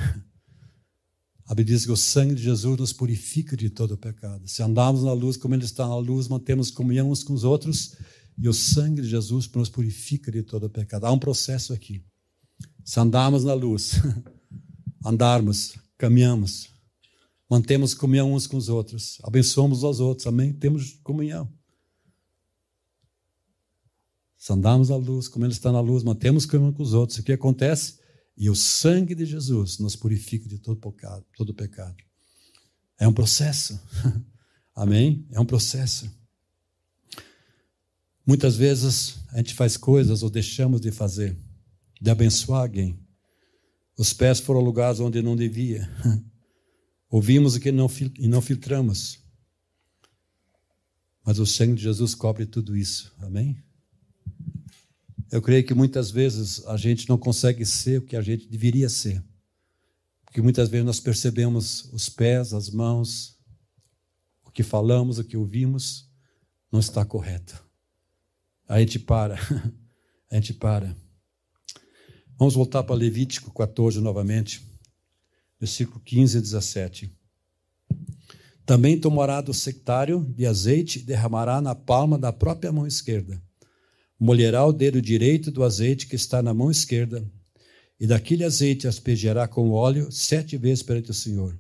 A 1.52 1.54
Bíblia 1.54 1.76
diz 1.76 1.86
que 1.86 1.92
o 1.92 1.98
sangue 1.98 2.34
de 2.34 2.44
Jesus 2.44 2.80
nos 2.80 2.94
purifica 2.94 3.58
de 3.58 3.70
todo 3.70 3.98
pecado. 3.98 4.48
Se 4.48 4.64
andarmos 4.64 5.04
na 5.04 5.12
luz 5.12 5.36
como 5.36 5.54
Ele 5.54 5.66
está 5.66 5.86
na 5.86 5.98
luz, 5.98 6.30
mantemos 6.30 6.72
comunhão 6.72 7.12
uns 7.12 7.26
com 7.26 7.34
os 7.34 7.44
outros, 7.44 7.94
e 8.38 8.48
o 8.48 8.54
sangue 8.54 9.02
de 9.02 9.10
Jesus 9.10 9.52
nos 9.52 9.68
purifica 9.68 10.32
de 10.32 10.44
todo 10.44 10.70
pecado. 10.70 11.04
Há 11.04 11.12
um 11.12 11.20
processo 11.20 11.74
aqui. 11.74 12.06
Se 12.86 13.02
andarmos 13.02 13.44
na 13.44 13.54
luz, 13.54 13.96
andarmos, 15.06 15.76
caminhamos, 15.98 16.70
mantemos 17.50 17.94
comunhão 17.94 18.34
uns 18.34 18.48
com 18.48 18.56
os 18.56 18.70
outros, 18.70 19.18
abençoamos 19.22 19.84
os 19.84 20.00
outros, 20.00 20.28
amém? 20.28 20.54
Temos 20.54 21.02
comunhão. 21.04 21.52
Se 24.38 24.54
andarmos 24.54 24.90
à 24.90 24.96
luz, 24.96 25.28
como 25.28 25.44
Ele 25.44 25.52
está 25.52 25.70
na 25.70 25.82
luz, 25.82 26.02
mantemos 26.02 26.46
comunhão 26.46 26.72
com 26.72 26.82
os 26.82 26.94
outros, 26.94 27.20
o 27.20 27.24
que 27.24 27.34
acontece? 27.34 28.00
E 28.38 28.50
o 28.50 28.56
sangue 28.56 29.14
de 29.14 29.26
Jesus 29.26 29.78
nos 29.78 29.96
purifica 29.96 30.48
de 30.48 30.58
todo 30.58 30.80
pecado. 30.80 31.26
Todo 31.36 31.54
pecado. 31.54 31.96
É 33.00 33.08
um 33.08 33.14
processo. 33.14 33.80
Amém? 34.76 35.28
É 35.32 35.40
um 35.40 35.46
processo. 35.46 36.10
Muitas 38.26 38.56
vezes 38.56 39.16
a 39.32 39.38
gente 39.38 39.54
faz 39.54 39.76
coisas 39.76 40.24
ou 40.24 40.30
deixamos 40.30 40.80
de 40.80 40.92
fazer, 40.92 41.38
de 42.00 42.10
abençoar 42.10 42.62
alguém. 42.62 43.00
Os 43.98 44.14
pés 44.14 44.40
foram 44.40 44.62
lugares 44.62 45.00
onde 45.00 45.22
não 45.22 45.36
devia. 45.36 45.90
Ouvimos 47.10 47.56
o 47.56 47.60
que 47.60 47.72
não, 47.72 47.90
e 48.18 48.28
não 48.28 48.42
filtramos. 48.42 49.20
Mas 51.26 51.40
o 51.40 51.46
sangue 51.46 51.76
de 51.76 51.84
Jesus 51.84 52.16
cobre 52.16 52.46
tudo 52.46 52.76
isso. 52.76 53.14
Amém? 53.20 53.62
Eu 55.32 55.42
creio 55.42 55.66
que 55.66 55.74
muitas 55.74 56.12
vezes 56.12 56.66
a 56.68 56.76
gente 56.76 57.08
não 57.08 57.18
consegue 57.18 57.66
ser 57.66 58.00
o 58.00 58.02
que 58.02 58.18
a 58.18 58.22
gente 58.22 58.50
deveria 58.50 58.90
ser. 58.90 59.24
Porque 60.26 60.42
muitas 60.42 60.68
vezes 60.68 60.86
nós 60.86 61.00
percebemos 61.00 61.86
os 61.94 62.10
pés, 62.10 62.54
as 62.54 62.70
mãos, 62.70 63.40
o 64.44 64.52
que 64.52 64.62
falamos, 64.62 65.20
o 65.20 65.24
que 65.24 65.38
ouvimos, 65.38 66.10
não 66.70 66.82
está 66.82 67.06
correto. 67.06 67.64
A 68.68 68.80
gente 68.80 69.00
para. 69.00 69.38
A 70.30 70.36
gente 70.36 70.54
para. 70.54 70.96
Vamos 72.38 72.54
voltar 72.54 72.84
para 72.84 72.96
Levítico 72.96 73.54
14 73.54 74.00
novamente, 74.00 74.66
versículo 75.60 76.00
15 76.00 76.38
e 76.38 76.42
17. 76.42 77.20
Também 78.66 78.98
tomará 78.98 79.42
do 79.42 79.54
sectário 79.54 80.24
de 80.34 80.46
azeite 80.46 81.00
e 81.00 81.04
derramará 81.04 81.60
na 81.60 81.76
palma 81.76 82.18
da 82.18 82.32
própria 82.32 82.72
mão 82.72 82.88
esquerda 82.88 83.42
molhará 84.22 84.64
o 84.64 84.72
dedo 84.72 85.02
direito 85.02 85.50
do 85.50 85.64
azeite 85.64 86.06
que 86.06 86.16
está 86.16 86.44
na 86.44 86.54
mão 86.54 86.70
esquerda, 86.70 87.28
e 88.00 88.06
daquele 88.06 88.44
azeite 88.44 88.88
aspergerá 88.88 89.48
com 89.48 89.72
óleo 89.72 90.12
sete 90.12 90.58
vezes 90.58 90.84
perante 90.84 91.10
o 91.10 91.14
Senhor. 91.14 91.60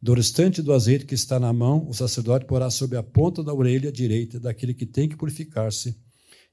Do 0.00 0.14
restante 0.14 0.62
do 0.62 0.72
azeite 0.72 1.04
que 1.04 1.14
está 1.14 1.38
na 1.38 1.52
mão, 1.52 1.86
o 1.86 1.92
sacerdote 1.92 2.46
porá 2.46 2.70
sobre 2.70 2.96
a 2.96 3.02
ponta 3.02 3.44
da 3.44 3.52
orelha 3.52 3.92
direita 3.92 4.40
daquele 4.40 4.72
que 4.72 4.86
tem 4.86 5.06
que 5.06 5.16
purificar-se, 5.16 5.94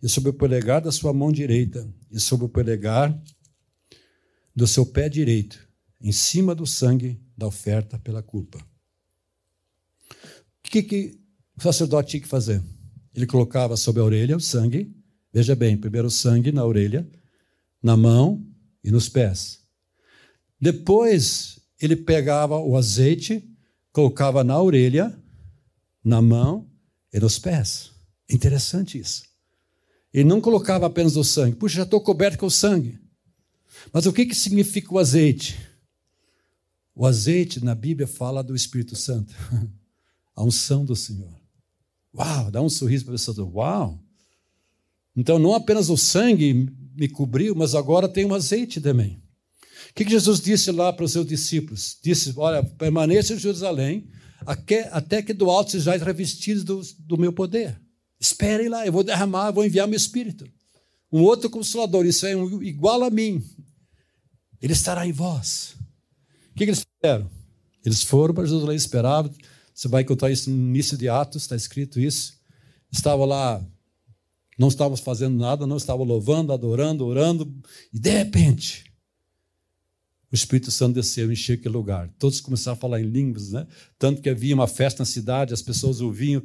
e 0.03 0.09
sobre 0.09 0.31
o 0.31 0.33
polegar 0.33 0.81
da 0.81 0.91
sua 0.91 1.13
mão 1.13 1.31
direita, 1.31 1.89
e 2.11 2.19
sobre 2.19 2.45
o 2.45 2.49
polegar 2.49 3.17
do 4.53 4.67
seu 4.67 4.85
pé 4.85 5.07
direito, 5.07 5.57
em 6.01 6.11
cima 6.11 6.53
do 6.53 6.67
sangue 6.67 7.17
da 7.37 7.47
oferta 7.47 7.97
pela 7.97 8.21
culpa. 8.21 8.57
O 10.09 10.69
que, 10.69 10.83
que 10.83 11.17
o 11.57 11.61
sacerdote 11.61 12.11
tinha 12.11 12.21
que 12.21 12.27
fazer? 12.27 12.61
Ele 13.15 13.25
colocava 13.25 13.77
sobre 13.77 14.01
a 14.01 14.05
orelha 14.05 14.35
o 14.35 14.41
sangue, 14.41 14.96
Veja 15.33 15.55
bem, 15.55 15.77
primeiro 15.77 16.09
sangue 16.09 16.51
na 16.51 16.65
orelha, 16.65 17.07
na 17.81 17.95
mão 17.95 18.45
e 18.83 18.91
nos 18.91 19.09
pés. 19.09 19.59
Depois, 20.59 21.59
ele 21.79 21.95
pegava 21.95 22.57
o 22.57 22.75
azeite, 22.75 23.47
colocava 23.91 24.43
na 24.43 24.59
orelha, 24.61 25.15
na 26.03 26.21
mão 26.21 26.69
e 27.13 27.19
nos 27.19 27.37
pés. 27.37 27.91
Interessante 28.29 28.97
isso. 28.97 29.23
Ele 30.13 30.27
não 30.27 30.41
colocava 30.41 30.85
apenas 30.85 31.15
o 31.15 31.23
sangue. 31.23 31.57
Puxa, 31.57 31.77
já 31.77 31.83
estou 31.83 32.01
coberto 32.01 32.39
com 32.39 32.45
o 32.45 32.51
sangue. 32.51 32.99
Mas 33.93 34.05
o 34.05 34.13
que, 34.13 34.25
que 34.25 34.35
significa 34.35 34.93
o 34.93 34.99
azeite? 34.99 35.57
O 36.95 37.05
azeite 37.05 37.63
na 37.63 37.75
Bíblia 37.75 38.07
fala 38.07 38.43
do 38.43 38.55
Espírito 38.55 38.95
Santo, 38.95 39.35
a 40.35 40.43
unção 40.43 40.83
do 40.83 40.95
Senhor. 40.95 41.35
Uau, 42.15 42.49
dá 42.49 42.61
um 42.61 42.69
sorriso 42.69 43.05
para 43.05 43.13
a 43.13 43.17
pessoa. 43.17 43.47
Uau! 43.47 44.06
Então, 45.17 45.39
não 45.39 45.55
apenas 45.55 45.89
o 45.89 45.97
sangue 45.97 46.69
me 46.95 47.09
cobriu, 47.09 47.55
mas 47.55 47.73
agora 47.73 48.07
tem 48.07 48.23
o 48.23 48.35
azeite 48.35 48.79
também. 48.79 49.19
O 49.89 49.93
que 49.95 50.07
Jesus 50.07 50.39
disse 50.39 50.71
lá 50.71 50.93
para 50.93 51.05
os 51.05 51.11
seus 51.11 51.25
discípulos? 51.25 51.97
Disse: 52.03 52.31
Olha, 52.37 52.63
permaneça 52.63 53.33
em 53.33 53.39
Jerusalém, 53.39 54.07
até 54.91 55.23
que 55.23 55.33
do 55.33 55.49
alto 55.49 55.71
sejais 55.71 56.03
revestidos 56.03 56.63
do, 56.63 56.81
do 56.99 57.17
meu 57.17 57.33
poder. 57.33 57.81
Esperem 58.19 58.69
lá, 58.69 58.85
eu 58.85 58.91
vou 58.91 59.03
derramar, 59.03 59.51
vou 59.51 59.65
enviar 59.65 59.87
meu 59.87 59.97
espírito. 59.97 60.47
Um 61.11 61.21
outro 61.21 61.49
consolador, 61.49 62.05
isso 62.05 62.25
é 62.27 62.35
um, 62.35 62.61
igual 62.61 63.03
a 63.03 63.09
mim. 63.09 63.43
Ele 64.61 64.73
estará 64.73 65.07
em 65.07 65.11
vós. 65.11 65.75
O 66.51 66.55
que, 66.55 66.63
eles 66.63 66.85
fizeram? 67.01 67.29
Eles 67.83 68.03
foram 68.03 68.33
para 68.33 68.45
Jerusalém, 68.45 68.75
esperavam. 68.75 69.31
Você 69.73 69.87
vai 69.87 70.03
encontrar 70.03 70.31
isso 70.31 70.49
no 70.49 70.55
início 70.55 70.97
de 70.97 71.07
Atos, 71.07 71.43
está 71.43 71.55
escrito 71.55 71.99
isso. 71.99 72.33
Estava 72.91 73.25
lá, 73.25 73.63
não 74.57 74.67
estávamos 74.69 74.99
fazendo 74.99 75.37
nada, 75.37 75.67
não 75.67 75.77
estava 75.77 76.03
louvando, 76.03 76.51
adorando, 76.51 77.05
orando, 77.05 77.53
e 77.93 77.99
de 77.99 78.09
repente, 78.09 78.85
o 80.31 80.35
Espírito 80.35 80.71
Santo 80.71 80.95
desceu, 80.95 81.31
encheu 81.31 81.55
aquele 81.55 81.73
lugar. 81.73 82.09
Todos 82.19 82.41
começaram 82.41 82.77
a 82.77 82.79
falar 82.79 82.99
em 82.99 83.05
línguas, 83.05 83.51
né? 83.51 83.65
Tanto 83.97 84.21
que 84.21 84.29
havia 84.29 84.53
uma 84.53 84.67
festa 84.67 85.01
na 85.01 85.05
cidade, 85.05 85.53
as 85.53 85.61
pessoas 85.61 86.01
ouviam 86.01 86.43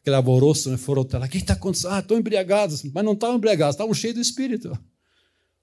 aquele 0.00 0.16
alvoroço, 0.16 0.70
né? 0.70 0.76
foram 0.76 1.02
até 1.02 1.18
lá. 1.18 1.26
O 1.26 1.28
que 1.28 1.38
está 1.38 1.52
acontecendo? 1.52 1.92
Ah, 1.92 2.00
estão 2.00 2.18
embriagados. 2.18 2.82
Mas 2.82 3.04
não 3.04 3.12
estavam 3.12 3.36
embriagados, 3.36 3.74
estavam 3.74 3.94
cheios 3.94 4.16
do 4.16 4.20
Espírito. 4.20 4.76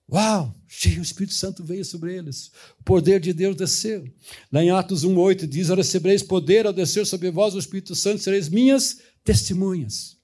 Uau, 0.10 0.55
cheio, 0.65 0.99
o 0.99 1.03
Espírito 1.03 1.33
Santo 1.33 1.65
veio 1.65 1.83
sobre 1.83 2.15
eles. 2.15 2.51
O 2.79 2.83
poder 2.83 3.19
de 3.19 3.33
Deus 3.33 3.57
desceu. 3.57 4.05
Lá 4.49 4.63
em 4.63 4.69
Atos 4.69 5.03
1,8 5.03 5.45
diz: 5.45 5.67
Recebereis 5.67 6.23
poder 6.23 6.65
ao 6.65 6.71
descer 6.71 7.05
sobre 7.05 7.29
vós 7.29 7.55
o 7.55 7.60
Espírito 7.60 7.93
Santo, 7.93 8.23
sereis 8.23 8.47
minhas 8.47 8.99
testemunhas. 9.25 10.16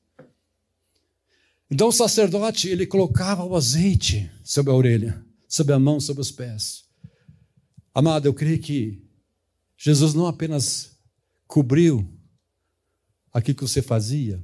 Então 1.73 1.87
o 1.87 1.91
sacerdote, 1.91 2.69
ele 2.69 2.85
colocava 2.85 3.43
o 3.43 3.55
azeite 3.55 4.29
sobre 4.43 4.71
a 4.71 4.75
orelha, 4.75 5.25
sobre 5.47 5.73
a 5.73 5.79
mão, 5.79 5.99
sobre 5.99 6.21
os 6.21 6.29
pés. 6.29 6.83
Amado, 7.95 8.27
eu 8.27 8.33
creio 8.33 8.59
que 8.59 9.03
Jesus 9.75 10.13
não 10.13 10.27
apenas 10.27 10.95
cobriu 11.47 12.07
aquilo 13.33 13.57
que 13.57 13.63
você 13.63 13.81
fazia, 13.81 14.39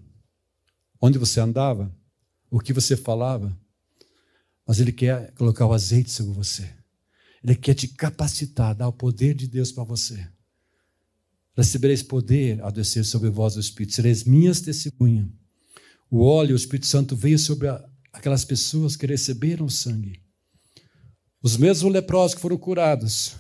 onde 0.99 1.19
você 1.19 1.39
andava, 1.39 1.95
o 2.49 2.59
que 2.59 2.73
você 2.73 2.97
falava, 2.97 3.55
mas 4.65 4.79
Ele 4.79 4.91
quer 4.91 5.31
colocar 5.33 5.67
o 5.67 5.73
azeite 5.73 6.09
sobre 6.09 6.33
você. 6.33 6.67
Ele 7.43 7.55
quer 7.55 7.75
te 7.75 7.89
capacitar, 7.89 8.73
dar 8.73 8.87
o 8.87 8.93
poder 8.93 9.35
de 9.35 9.45
Deus 9.45 9.71
para 9.71 9.83
você. 9.83 10.27
Recebereis 11.55 12.01
poder 12.01 12.59
ao 12.63 12.71
descer 12.71 13.05
sobre 13.05 13.29
vós 13.29 13.55
o 13.55 13.59
Espírito, 13.59 13.93
sereis 13.93 14.23
minhas 14.23 14.61
testemunhas. 14.61 15.38
O 16.09 16.23
óleo, 16.23 16.53
o 16.53 16.57
Espírito 16.57 16.87
Santo 16.87 17.15
veio 17.15 17.37
sobre 17.37 17.67
a, 17.67 17.83
aquelas 18.11 18.43
pessoas 18.43 18.95
que 18.95 19.05
receberam 19.05 19.65
o 19.65 19.69
sangue. 19.69 20.21
Os 21.41 21.55
mesmos 21.55 21.91
leprosos 21.91 22.35
que 22.35 22.41
foram 22.41 22.57
curados 22.57 23.35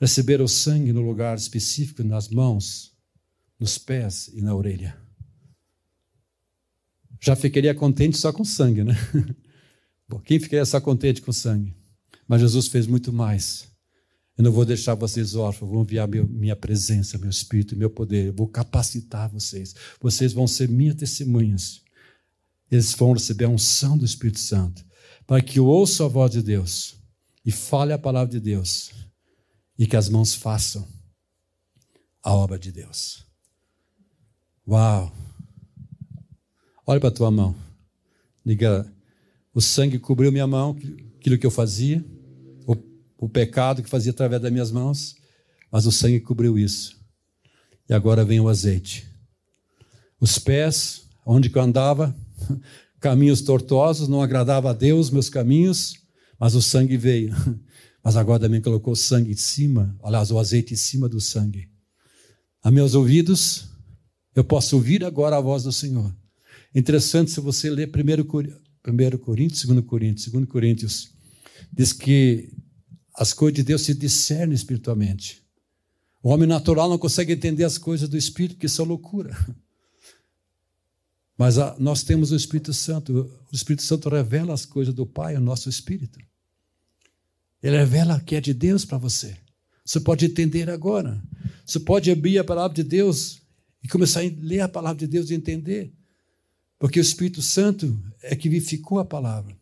receberam 0.00 0.44
o 0.44 0.48
sangue 0.48 0.92
no 0.92 1.00
lugar 1.00 1.36
específico, 1.36 2.02
nas 2.02 2.28
mãos, 2.28 2.92
nos 3.58 3.78
pés 3.78 4.28
e 4.34 4.42
na 4.42 4.54
orelha. 4.54 5.00
Já 7.20 7.36
ficaria 7.36 7.72
contente 7.74 8.16
só 8.16 8.32
com 8.32 8.44
sangue, 8.44 8.82
né? 8.82 8.94
Quem 10.24 10.40
ficaria 10.40 10.64
só 10.64 10.80
contente 10.80 11.22
com 11.22 11.32
sangue? 11.32 11.74
Mas 12.26 12.40
Jesus 12.40 12.66
fez 12.66 12.86
muito 12.86 13.12
mais. 13.12 13.71
Eu 14.36 14.44
não 14.44 14.52
vou 14.52 14.64
deixar 14.64 14.94
vocês 14.94 15.34
órfãos, 15.34 15.70
vou 15.70 15.82
enviar 15.82 16.08
meu, 16.08 16.26
minha 16.26 16.56
presença, 16.56 17.18
meu 17.18 17.28
espírito, 17.28 17.76
meu 17.76 17.90
poder, 17.90 18.28
eu 18.28 18.32
vou 18.32 18.48
capacitar 18.48 19.28
vocês. 19.28 19.74
Vocês 20.00 20.32
vão 20.32 20.46
ser 20.46 20.68
minhas 20.68 20.96
testemunhas. 20.96 21.82
Eles 22.70 22.94
vão 22.94 23.12
receber 23.12 23.44
a 23.44 23.50
unção 23.50 23.98
do 23.98 24.04
Espírito 24.06 24.40
Santo, 24.40 24.82
para 25.26 25.42
que 25.42 25.58
eu 25.58 25.66
ouça 25.66 26.06
a 26.06 26.08
voz 26.08 26.30
de 26.30 26.42
Deus 26.42 26.96
e 27.44 27.52
fale 27.52 27.92
a 27.92 27.98
palavra 27.98 28.32
de 28.32 28.40
Deus, 28.40 28.92
e 29.78 29.86
que 29.86 29.96
as 29.96 30.08
mãos 30.08 30.34
façam 30.34 30.88
a 32.22 32.32
obra 32.32 32.58
de 32.58 32.72
Deus. 32.72 33.26
Uau! 34.66 35.12
Olha 36.86 37.00
para 37.00 37.10
a 37.10 37.12
tua 37.12 37.30
mão. 37.30 37.54
Diga, 38.44 38.90
o 39.52 39.60
sangue 39.60 39.98
cobriu 39.98 40.32
minha 40.32 40.46
mão, 40.46 40.76
aquilo 41.18 41.36
que 41.36 41.46
eu 41.46 41.50
fazia, 41.50 42.02
o, 43.22 43.28
pecado 43.28 43.82
que 43.82 43.88
fazia 43.88 44.10
através 44.10 44.42
das 44.42 44.50
minhas 44.50 44.72
mãos, 44.72 45.14
mas 45.70 45.86
o 45.86 45.92
sangue 45.92 46.18
cobriu 46.18 46.58
isso. 46.58 47.00
E 47.88 47.94
agora 47.94 48.24
vem 48.24 48.40
o 48.40 48.48
azeite. 48.48 49.06
Os 50.20 50.38
pés, 50.38 51.04
onde 51.24 51.50
eu 51.54 51.62
andava, 51.62 52.14
caminhos 52.98 53.40
tortuosos, 53.40 54.08
não 54.08 54.20
agradava 54.20 54.70
a 54.70 54.72
Deus 54.72 55.08
meus 55.08 55.28
caminhos, 55.28 55.94
mas 56.38 56.56
o 56.56 56.62
sangue 56.62 56.96
veio. 56.96 57.34
Mas 58.04 58.16
agora 58.16 58.40
também 58.40 58.60
colocou 58.60 58.94
o 58.94 58.96
sangue 58.96 59.30
em 59.30 59.36
cima, 59.36 59.96
aliás, 60.02 60.32
o 60.32 60.38
azeite 60.40 60.74
em 60.74 60.76
cima 60.76 61.08
do 61.08 61.20
sangue. 61.20 61.68
A 62.60 62.68
meus 62.68 62.96
ouvidos, 62.96 63.68
eu 64.34 64.42
posso 64.42 64.74
ouvir 64.74 65.04
agora 65.04 65.36
a 65.36 65.40
voz 65.40 65.62
do 65.62 65.70
Senhor. 65.70 66.12
Interessante 66.74 67.30
se 67.30 67.38
você 67.38 67.70
ler 67.70 67.88
1 67.88 68.24
1 68.24 69.18
Coríntios, 69.18 69.64
2 69.64 69.84
Coríntios, 69.84 70.32
2 70.32 70.48
Coríntios, 70.48 71.12
diz 71.72 71.92
que 71.92 72.50
as 73.14 73.32
coisas 73.32 73.56
de 73.56 73.62
Deus 73.62 73.82
se 73.82 73.94
discernem 73.94 74.54
espiritualmente. 74.54 75.42
O 76.22 76.30
homem 76.30 76.48
natural 76.48 76.88
não 76.88 76.98
consegue 76.98 77.32
entender 77.32 77.64
as 77.64 77.76
coisas 77.76 78.08
do 78.08 78.16
Espírito, 78.16 78.54
porque 78.54 78.68
são 78.68 78.84
loucura. 78.84 79.36
Mas 81.36 81.58
a, 81.58 81.76
nós 81.78 82.02
temos 82.02 82.30
o 82.30 82.36
Espírito 82.36 82.72
Santo. 82.72 83.30
O 83.50 83.54
Espírito 83.54 83.82
Santo 83.82 84.08
revela 84.08 84.54
as 84.54 84.64
coisas 84.64 84.94
do 84.94 85.04
Pai 85.04 85.34
ao 85.34 85.42
nosso 85.42 85.68
Espírito. 85.68 86.18
Ele 87.62 87.76
revela 87.76 88.20
que 88.20 88.36
é 88.36 88.40
de 88.40 88.54
Deus 88.54 88.84
para 88.84 88.98
você. 88.98 89.36
Você 89.84 89.98
pode 89.98 90.24
entender 90.24 90.70
agora. 90.70 91.20
Você 91.66 91.80
pode 91.80 92.10
abrir 92.10 92.38
a 92.38 92.44
palavra 92.44 92.74
de 92.74 92.84
Deus 92.84 93.42
e 93.82 93.88
começar 93.88 94.20
a 94.20 94.30
ler 94.40 94.60
a 94.60 94.68
palavra 94.68 94.98
de 94.98 95.06
Deus 95.06 95.30
e 95.30 95.34
entender. 95.34 95.92
Porque 96.78 97.00
o 97.00 97.02
Espírito 97.02 97.42
Santo 97.42 98.00
é 98.22 98.36
que 98.36 98.48
vivificou 98.48 98.98
a 98.98 99.04
palavra. 99.04 99.56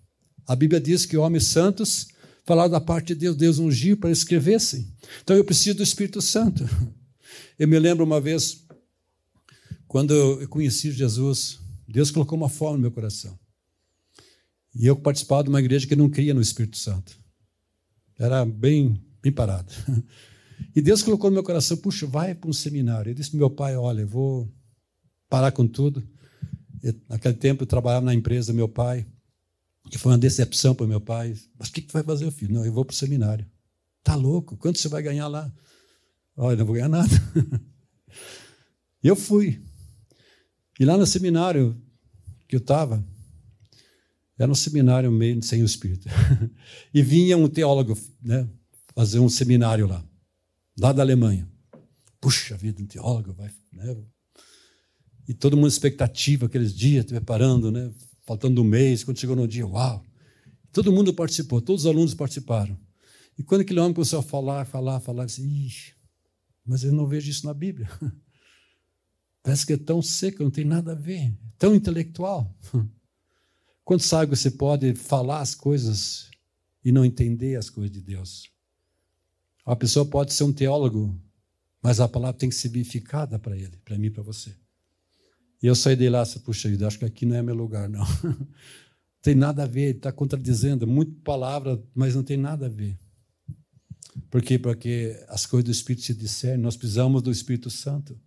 A 0.47 0.55
Bíblia 0.55 0.81
diz 0.81 1.07
que 1.07 1.17
homens 1.17 1.45
santos 1.45 2.09
falaram 2.51 2.69
da 2.69 2.81
parte 2.81 3.09
de 3.09 3.15
Deus, 3.15 3.37
Deus 3.37 3.59
ungiu 3.61 3.97
para 3.97 4.11
escrevessem. 4.11 4.93
Então 5.23 5.37
eu 5.37 5.45
preciso 5.45 5.77
do 5.77 5.85
Espírito 5.85 6.21
Santo. 6.21 6.65
Eu 7.57 7.69
me 7.69 7.79
lembro 7.79 8.05
uma 8.05 8.21
vez, 8.21 8.67
quando 9.87 10.13
eu 10.13 10.49
conheci 10.49 10.91
Jesus, 10.91 11.61
Deus 11.87 12.11
colocou 12.11 12.37
uma 12.37 12.49
fome 12.49 12.75
no 12.75 12.81
meu 12.81 12.91
coração. 12.91 13.39
E 14.75 14.85
eu 14.85 14.97
participava 14.97 15.45
de 15.45 15.49
uma 15.49 15.61
igreja 15.61 15.87
que 15.87 15.95
não 15.95 16.11
cria 16.11 16.35
no 16.35 16.41
Espírito 16.41 16.77
Santo. 16.77 17.17
Era 18.19 18.45
bem, 18.45 19.01
bem 19.23 19.31
parado. 19.31 19.73
E 20.77 20.83
Deus 20.83 21.03
colocou 21.03 21.31
no 21.31 21.35
meu 21.35 21.43
coração, 21.43 21.75
puxa, 21.79 22.07
vai 22.07 22.35
para 22.35 22.51
um 22.51 22.53
seminário. 22.53 23.11
Eu 23.11 23.15
disse 23.15 23.31
para 23.31 23.39
meu 23.39 23.49
pai, 23.49 23.77
olha, 23.77 24.03
eu 24.03 24.07
vou 24.07 24.53
parar 25.27 25.51
com 25.53 25.67
tudo 25.67 26.07
eu, 26.83 26.95
naquele 27.09 27.35
tempo 27.35 27.63
eu 27.63 27.67
trabalhava 27.67 28.05
na 28.05 28.15
empresa 28.15 28.53
do 28.53 28.57
meu 28.57 28.69
pai, 28.69 29.07
que 29.91 29.99
foi 29.99 30.13
uma 30.13 30.19
decepção 30.19 30.75
para 30.75 30.87
meu 30.87 31.01
pai. 31.01 31.37
Mas 31.59 31.69
o 31.69 31.73
que, 31.73 31.83
que 31.83 31.93
vai 31.93 32.03
fazer, 32.03 32.31
filho? 32.31 32.55
Não, 32.55 32.65
eu 32.65 32.73
vou 32.73 32.85
para 32.85 32.95
o 32.95 32.97
seminário. 32.97 33.45
Tá 34.03 34.15
louco? 34.15 34.57
Quanto 34.57 34.79
você 34.79 34.89
vai 34.89 35.03
ganhar 35.03 35.27
lá? 35.27 35.53
Olha, 36.37 36.57
não 36.57 36.65
vou 36.65 36.75
ganhar 36.75 36.89
nada. 36.89 37.11
e 39.03 39.09
eu 39.09 39.17
fui. 39.17 39.61
E 40.79 40.85
lá 40.85 40.97
no 40.97 41.07
seminário 41.07 41.77
que 42.49 42.57
eu 42.57 42.61
estava, 42.61 43.05
era 44.39 44.51
um 44.51 44.55
seminário 44.55 45.11
meio 45.11 45.43
sem 45.43 45.63
o 45.63 45.67
Espírito. 45.67 46.09
e 46.95 47.03
vinha 47.03 47.37
um 47.37 47.49
teólogo 47.49 47.99
né, 48.23 48.49
fazer 48.95 49.19
um 49.19 49.29
seminário 49.29 49.87
lá, 49.87 50.03
lá 50.79 50.93
da 50.93 51.03
Alemanha. 51.03 51.47
Puxa 52.21 52.57
vida, 52.57 52.81
um 52.81 52.87
teólogo 52.87 53.35
vai. 53.35 53.51
Né, 53.73 53.97
e 55.29 55.35
todo 55.35 55.57
mundo 55.57 55.69
expectativa 55.69 56.47
aqueles 56.47 56.75
dias, 56.75 57.05
preparando, 57.05 57.71
né? 57.71 57.93
Faltando 58.31 58.63
um 58.63 58.65
mês, 58.65 59.03
quando 59.03 59.19
chegou 59.19 59.35
no 59.35 59.49
dia, 59.49 59.67
uau! 59.67 60.07
Todo 60.71 60.93
mundo 60.93 61.13
participou, 61.13 61.61
todos 61.61 61.83
os 61.83 61.91
alunos 61.91 62.15
participaram. 62.15 62.79
E 63.37 63.43
quando 63.43 63.63
aquele 63.63 63.81
homem 63.81 63.93
começou 63.93 64.21
a 64.21 64.23
falar, 64.23 64.65
falar, 64.67 65.01
falar, 65.01 65.27
disse, 65.27 65.43
Ixi, 65.43 65.97
mas 66.65 66.85
eu 66.85 66.93
não 66.93 67.09
vejo 67.09 67.29
isso 67.29 67.45
na 67.45 67.53
Bíblia. 67.53 67.91
Parece 69.43 69.67
que 69.67 69.73
é 69.73 69.77
tão 69.77 70.01
seco, 70.01 70.45
não 70.45 70.51
tem 70.53 70.65
nada 70.65 70.93
a 70.93 70.95
ver, 70.95 71.37
tão 71.59 71.75
intelectual. 71.75 72.57
Quando 73.85 74.03
sabe 74.03 74.37
você 74.37 74.49
pode 74.49 74.95
falar 74.95 75.41
as 75.41 75.57
coisas 75.57 76.31
e 76.85 76.93
não 76.93 77.05
entender 77.05 77.57
as 77.57 77.69
coisas 77.69 77.91
de 77.91 78.01
Deus? 78.01 78.49
A 79.67 79.75
pessoa 79.75 80.07
pode 80.07 80.33
ser 80.33 80.45
um 80.45 80.53
teólogo, 80.53 81.21
mas 81.83 81.99
a 81.99 82.07
palavra 82.07 82.39
tem 82.39 82.49
que 82.49 82.55
ser 82.55 82.69
vivificada 82.69 83.41
para 83.41 83.59
ele, 83.59 83.77
para 83.85 83.99
mim, 83.99 84.09
para 84.09 84.23
você. 84.23 84.55
E 85.63 85.67
eu 85.67 85.75
saí 85.75 85.95
de 85.95 86.09
lá, 86.09 86.25
puxa 86.45 86.69
vida, 86.69 86.87
acho 86.87 86.99
que 86.99 87.05
aqui 87.05 87.27
não 87.27 87.37
é 87.37 87.43
meu 87.43 87.55
lugar, 87.55 87.89
não. 87.89 88.05
tem 89.21 89.35
nada 89.35 89.65
a 89.65 89.67
ver, 89.67 89.97
está 89.97 90.11
contradizendo, 90.11 90.87
muita 90.87 91.13
palavra, 91.23 91.83
mas 91.95 92.15
não 92.15 92.23
tem 92.23 92.37
nada 92.37 92.67
a 92.67 92.69
ver. 92.69 92.99
Por 94.31 94.41
quê? 94.43 94.59
Porque 94.59 95.23
as 95.29 95.45
coisas 95.45 95.65
do 95.65 95.71
Espírito 95.71 96.05
se 96.05 96.15
discernem, 96.15 96.63
nós 96.63 96.77
precisamos 96.77 97.23
do 97.23 97.31
Espírito 97.31 97.69
Santo. 97.69 98.19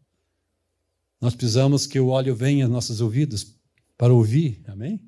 Nós 1.19 1.33
precisamos 1.33 1.87
que 1.87 1.99
o 1.99 2.07
óleo 2.07 2.35
venha 2.35 2.65
aos 2.65 2.71
nossos 2.71 3.01
ouvidos 3.01 3.55
para 3.97 4.13
ouvir, 4.13 4.61
amém? 4.67 5.01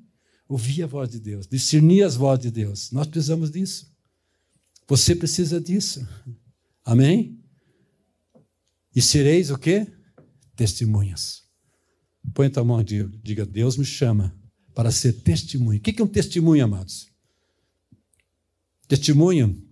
Ouvir 0.48 0.82
a 0.82 0.86
voz 0.86 1.10
de 1.10 1.20
Deus, 1.20 1.46
discernir 1.46 2.02
as 2.02 2.16
vozes 2.16 2.44
de 2.44 2.50
Deus. 2.50 2.90
Nós 2.90 3.06
precisamos 3.06 3.50
disso. 3.50 3.94
Você 4.88 5.14
precisa 5.14 5.60
disso. 5.60 6.06
Amém? 6.84 7.38
E 8.94 9.02
sereis 9.02 9.50
o 9.50 9.58
quê? 9.58 9.86
Testemunhas. 10.54 11.45
Põe 12.34 12.50
tua 12.50 12.64
mão 12.64 12.80
e 12.80 12.84
diga: 12.84 13.46
Deus 13.46 13.76
me 13.76 13.84
chama 13.84 14.34
para 14.74 14.90
ser 14.90 15.12
testemunho. 15.14 15.78
O 15.78 15.82
que 15.82 16.00
é 16.00 16.04
um 16.04 16.08
testemunho, 16.08 16.64
amados? 16.64 17.08
Testemunho 18.86 19.62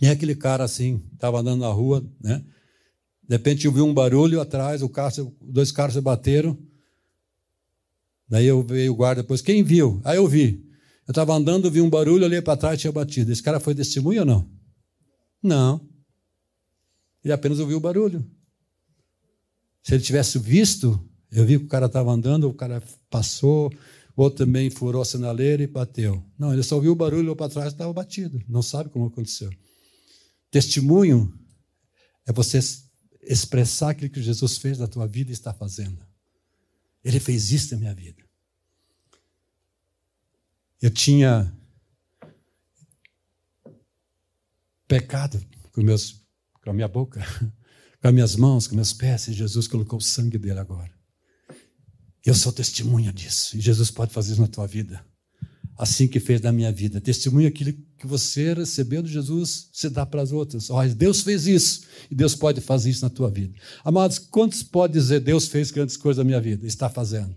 é 0.00 0.10
aquele 0.10 0.34
cara 0.34 0.64
assim, 0.64 1.02
estava 1.12 1.40
andando 1.40 1.60
na 1.60 1.68
rua, 1.68 2.04
né? 2.20 2.44
De 3.22 3.36
repente 3.36 3.68
ouviu 3.68 3.84
um 3.84 3.92
barulho 3.92 4.40
atrás, 4.40 4.82
o 4.82 4.88
carro, 4.88 5.36
dois 5.40 5.70
carros 5.70 5.94
se 5.94 6.00
bateram. 6.00 6.56
Daí 8.28 8.46
eu 8.46 8.62
veio 8.62 8.92
o 8.92 8.96
guarda 8.96 9.22
depois, 9.22 9.42
quem 9.42 9.62
viu? 9.62 10.00
Aí 10.04 10.16
eu 10.16 10.26
vi. 10.26 10.66
Eu 11.06 11.12
estava 11.12 11.34
andando, 11.34 11.70
vi 11.70 11.80
um 11.80 11.90
barulho, 11.90 12.24
olhei 12.24 12.40
para 12.40 12.56
trás 12.56 12.78
e 12.78 12.80
tinha 12.82 12.92
batido. 12.92 13.32
Esse 13.32 13.42
cara 13.42 13.60
foi 13.60 13.74
testemunho 13.74 14.20
ou 14.20 14.26
não? 14.26 14.50
Não. 15.42 15.88
Ele 17.24 17.32
apenas 17.32 17.58
ouviu 17.58 17.78
o 17.78 17.80
barulho. 17.80 18.24
Se 19.82 19.94
ele 19.94 20.02
tivesse 20.02 20.38
visto, 20.38 21.02
eu 21.30 21.44
vi 21.44 21.58
que 21.58 21.64
o 21.64 21.68
cara 21.68 21.86
estava 21.86 22.10
andando, 22.10 22.48
o 22.48 22.54
cara 22.54 22.82
passou, 23.10 23.72
outro 24.16 24.46
também 24.46 24.70
furou 24.70 25.02
a 25.02 25.04
sinaleira 25.04 25.62
e 25.62 25.66
bateu. 25.66 26.24
Não, 26.38 26.52
ele 26.52 26.62
só 26.62 26.76
ouviu 26.76 26.92
o 26.92 26.96
barulho, 26.96 27.22
olhou 27.22 27.36
para 27.36 27.50
trás 27.50 27.72
e 27.72 27.74
estava 27.74 27.92
batido. 27.92 28.42
Não 28.48 28.62
sabe 28.62 28.90
como 28.90 29.06
aconteceu. 29.06 29.50
Testemunho 30.50 31.32
é 32.26 32.32
você 32.32 32.58
expressar 33.22 33.90
aquilo 33.90 34.10
que 34.10 34.22
Jesus 34.22 34.56
fez 34.56 34.78
na 34.78 34.86
tua 34.86 35.06
vida 35.06 35.30
e 35.30 35.34
está 35.34 35.52
fazendo. 35.52 36.02
Ele 37.04 37.20
fez 37.20 37.52
isso 37.52 37.74
na 37.74 37.80
minha 37.80 37.94
vida. 37.94 38.22
Eu 40.80 40.90
tinha 40.90 41.52
pecado 44.86 45.44
com, 45.72 45.82
meus, 45.82 46.22
com 46.62 46.70
a 46.70 46.72
minha 46.72 46.88
boca, 46.88 47.20
com 48.00 48.08
as 48.08 48.14
minhas 48.14 48.36
mãos, 48.36 48.66
com 48.66 48.74
meus 48.74 48.92
pés, 48.92 49.28
e 49.28 49.32
Jesus 49.32 49.68
colocou 49.68 49.98
o 49.98 50.02
sangue 50.02 50.38
dele 50.38 50.58
agora. 50.58 50.97
Eu 52.28 52.34
sou 52.34 52.52
testemunha 52.52 53.10
disso. 53.10 53.56
E 53.56 53.60
Jesus 53.60 53.90
pode 53.90 54.12
fazer 54.12 54.32
isso 54.32 54.40
na 54.42 54.46
tua 54.46 54.66
vida. 54.66 55.02
Assim 55.78 56.06
que 56.06 56.20
fez 56.20 56.42
na 56.42 56.52
minha 56.52 56.70
vida. 56.70 57.00
Testemunha 57.00 57.48
aquilo 57.48 57.72
que 57.96 58.06
você 58.06 58.52
recebeu 58.52 59.02
de 59.02 59.10
Jesus, 59.10 59.70
você 59.72 59.88
dá 59.88 60.04
para 60.04 60.20
as 60.20 60.30
outras. 60.30 60.68
Olha, 60.68 60.94
Deus 60.94 61.22
fez 61.22 61.46
isso. 61.46 61.84
E 62.10 62.14
Deus 62.14 62.34
pode 62.34 62.60
fazer 62.60 62.90
isso 62.90 63.02
na 63.02 63.08
tua 63.08 63.30
vida. 63.30 63.54
Amados, 63.82 64.18
quantos 64.18 64.62
pode 64.62 64.92
dizer 64.92 65.20
Deus 65.20 65.48
fez 65.48 65.70
grandes 65.70 65.96
coisas 65.96 66.18
na 66.18 66.24
minha 66.24 66.38
vida? 66.38 66.66
Está 66.66 66.90
fazendo. 66.90 67.34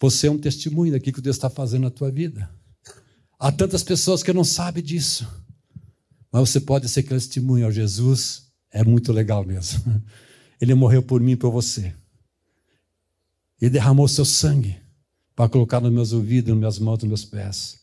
Você 0.00 0.28
é 0.28 0.30
um 0.30 0.38
testemunho 0.38 0.92
daquilo 0.92 1.16
que 1.16 1.20
Deus 1.20 1.36
está 1.36 1.50
fazendo 1.50 1.82
na 1.82 1.90
tua 1.90 2.10
vida. 2.10 2.48
Há 3.38 3.52
tantas 3.52 3.82
pessoas 3.82 4.22
que 4.22 4.32
não 4.32 4.44
sabem 4.44 4.82
disso. 4.82 5.28
Mas 6.32 6.48
você 6.48 6.58
pode 6.58 6.88
ser 6.88 7.02
testemunho. 7.02 7.70
Jesus 7.70 8.44
é 8.72 8.82
muito 8.82 9.12
legal 9.12 9.44
mesmo. 9.44 10.02
Ele 10.58 10.72
morreu 10.72 11.02
por 11.02 11.20
mim 11.20 11.32
e 11.32 11.36
por 11.36 11.50
você. 11.50 11.92
Ele 13.60 13.70
derramou 13.70 14.06
seu 14.06 14.24
sangue 14.24 14.76
para 15.34 15.48
colocar 15.48 15.80
nos 15.80 15.92
meus 15.92 16.12
ouvidos, 16.12 16.50
nas 16.50 16.58
minhas 16.58 16.78
mãos, 16.78 16.98
nos 16.98 17.08
meus 17.08 17.24
pés. 17.24 17.78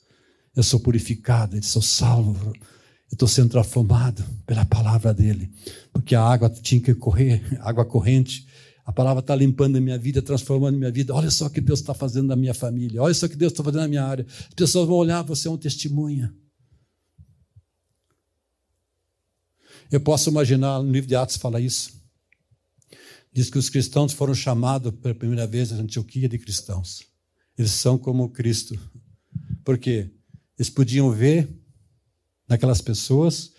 Eu 0.55 0.63
sou 0.63 0.79
purificado, 0.79 1.55
eu 1.55 1.63
sou 1.63 1.81
salvo. 1.81 2.53
Eu 3.11 3.13
estou 3.13 3.27
sendo 3.27 3.49
transformado 3.49 4.23
pela 4.45 4.65
palavra 4.65 5.13
dele. 5.13 5.51
Porque 5.91 6.15
a 6.15 6.21
água 6.21 6.49
tinha 6.49 6.81
que 6.81 6.93
correr, 6.93 7.43
água 7.61 7.85
corrente. 7.85 8.47
A 8.85 8.91
palavra 8.93 9.19
está 9.19 9.35
limpando 9.35 9.77
a 9.77 9.81
minha 9.81 9.97
vida, 9.97 10.21
transformando 10.21 10.75
a 10.75 10.77
minha 10.77 10.91
vida. 10.91 11.13
Olha 11.13 11.31
só 11.31 11.47
o 11.47 11.49
que 11.49 11.59
Deus 11.59 11.79
está 11.79 11.93
fazendo 11.93 12.27
na 12.27 12.35
minha 12.35 12.53
família. 12.53 13.01
Olha 13.01 13.13
só 13.13 13.25
o 13.25 13.29
que 13.29 13.35
Deus 13.35 13.51
está 13.51 13.63
fazendo 13.63 13.81
na 13.81 13.87
minha 13.87 14.03
área. 14.03 14.25
As 14.29 14.53
pessoas 14.53 14.87
vão 14.87 14.97
olhar, 14.97 15.23
você 15.23 15.47
é 15.47 15.51
um 15.51 15.57
testemunha. 15.57 16.33
Eu 19.91 19.99
posso 19.99 20.29
imaginar, 20.29 20.81
no 20.81 20.91
livro 20.91 21.07
de 21.07 21.15
Atos 21.15 21.37
fala 21.37 21.59
isso. 21.59 22.04
Diz 23.35 23.49
que 23.49 23.57
os 23.57 23.69
cristãos 23.69 24.13
foram 24.13 24.33
chamados 24.33 24.93
pela 25.01 25.13
primeira 25.13 25.45
vez 25.45 25.73
a 25.73 25.75
Antioquia 25.75 26.29
de 26.29 26.37
cristãos. 26.37 27.03
Eles 27.57 27.71
são 27.71 27.97
como 27.97 28.29
Cristo. 28.29 28.79
Por 29.61 29.77
quê? 29.77 30.09
Eles 30.57 30.69
podiam 30.69 31.11
ver 31.11 31.49
naquelas 32.47 32.79
pessoas 32.79 33.51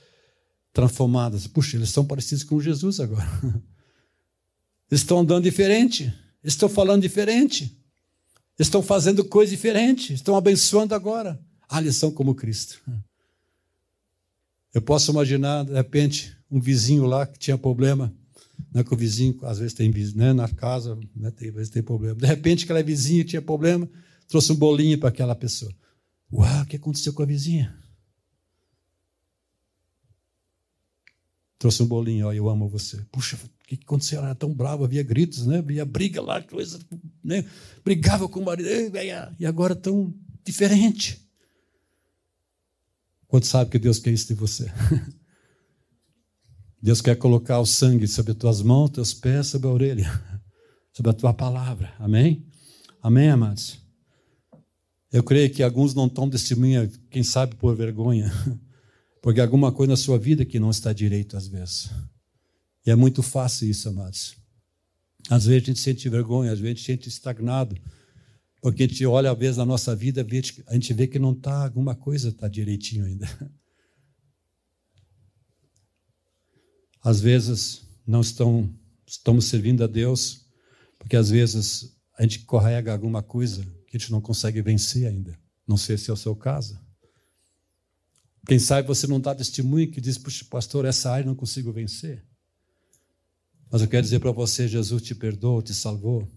transformadas. 0.73 1.47
Puxa, 1.47 1.77
eles 1.77 1.91
são 1.91 2.07
parecidos 2.07 2.43
com 2.43 2.59
Jesus 2.59 3.01
agora. 3.01 3.29
Eles 4.89 5.01
estão 5.01 5.19
andando 5.19 5.45
diferente. 5.45 6.05
Eles 6.43 6.55
estão 6.55 6.69
falando 6.69 7.03
diferente. 7.03 7.65
Eles 8.57 8.69
estão 8.69 8.81
fazendo 8.81 9.25
coisa 9.25 9.51
diferente. 9.51 10.15
Estão 10.15 10.37
abençoando 10.37 10.95
agora. 10.95 11.39
Ah, 11.69 11.83
eles 11.83 11.97
são 11.97 12.11
como 12.11 12.37
Cristo. 12.37 12.81
Eu 14.73 14.81
posso 14.81 15.11
imaginar, 15.11 15.65
de 15.65 15.73
repente, 15.73 16.35
um 16.49 16.61
vizinho 16.61 17.05
lá 17.05 17.27
que 17.27 17.39
tinha 17.39 17.59
problema 17.59 18.15
né, 18.77 18.85
que 18.85 18.93
o 18.93 18.97
vizinho, 18.97 19.39
às 19.45 19.59
vezes 19.59 19.73
tem 19.73 19.91
né, 20.15 20.35
na 20.35 20.47
casa, 20.49 20.99
né, 21.15 21.31
tem, 21.31 21.49
às 21.49 21.55
vezes 21.55 21.71
tem 21.71 21.83
problema. 21.83 22.15
De 22.15 22.27
repente, 22.27 22.65
aquela 22.65 22.83
vizinha 22.83 23.25
tinha 23.25 23.41
problema, 23.41 23.89
trouxe 24.29 24.53
um 24.53 24.55
bolinho 24.55 24.99
para 24.99 25.09
aquela 25.09 25.35
pessoa. 25.35 25.73
Uau, 26.31 26.63
o 26.63 26.67
que 26.67 26.77
aconteceu 26.77 27.15
com 27.15 27.23
a 27.23 27.27
vizinha? 27.27 27.75
Trouxe 31.59 31.83
um 31.83 31.87
bolinho, 31.87 32.27
ó, 32.27 32.35
eu 32.35 32.51
amo 32.51 32.69
você. 32.69 32.99
Puxa, 33.11 33.37
o 33.37 33.67
que 33.67 33.81
aconteceu? 33.83 34.19
Ela 34.19 34.29
era 34.29 34.35
tão 34.35 34.53
brava, 34.53 34.85
havia 34.85 35.03
gritos, 35.03 35.47
né? 35.47 35.57
havia 35.61 35.87
briga 35.87 36.21
lá, 36.21 36.43
coisa, 36.43 36.79
né? 37.25 37.47
brigava 37.83 38.29
com 38.29 38.41
o 38.41 38.45
marido, 38.45 38.69
e 39.41 39.47
agora 39.47 39.75
tão 39.75 40.13
diferente. 40.45 41.27
Quanto 43.27 43.47
sabe 43.47 43.71
que 43.71 43.79
Deus 43.79 43.99
quer 43.99 44.11
isso 44.11 44.29
de 44.29 44.35
você? 44.35 44.71
Deus 46.87 47.01
quer 47.01 47.17
colocar 47.17 47.59
o 47.59 47.67
sangue 47.67 48.07
sobre 48.07 48.31
as 48.31 48.39
tuas 48.39 48.63
mãos, 48.63 48.91
teus 48.91 49.13
pés, 49.13 49.49
sobre 49.49 49.67
a 49.67 49.73
orelha, 49.73 50.23
sobre 50.95 51.11
a 51.11 51.13
tua 51.13 51.35
palavra. 51.35 51.93
Amém? 51.99 52.47
Amém, 53.03 53.29
amados? 53.29 53.81
Eu 55.13 55.25
creio 55.25 55.51
que 55.51 55.65
alguns 55.65 55.97
não 55.97 56.09
tomam 56.09 56.31
testemunha, 56.31 56.89
quem 57.11 57.25
sabe 57.25 57.57
por 57.57 57.75
vergonha, 57.75 58.31
porque 59.21 59.41
alguma 59.41 59.73
coisa 59.73 59.95
na 59.95 59.97
sua 59.97 60.17
vida 60.17 60.45
que 60.45 60.61
não 60.61 60.71
está 60.71 60.93
direito 60.93 61.37
às 61.37 61.49
vezes. 61.49 61.91
E 62.87 62.91
é 62.93 62.95
muito 62.95 63.21
fácil 63.21 63.69
isso, 63.69 63.89
amados. 63.89 64.37
Às 65.29 65.47
vezes 65.47 65.65
a 65.65 65.67
gente 65.67 65.81
sente 65.81 66.09
vergonha, 66.09 66.53
às 66.53 66.61
vezes 66.61 66.73
a 66.73 66.77
gente 66.77 66.87
sente 66.87 67.09
estagnado, 67.09 67.77
porque 68.63 68.85
a 68.85 68.87
gente 68.87 69.05
olha 69.05 69.33
às 69.33 69.37
vezes 69.37 69.57
na 69.57 69.65
nossa 69.67 69.97
vida, 69.97 70.25
a 70.69 70.75
gente 70.75 70.95
vê 70.95 71.09
que 71.09 71.19
não 71.19 71.33
está, 71.33 71.65
alguma 71.65 71.97
coisa 71.97 72.29
está 72.29 72.47
direitinho 72.47 73.07
ainda. 73.07 73.29
às 77.07 77.21
vezes 77.21 77.83
não 78.05 78.21
estão, 78.21 78.69
estamos 79.07 79.45
servindo 79.45 79.85
a 79.85 79.87
Deus, 79.87 80.45
porque 80.99 81.15
às 81.15 81.31
vezes 81.31 81.97
a 82.19 82.23
gente 82.23 82.41
carrega 82.41 82.93
alguma 82.93 83.23
coisa 83.23 83.63
que 83.87 83.97
a 83.97 83.99
gente 84.01 84.11
não 84.11 84.21
consegue 84.21 84.61
vencer 84.61 85.07
ainda. 85.07 85.39
Não 85.65 85.77
sei 85.77 85.97
se 85.97 86.11
é 86.11 86.13
o 86.13 86.17
seu 86.17 86.35
caso. 86.35 86.77
Quem 88.49 88.59
sabe 88.59 88.89
você 88.89 89.07
não 89.07 89.21
dá 89.21 89.33
testemunho 89.37 89.89
que 89.89 90.01
diz, 90.01 90.19
puxa, 90.19 90.45
pastor, 90.51 90.85
essa 90.85 91.09
área 91.13 91.25
não 91.25 91.37
consigo 91.37 91.73
vencer. 91.73 92.27
Mas 93.71 93.83
eu 93.83 93.89
quero 93.89 94.03
dizer 94.03 94.19
para 94.19 94.33
você, 94.33 94.67
Jesus 94.67 95.01
te 95.01 95.15
perdoou, 95.15 95.63
te 95.63 95.75
salvou. 95.75 96.29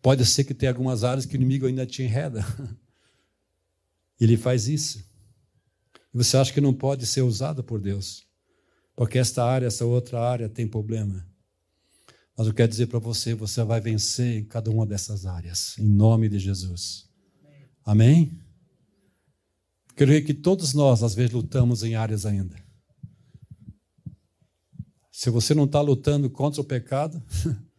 Pode 0.00 0.24
ser 0.24 0.44
que 0.44 0.54
tenha 0.54 0.70
algumas 0.70 1.02
áreas 1.02 1.26
que 1.26 1.34
o 1.34 1.36
inimigo 1.36 1.66
ainda 1.66 1.84
te 1.84 2.04
enreda. 2.04 2.46
Ele 4.20 4.36
faz 4.36 4.68
isso. 4.68 5.11
E 6.12 6.18
você 6.18 6.36
acha 6.36 6.52
que 6.52 6.60
não 6.60 6.74
pode 6.74 7.06
ser 7.06 7.22
usado 7.22 7.64
por 7.64 7.80
Deus, 7.80 8.24
porque 8.94 9.18
esta 9.18 9.44
área, 9.44 9.66
essa 9.66 9.84
outra 9.84 10.20
área 10.20 10.48
tem 10.48 10.66
problema. 10.66 11.26
Mas 12.36 12.46
eu 12.46 12.54
quero 12.54 12.68
dizer 12.68 12.86
para 12.86 12.98
você, 12.98 13.34
você 13.34 13.62
vai 13.62 13.80
vencer 13.80 14.38
em 14.40 14.44
cada 14.44 14.70
uma 14.70 14.86
dessas 14.86 15.26
áreas, 15.26 15.76
em 15.78 15.88
nome 15.88 16.28
de 16.28 16.38
Jesus. 16.38 17.08
Amém? 17.84 18.38
Creio 19.94 20.24
que 20.24 20.32
todos 20.32 20.72
nós, 20.72 21.02
às 21.02 21.14
vezes, 21.14 21.32
lutamos 21.32 21.82
em 21.82 21.94
áreas 21.94 22.24
ainda. 22.24 22.56
Se 25.10 25.30
você 25.30 25.54
não 25.54 25.64
está 25.64 25.80
lutando 25.80 26.30
contra 26.30 26.60
o 26.60 26.64
pecado, 26.64 27.22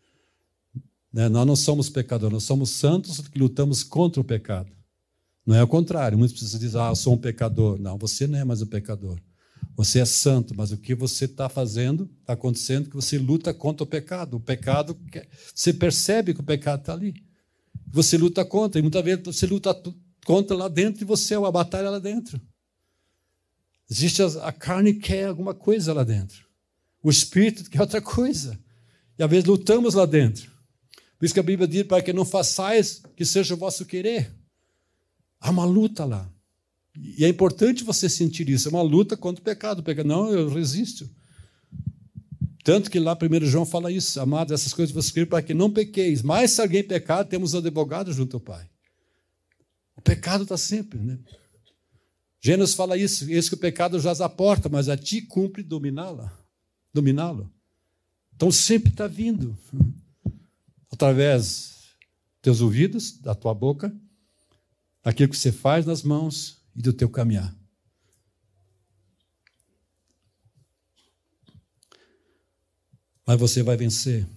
Né? 1.13 1.29
Nós 1.29 1.45
não 1.45 1.55
somos 1.55 1.89
pecadores, 1.89 2.33
nós 2.33 2.43
somos 2.43 2.71
santos 2.71 3.19
que 3.27 3.37
lutamos 3.37 3.83
contra 3.83 4.19
o 4.19 4.23
pecado. 4.23 4.72
Não 5.45 5.55
é 5.55 5.63
o 5.63 5.67
contrário. 5.67 6.17
Muitas 6.17 6.39
pessoas 6.39 6.59
dizem, 6.59 6.79
ah, 6.79 6.89
eu 6.89 6.95
sou 6.95 7.13
um 7.13 7.17
pecador. 7.17 7.79
Não, 7.79 7.97
você 7.97 8.25
não 8.27 8.39
é 8.39 8.43
mais 8.43 8.61
um 8.61 8.65
pecador. 8.65 9.19
Você 9.75 9.99
é 9.99 10.05
santo, 10.05 10.53
mas 10.55 10.71
o 10.71 10.77
que 10.77 10.93
você 10.93 11.25
está 11.25 11.49
fazendo, 11.49 12.09
está 12.21 12.33
acontecendo, 12.33 12.89
que 12.89 12.95
você 12.95 13.17
luta 13.17 13.53
contra 13.53 13.83
o 13.83 13.87
pecado. 13.87 14.37
O 14.37 14.39
pecado, 14.39 14.97
você 15.53 15.73
percebe 15.73 16.33
que 16.33 16.41
o 16.41 16.43
pecado 16.43 16.81
está 16.81 16.93
ali. 16.93 17.13
Você 17.87 18.17
luta 18.17 18.45
contra, 18.45 18.79
e 18.79 18.81
muitas 18.81 19.03
vezes 19.03 19.23
você 19.23 19.45
luta 19.45 19.75
contra 20.25 20.55
lá 20.55 20.67
dentro 20.67 20.99
de 20.99 21.05
você, 21.05 21.33
é 21.33 21.39
uma 21.39 21.51
batalha 21.51 21.89
lá 21.89 21.99
dentro. 21.99 22.39
Existe 23.89 24.21
a, 24.21 24.27
a 24.47 24.51
carne 24.51 24.93
quer 24.93 25.25
alguma 25.25 25.53
coisa 25.53 25.91
lá 25.93 26.03
dentro. 26.03 26.45
O 27.01 27.09
espírito 27.09 27.69
quer 27.69 27.81
outra 27.81 28.01
coisa. 28.01 28.57
E 29.17 29.23
às 29.23 29.29
vezes 29.29 29.45
lutamos 29.45 29.95
lá 29.95 30.05
dentro. 30.05 30.51
Por 31.17 31.25
isso 31.25 31.33
que 31.33 31.39
a 31.39 31.43
Bíblia 31.43 31.67
diz 31.67 31.83
para 31.83 32.01
que 32.01 32.13
não 32.13 32.25
façais 32.25 33.01
que 33.15 33.25
seja 33.25 33.53
o 33.53 33.57
vosso 33.57 33.85
querer. 33.85 34.31
Há 35.43 35.49
uma 35.49 35.65
luta 35.65 36.05
lá. 36.05 36.31
E 36.95 37.25
é 37.25 37.27
importante 37.27 37.83
você 37.83 38.07
sentir 38.07 38.47
isso. 38.47 38.69
É 38.69 38.71
uma 38.71 38.81
luta 38.81 39.17
contra 39.17 39.41
o 39.41 39.43
pecado. 39.43 39.83
O 39.85 40.03
não, 40.05 40.31
eu 40.31 40.47
resisto. 40.47 41.09
Tanto 42.63 42.89
que 42.89 42.97
lá 42.97 43.13
1 43.13 43.45
João 43.45 43.65
fala 43.65 43.91
isso, 43.91 44.21
amados, 44.21 44.53
essas 44.53 44.73
coisas 44.73 44.95
você 44.95 45.07
escrever 45.07 45.27
para 45.27 45.41
que 45.41 45.53
não 45.53 45.69
pequeis. 45.69 46.21
Mas 46.21 46.51
se 46.51 46.61
alguém 46.61 46.81
pecar, 46.81 47.25
temos 47.25 47.53
advogado 47.53 48.13
junto 48.13 48.37
ao 48.37 48.39
Pai. 48.39 48.69
O 49.97 50.01
pecado 50.01 50.43
está 50.43 50.55
sempre, 50.55 50.97
né? 50.97 51.19
Gênesis 52.39 52.73
fala 52.73 52.97
isso, 52.97 53.29
esse 53.29 53.49
que 53.49 53.55
o 53.55 53.59
pecado 53.59 53.99
jaz 53.99 54.21
à 54.21 54.29
porta, 54.29 54.69
mas 54.69 54.87
a 54.87 54.95
ti 54.95 55.21
cumpre 55.21 55.61
dominá-la, 55.61 56.31
dominá-lo. 56.93 57.51
Então 58.33 58.49
sempre 58.49 58.91
está 58.91 59.07
vindo, 59.07 59.57
através 60.89 61.47
dos 61.47 61.95
teus 62.41 62.61
ouvidos, 62.61 63.17
da 63.19 63.35
tua 63.35 63.53
boca, 63.53 63.93
daquilo 65.03 65.29
que 65.29 65.37
você 65.37 65.51
faz 65.51 65.85
nas 65.85 66.01
mãos 66.01 66.61
e 66.75 66.81
do 66.81 66.93
teu 66.93 67.09
caminhar. 67.09 67.55
Mas 73.25 73.39
você 73.39 73.61
vai 73.61 73.77
vencer. 73.77 74.27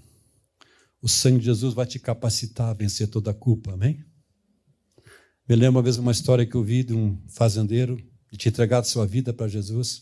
O 1.01 1.09
sangue 1.09 1.39
de 1.39 1.47
Jesus 1.47 1.75
vai 1.75 1.87
te 1.87 1.99
capacitar 1.99 2.69
a 2.69 2.75
vencer 2.75 3.09
toda 3.09 3.31
a 3.31 3.35
culpa, 3.35 3.73
amém? 3.73 4.05
Me 5.49 5.55
lembro 5.55 5.77
uma 5.77 5.83
vez 5.83 5.97
uma 5.99 6.13
história 6.13 6.45
que 6.45 6.57
eu 6.57 6.65
vi 6.65 6.83
de 6.83 6.93
um 6.93 7.21
fazendeiro 7.29 7.97
que 8.29 8.37
tinha 8.37 8.51
entregado 8.51 8.85
sua 8.87 9.07
vida 9.07 9.33
para 9.33 9.47
Jesus. 9.47 10.01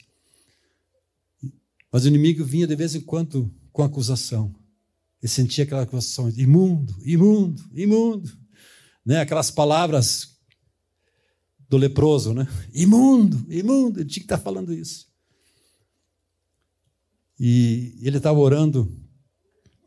Mas 1.93 2.05
o 2.05 2.09
inimigo 2.09 2.45
vinha 2.45 2.67
de 2.67 2.75
vez 2.75 2.95
em 2.95 3.01
quando 3.01 3.55
com 3.71 3.83
acusação. 3.83 4.55
Ele 5.23 5.31
sentia 5.31 5.65
aquela 5.65 5.83
acusação: 5.83 6.31
imundo, 6.31 6.95
imundo, 7.05 7.63
imundo. 7.75 8.37
Né? 9.05 9.21
Aquelas 9.21 9.51
palavras 9.51 10.34
do 11.69 11.77
leproso, 11.77 12.33
né? 12.35 12.47
Imundo, 12.73 13.47
imundo. 13.53 14.01
Ele 14.01 14.09
tinha 14.09 14.21
que 14.21 14.33
estar 14.33 14.39
falando 14.39 14.73
isso. 14.73 15.07
E 17.39 17.99
ele 18.03 18.19
estava 18.19 18.39
orando 18.39 19.05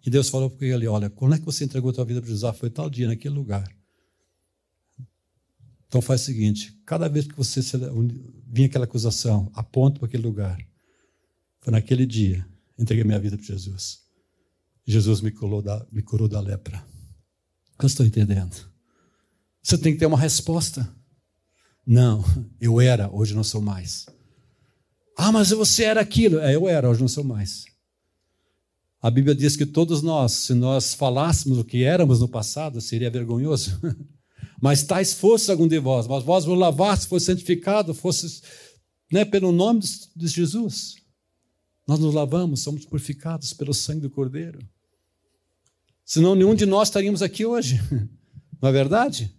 e 0.08 0.10
Deus 0.10 0.30
falou 0.30 0.50
para 0.50 0.66
ele: 0.66 0.88
Olha, 0.88 1.10
quando 1.10 1.36
é 1.36 1.38
que 1.38 1.44
você 1.44 1.66
entregou 1.66 1.92
a 1.92 1.94
tua 1.94 2.06
vida 2.06 2.22
para 2.22 2.30
Jesus? 2.30 2.46
Ah, 2.46 2.54
foi 2.54 2.70
tal 2.70 2.90
dia, 2.90 3.08
naquele 3.08 3.36
lugar. 3.36 3.70
Então 5.86 6.02
faz 6.02 6.22
o 6.22 6.26
seguinte: 6.26 6.80
cada 6.86 7.10
vez 7.10 7.28
que 7.28 7.36
você 7.36 7.60
vinha 8.46 8.68
aquela 8.68 8.86
acusação, 8.86 9.52
aponta 9.54 10.00
para 10.00 10.08
aquele 10.08 10.24
lugar. 10.24 10.58
Foi 11.60 11.74
naquele 11.74 12.06
dia, 12.06 12.48
entreguei 12.80 13.04
minha 13.04 13.20
vida 13.20 13.36
para 13.36 13.46
Jesus. 13.46 14.00
Jesus 14.86 15.20
me 15.20 15.30
curou 15.30 15.62
da, 15.62 15.86
me 15.92 16.02
curou 16.02 16.30
da 16.30 16.40
lepra. 16.40 16.82
Eu 17.78 17.88
estou 17.88 18.06
entendendo. 18.06 18.56
Você 19.62 19.78
tem 19.78 19.92
que 19.92 20.00
ter 20.00 20.06
uma 20.06 20.18
resposta. 20.18 20.90
Não, 21.88 22.22
eu 22.60 22.82
era, 22.82 23.10
hoje 23.10 23.34
não 23.34 23.46
sou 23.46 23.62
mais. 23.62 24.08
Ah, 25.18 25.32
mas 25.32 25.52
você 25.52 25.86
era 25.86 26.02
aquilo. 26.02 26.38
É, 26.40 26.54
eu 26.54 26.68
era, 26.68 26.90
hoje 26.90 27.00
não 27.00 27.08
sou 27.08 27.24
mais. 27.24 27.64
A 29.02 29.10
Bíblia 29.10 29.34
diz 29.34 29.56
que 29.56 29.66
todos 29.66 30.02
nós, 30.02 30.34
se 30.34 30.54
nós 30.54 30.94
falássemos 30.94 31.58
o 31.58 31.64
que 31.64 31.86
éramos 31.86 32.20
no 32.20 32.28
passado, 32.28 32.82
seria 32.82 33.10
vergonhoso. 33.10 33.80
Mas 34.60 34.84
tais 34.84 35.14
fosse 35.14 35.52
algum 35.52 35.68
de 35.68 35.78
vós, 35.78 36.08
mas 36.08 36.24
vós 36.24 36.44
vos 36.44 36.58
lavaste, 36.58 37.06
fosse 37.06 37.28
santificado, 37.28 37.94
fosse 37.94 38.42
né, 39.12 39.24
pelo 39.24 39.52
nome 39.52 39.82
de 40.16 40.28
Jesus. 40.28 40.96
Nós 41.88 42.00
nos 42.00 42.12
lavamos, 42.16 42.62
somos 42.62 42.84
purificados 42.84 43.54
pelo 43.54 43.72
sangue 43.72 44.02
do 44.02 44.10
Cordeiro. 44.10 44.58
Senão 46.04 46.34
nenhum 46.34 46.56
de 46.56 46.66
nós 46.66 46.88
estaríamos 46.88 47.22
aqui 47.22 47.46
hoje. 47.46 47.80
Não 48.60 48.70
é 48.70 48.72
verdade? 48.72 49.32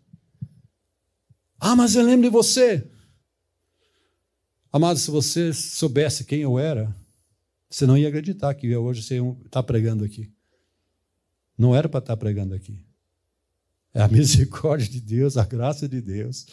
Ah, 1.58 1.74
mas 1.74 1.94
eu 1.94 2.04
lembro 2.04 2.22
de 2.22 2.30
você. 2.30 2.88
Amado, 4.72 4.98
se 4.98 5.10
você 5.10 5.52
soubesse 5.52 6.24
quem 6.24 6.40
eu 6.40 6.58
era, 6.58 6.94
você 7.68 7.86
não 7.86 7.96
ia 7.96 8.08
acreditar 8.08 8.54
que 8.54 8.74
hoje 8.76 9.00
está 9.44 9.62
pregando 9.62 10.04
aqui. 10.04 10.30
Não 11.56 11.74
era 11.74 11.88
para 11.88 11.98
estar 11.98 12.16
pregando 12.16 12.54
aqui. 12.54 12.78
É 13.92 14.00
a 14.00 14.06
misericórdia 14.08 14.88
de 14.88 15.00
Deus, 15.00 15.36
a 15.36 15.44
graça 15.44 15.88
de 15.88 16.00
Deus. 16.00 16.46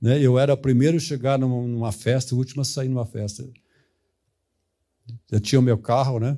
Né? 0.00 0.20
Eu 0.20 0.38
era 0.38 0.52
o 0.52 0.56
primeiro 0.56 0.96
a 0.96 1.00
chegar 1.00 1.38
numa 1.38 1.92
festa, 1.92 2.34
o 2.34 2.38
último 2.38 2.62
a 2.62 2.64
sair 2.64 2.88
numa 2.88 3.06
festa. 3.06 3.48
Eu 5.30 5.40
tinha 5.40 5.60
o 5.60 5.62
meu 5.62 5.78
carro, 5.78 6.18
né? 6.18 6.36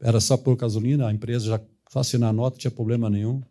Era 0.00 0.20
só 0.20 0.36
por 0.36 0.56
gasolina, 0.56 1.08
a 1.08 1.12
empresa 1.12 1.46
já 1.46 1.60
só 1.90 2.00
assinar 2.00 2.30
a 2.30 2.32
nota, 2.32 2.54
não 2.54 2.60
tinha 2.60 2.70
problema 2.70 3.10
nenhum. 3.10 3.42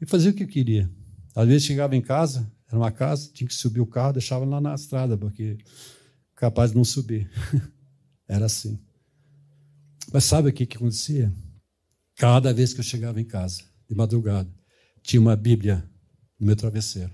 E 0.00 0.06
fazia 0.06 0.30
o 0.30 0.34
que 0.34 0.42
eu 0.42 0.48
queria. 0.48 0.90
Às 1.34 1.48
vezes 1.48 1.64
chegava 1.64 1.96
em 1.96 2.00
casa, 2.00 2.50
era 2.68 2.76
uma 2.76 2.92
casa, 2.92 3.30
tinha 3.32 3.48
que 3.48 3.54
subir 3.54 3.80
o 3.80 3.86
carro, 3.86 4.12
deixava 4.12 4.44
lá 4.44 4.60
na 4.60 4.74
estrada, 4.74 5.16
porque 5.16 5.58
capaz 6.34 6.70
de 6.70 6.76
não 6.76 6.84
subir. 6.84 7.30
era 8.28 8.46
assim. 8.46 8.78
Mas 10.12 10.24
sabe 10.24 10.48
o 10.48 10.52
que, 10.52 10.66
que 10.66 10.76
acontecia? 10.76 11.32
Cada 12.16 12.52
vez 12.52 12.72
que 12.72 12.80
eu 12.80 12.84
chegava 12.84 13.20
em 13.20 13.24
casa, 13.24 13.62
de 13.88 13.94
madrugada, 13.94 14.52
tinha 15.02 15.20
uma 15.20 15.34
Bíblia 15.34 15.88
no 16.38 16.46
meu 16.46 16.56
travesseiro. 16.56 17.12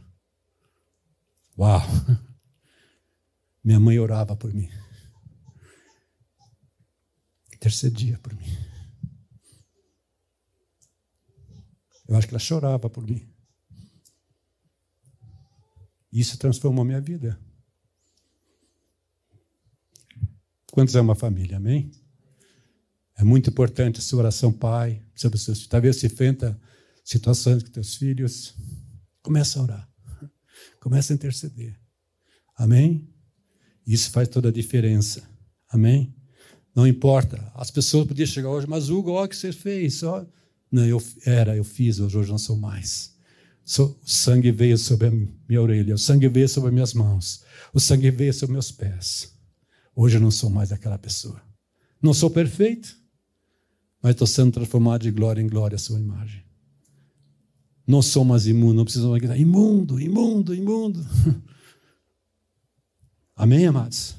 Uau! 1.59 1.81
Minha 3.65 3.81
mãe 3.81 3.99
orava 3.99 4.35
por 4.35 4.53
mim. 4.53 4.71
Intercedia 7.55 8.19
por 8.19 8.35
mim. 8.35 8.47
Eu 12.09 12.17
acho 12.17 12.27
que 12.27 12.35
ela 12.35 12.41
chorava 12.41 12.89
por 12.89 13.07
mim. 13.07 13.30
Isso 16.13 16.39
transformou 16.39 16.85
minha 16.85 17.01
vida. 17.01 17.39
Quantos 20.73 20.95
é 20.95 21.01
uma 21.01 21.15
família, 21.15 21.57
amém? 21.57 21.91
É 23.17 23.25
muito 23.25 23.51
importante 23.51 23.99
a 23.99 24.03
sua 24.03 24.21
oração, 24.21 24.53
pai, 24.53 25.03
sobre 25.15 25.37
os 25.37 25.43
seus 25.43 25.67
Talvez 25.67 25.97
se 25.97 26.07
enfrenta 26.07 26.59
situações 27.05 27.63
com 27.63 27.71
teus 27.71 27.97
filhos, 27.97 28.55
começa 29.23 29.59
a 29.59 29.63
orar. 29.63 29.91
Começa 30.81 31.13
a 31.13 31.15
interceder. 31.15 31.79
Amém? 32.57 33.09
Isso 33.87 34.11
faz 34.11 34.29
toda 34.29 34.49
a 34.49 34.53
diferença. 34.53 35.29
Amém? 35.69 36.15
Não 36.75 36.87
importa. 36.87 37.51
As 37.55 37.71
pessoas 37.71 38.07
podiam 38.07 38.27
chegar 38.27 38.49
hoje, 38.49 38.67
mas 38.67 38.89
Hugo, 38.89 39.11
olha 39.11 39.27
o 39.27 39.29
que 39.29 39.37
você 39.37 39.53
fez. 39.53 40.01
Não, 40.71 40.87
eu 40.87 41.03
era, 41.25 41.57
eu 41.57 41.65
fiz, 41.65 41.99
hoje 41.99 42.31
não 42.31 42.39
sou 42.39 42.57
mais. 42.57 43.15
O 43.79 43.97
sangue 44.05 44.51
veio 44.51 44.77
sobre 44.77 45.07
a 45.07 45.11
minha 45.11 45.63
orelha, 45.63 45.95
o 45.95 45.99
sangue 45.99 46.29
veio 46.29 46.49
sobre 46.49 46.73
minhas 46.73 46.93
mãos, 46.93 47.45
o 47.73 47.79
sangue 47.79 48.11
veio 48.11 48.35
sobre 48.35 48.55
meus 48.55 48.73
pés. 48.73 49.33
Hoje 49.95 50.17
eu 50.17 50.21
não 50.21 50.31
sou 50.31 50.51
mais 50.51 50.73
aquela 50.73 50.99
pessoa. 50.99 51.41
Não 52.03 52.13
sou 52.13 52.31
perfeito, 52.31 52.97
mas 54.03 54.13
estou 54.13 54.27
sendo 54.27 54.53
transformado 54.53 55.03
de 55.03 55.13
glória 55.13 55.41
em 55.41 55.49
glória 55.49 55.77
à 55.77 55.79
sua 55.79 56.01
imagem. 56.01 56.43
Não 57.87 58.03
sou 58.03 58.25
mais 58.25 58.47
imundo, 58.47 58.75
não 58.75 58.85
precisamos 58.85 59.19
gritar 59.19 59.39
imundo, 59.39 60.01
imundo, 60.01 60.55
imundo. 60.55 61.07
Amém, 63.37 63.67
amados? 63.67 64.17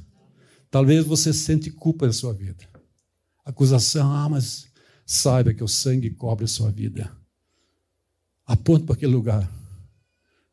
Talvez 0.69 1.05
você 1.05 1.33
sente 1.33 1.69
culpa 1.71 2.07
na 2.07 2.13
sua 2.13 2.33
vida. 2.33 2.69
Acusação, 3.43 4.11
ah, 4.11 4.29
mas 4.29 4.67
saiba 5.05 5.53
que 5.53 5.63
o 5.63 5.67
sangue 5.67 6.09
cobre 6.11 6.45
a 6.45 6.47
sua 6.47 6.71
vida. 6.71 7.11
Aponte 8.51 8.83
para 8.83 8.95
aquele 8.95 9.13
lugar. 9.13 9.49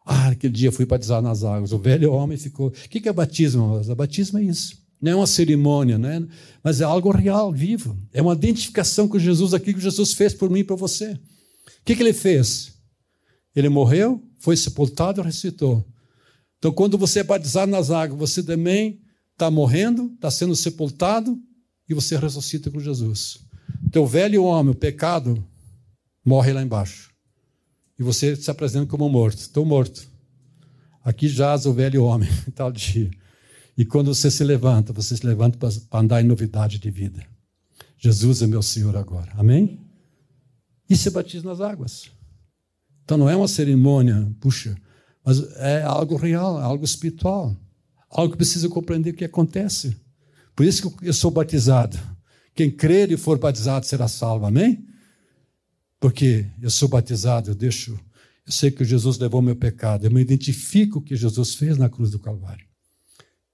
Ah, 0.07 0.29
aquele 0.29 0.53
dia 0.53 0.71
fui 0.71 0.87
batizar 0.87 1.21
nas 1.21 1.43
águas. 1.43 1.73
O 1.73 1.79
velho 1.79 2.13
homem 2.13 2.39
ficou. 2.39 2.69
O 2.69 2.71
que 2.71 3.09
é 3.09 3.13
batismo? 3.13 3.65
Amados? 3.65 3.89
batismo 3.89 4.39
é 4.39 4.45
isso. 4.45 4.79
Não 5.03 5.13
é 5.13 5.17
uma 5.17 5.27
cerimônia, 5.27 5.99
né? 5.99 6.25
mas 6.63 6.81
é 6.81 6.85
algo 6.85 7.11
real, 7.11 7.53
vivo. 7.53 7.99
É 8.13 8.23
uma 8.23 8.35
identificação 8.35 9.09
com 9.09 9.19
Jesus, 9.19 9.53
aquilo 9.53 9.79
que 9.79 9.83
Jesus 9.83 10.13
fez 10.13 10.33
por 10.33 10.49
mim 10.49 10.61
e 10.61 10.65
para 10.65 10.77
você. 10.77 11.11
O 11.11 11.21
que, 11.85 11.97
que 11.97 12.03
ele 12.03 12.13
fez? 12.13 12.73
Ele 13.55 13.69
morreu, 13.69 14.23
foi 14.39 14.57
sepultado 14.57 15.21
e 15.21 15.25
ressuscitou. 15.25 15.85
Então, 16.59 16.71
quando 16.71 16.97
você 16.97 17.19
é 17.19 17.25
batizado 17.25 17.71
nas 17.73 17.91
águas, 17.91 18.31
você 18.31 18.45
também 18.45 19.01
está 19.33 19.51
morrendo, 19.51 20.13
está 20.15 20.31
sendo 20.31 20.55
sepultado 20.55 21.37
e 21.89 21.95
você 21.95 22.17
ressuscita 22.17 22.71
com 22.71 22.79
Jesus. 22.79 23.41
Teu 23.91 24.07
velho 24.07 24.45
homem, 24.45 24.71
o 24.71 24.77
pecado, 24.77 25.45
morre 26.25 26.53
lá 26.53 26.63
embaixo. 26.63 27.08
E 27.99 28.03
você 28.03 28.37
se 28.37 28.51
apresenta 28.51 28.87
como 28.87 29.09
morto. 29.09 29.39
Estou 29.39 29.65
morto. 29.65 30.09
Aqui 31.05 31.29
jaz 31.29 31.67
o 31.67 31.73
velho 31.73 32.05
homem, 32.05 32.29
tal 32.55 32.71
dia. 32.71 33.11
E 33.77 33.85
quando 33.85 34.15
você 34.15 34.31
se 34.31 34.45
levanta, 34.45 34.93
você 34.93 35.17
se 35.17 35.27
levanta 35.27 35.59
para 35.59 36.01
andar 36.01 36.21
em 36.21 36.27
novidade 36.27 36.79
de 36.79 36.91
vida. 36.91 37.25
Jesus 37.97 38.43
é 38.43 38.47
meu 38.47 38.63
Senhor 38.63 38.97
agora. 38.97 39.33
Amém? 39.37 39.81
E 40.89 40.97
se 40.97 41.11
batiza 41.11 41.49
nas 41.49 41.61
águas. 41.61 42.11
Então 43.05 43.17
não 43.17 43.29
é 43.29 43.37
uma 43.37 43.49
cerimônia, 43.49 44.31
puxa, 44.41 44.77
mas 45.25 45.41
é 45.57 45.83
algo 45.83 46.17
real, 46.17 46.59
algo 46.59 46.85
espiritual. 46.85 47.57
Algo 48.11 48.33
que 48.33 48.39
precisa 48.39 48.69
compreender 48.69 49.11
o 49.11 49.15
que 49.15 49.25
acontece. 49.25 49.97
Por 50.57 50.65
isso 50.65 50.91
que 50.91 51.09
eu 51.09 51.13
sou 51.13 51.31
batizado. 51.31 51.99
Quem 52.55 52.71
crer 52.71 53.13
e 53.13 53.17
for 53.17 53.39
batizado 53.39 53.87
será 53.87 54.09
salvo. 54.09 54.47
Amém? 54.47 54.88
Porque 56.01 56.47
eu 56.61 56.71
sou 56.71 56.89
batizado, 56.89 57.51
eu 57.51 57.55
deixo. 57.55 57.99
Eu 58.47 58.53
sei 58.53 58.71
que 58.71 58.85
Jesus 58.85 59.19
levou 59.19 59.43
meu 59.43 59.57
pecado. 59.57 60.07
Eu 60.07 60.11
me 60.11 60.21
identifico 60.21 60.95
com 60.95 60.99
o 61.01 61.03
que 61.03 61.17
Jesus 61.17 61.55
fez 61.55 61.77
na 61.77 61.89
cruz 61.89 62.11
do 62.11 62.19
Calvário 62.19 62.67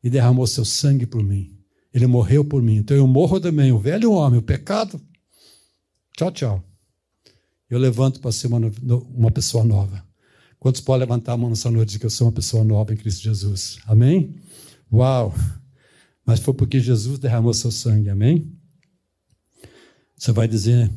e 0.02 0.10
derramou 0.10 0.46
seu 0.46 0.64
sangue 0.64 1.06
por 1.06 1.22
mim. 1.22 1.58
Ele 1.92 2.06
morreu 2.06 2.44
por 2.44 2.62
mim. 2.62 2.76
Então 2.76 2.96
eu 2.96 3.06
morro 3.06 3.40
também, 3.40 3.72
o 3.72 3.78
velho 3.78 4.12
homem, 4.12 4.38
o 4.38 4.42
pecado. 4.42 5.00
Tchau, 6.16 6.30
tchau. 6.30 6.64
Eu 7.70 7.78
levanto 7.78 8.20
para 8.20 8.30
ser 8.30 8.48
uma, 8.48 8.60
uma 8.82 9.30
pessoa 9.30 9.64
nova. 9.64 10.04
Quantos 10.58 10.80
podem 10.80 11.00
levantar 11.00 11.32
a 11.32 11.36
mão 11.36 11.50
nessa 11.50 11.70
noite 11.70 11.82
e 11.82 11.86
dizer 11.86 11.98
que 12.00 12.06
eu 12.06 12.10
sou 12.10 12.26
uma 12.26 12.32
pessoa 12.32 12.62
nova 12.64 12.92
em 12.92 12.96
Cristo 12.96 13.22
Jesus? 13.22 13.78
Amém? 13.86 14.34
Uau! 14.92 15.34
Mas 16.24 16.40
foi 16.40 16.54
porque 16.54 16.80
Jesus 16.80 17.18
derramou 17.18 17.52
seu 17.52 17.70
sangue, 17.70 18.08
amém? 18.08 18.50
Você 20.16 20.32
vai 20.32 20.48
dizer 20.48 20.90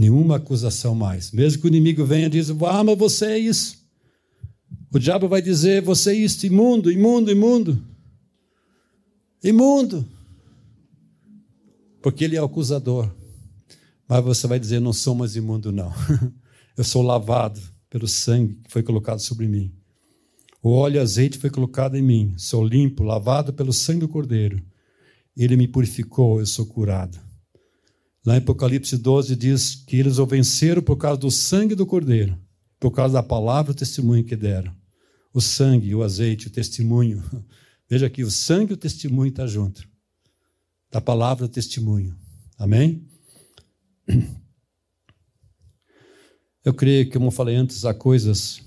nenhuma 0.00 0.36
acusação 0.36 0.94
mais. 0.94 1.30
Mesmo 1.30 1.60
que 1.60 1.66
o 1.66 1.68
inimigo 1.68 2.04
venha 2.04 2.26
e 2.26 2.30
diz, 2.30 2.50
ah, 2.50 2.84
mas 2.84 2.98
você 2.98 3.26
é 3.26 3.38
isso. 3.38 3.78
O 4.92 4.98
diabo 4.98 5.28
vai 5.28 5.42
dizer, 5.42 5.82
você 5.82 6.10
é 6.10 6.14
isso, 6.14 6.46
imundo, 6.46 6.90
imundo, 6.90 7.30
imundo. 7.30 7.82
Imundo. 9.42 10.06
Porque 12.02 12.24
ele 12.24 12.36
é 12.36 12.40
acusador. 12.40 13.10
Mas 14.08 14.24
você 14.24 14.46
vai 14.46 14.58
dizer: 14.58 14.80
não 14.80 14.92
sou 14.92 15.14
mais 15.14 15.36
imundo, 15.36 15.70
não. 15.70 15.92
Eu 16.76 16.84
sou 16.84 17.02
lavado 17.02 17.60
pelo 17.90 18.06
sangue 18.06 18.54
que 18.64 18.70
foi 18.70 18.82
colocado 18.82 19.18
sobre 19.18 19.46
mim. 19.46 19.72
O 20.62 20.70
óleo 20.70 20.96
e 20.96 20.98
azeite 20.98 21.36
foi 21.36 21.50
colocado 21.50 21.96
em 21.96 22.02
mim. 22.02 22.34
Sou 22.36 22.64
limpo, 22.64 23.02
lavado 23.02 23.52
pelo 23.52 23.72
sangue 23.72 24.00
do 24.00 24.08
Cordeiro. 24.08 24.62
Ele 25.36 25.56
me 25.56 25.68
purificou, 25.68 26.40
eu 26.40 26.46
sou 26.46 26.66
curado. 26.66 27.18
Lá 28.26 28.34
em 28.34 28.38
Apocalipse 28.38 28.96
12 28.96 29.36
diz 29.36 29.74
que 29.74 29.96
eles 29.96 30.18
o 30.18 30.26
venceram 30.26 30.82
por 30.82 30.96
causa 30.96 31.20
do 31.20 31.30
sangue 31.30 31.74
do 31.74 31.86
Cordeiro, 31.86 32.38
por 32.78 32.90
causa 32.90 33.14
da 33.14 33.22
palavra 33.22 33.72
e 33.72 33.74
o 33.74 33.76
testemunho 33.76 34.24
que 34.24 34.36
deram. 34.36 34.74
O 35.32 35.40
sangue, 35.40 35.94
o 35.94 36.02
azeite, 36.02 36.48
o 36.48 36.50
testemunho 36.50 37.22
Veja 37.88 38.06
aqui, 38.06 38.22
o 38.22 38.30
sangue 38.30 38.72
e 38.72 38.74
o 38.74 38.76
testemunho 38.76 39.30
estão 39.30 39.46
tá 39.46 39.50
junto. 39.50 39.88
Da 40.90 41.00
palavra 41.00 41.46
o 41.46 41.48
testemunho. 41.48 42.14
Amém? 42.58 43.08
Eu 46.64 46.74
creio 46.74 47.06
que, 47.06 47.12
como 47.12 47.28
eu 47.28 47.30
falei 47.30 47.54
antes, 47.56 47.86
há 47.86 47.94
coisas 47.94 48.60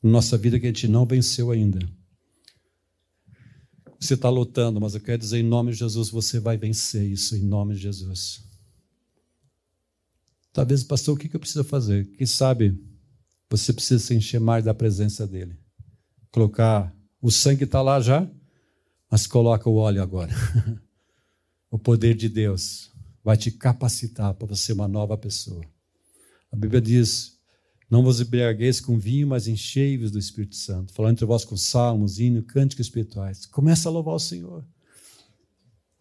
na 0.00 0.08
nossa 0.08 0.38
vida 0.38 0.60
que 0.60 0.66
a 0.66 0.68
gente 0.68 0.86
não 0.86 1.04
venceu 1.04 1.50
ainda. 1.50 1.80
Você 3.98 4.14
está 4.14 4.28
lutando, 4.28 4.80
mas 4.80 4.94
eu 4.94 5.00
quero 5.00 5.18
dizer, 5.18 5.40
em 5.40 5.42
nome 5.42 5.72
de 5.72 5.78
Jesus, 5.78 6.10
você 6.10 6.38
vai 6.38 6.56
vencer 6.56 7.10
isso, 7.10 7.34
em 7.34 7.42
nome 7.42 7.74
de 7.74 7.80
Jesus. 7.80 8.44
Talvez, 10.54 10.84
pastor, 10.84 11.16
o 11.16 11.18
que 11.18 11.34
eu 11.34 11.40
preciso 11.40 11.64
fazer? 11.64 12.06
Quem 12.12 12.24
sabe 12.24 12.80
você 13.50 13.72
precisa 13.72 13.98
se 13.98 14.14
encher 14.14 14.38
mais 14.38 14.64
da 14.64 14.72
presença 14.72 15.26
dele. 15.26 15.58
Colocar 16.30 16.96
o 17.20 17.28
sangue 17.28 17.64
está 17.64 17.82
lá 17.82 18.00
já, 18.00 18.30
mas 19.10 19.26
coloca 19.26 19.68
o 19.68 19.74
óleo 19.74 20.00
agora. 20.00 20.32
o 21.68 21.76
poder 21.76 22.14
de 22.14 22.28
Deus 22.28 22.92
vai 23.22 23.36
te 23.36 23.50
capacitar 23.50 24.32
para 24.34 24.46
você 24.46 24.66
ser 24.66 24.72
uma 24.74 24.86
nova 24.86 25.18
pessoa. 25.18 25.64
A 26.52 26.56
Bíblia 26.56 26.80
diz: 26.80 27.36
Não 27.90 28.04
vos 28.04 28.20
embriagueis 28.20 28.80
com 28.80 28.96
vinho, 28.96 29.26
mas 29.26 29.48
enchei-vos 29.48 30.12
do 30.12 30.20
Espírito 30.20 30.54
Santo. 30.54 30.92
Falando 30.92 31.14
entre 31.14 31.26
vós 31.26 31.44
com 31.44 31.56
salmos, 31.56 32.20
hino, 32.20 32.44
cânticos 32.44 32.86
espirituais. 32.86 33.44
Começa 33.46 33.88
a 33.88 33.92
louvar 33.92 34.14
o 34.14 34.20
Senhor. 34.20 34.64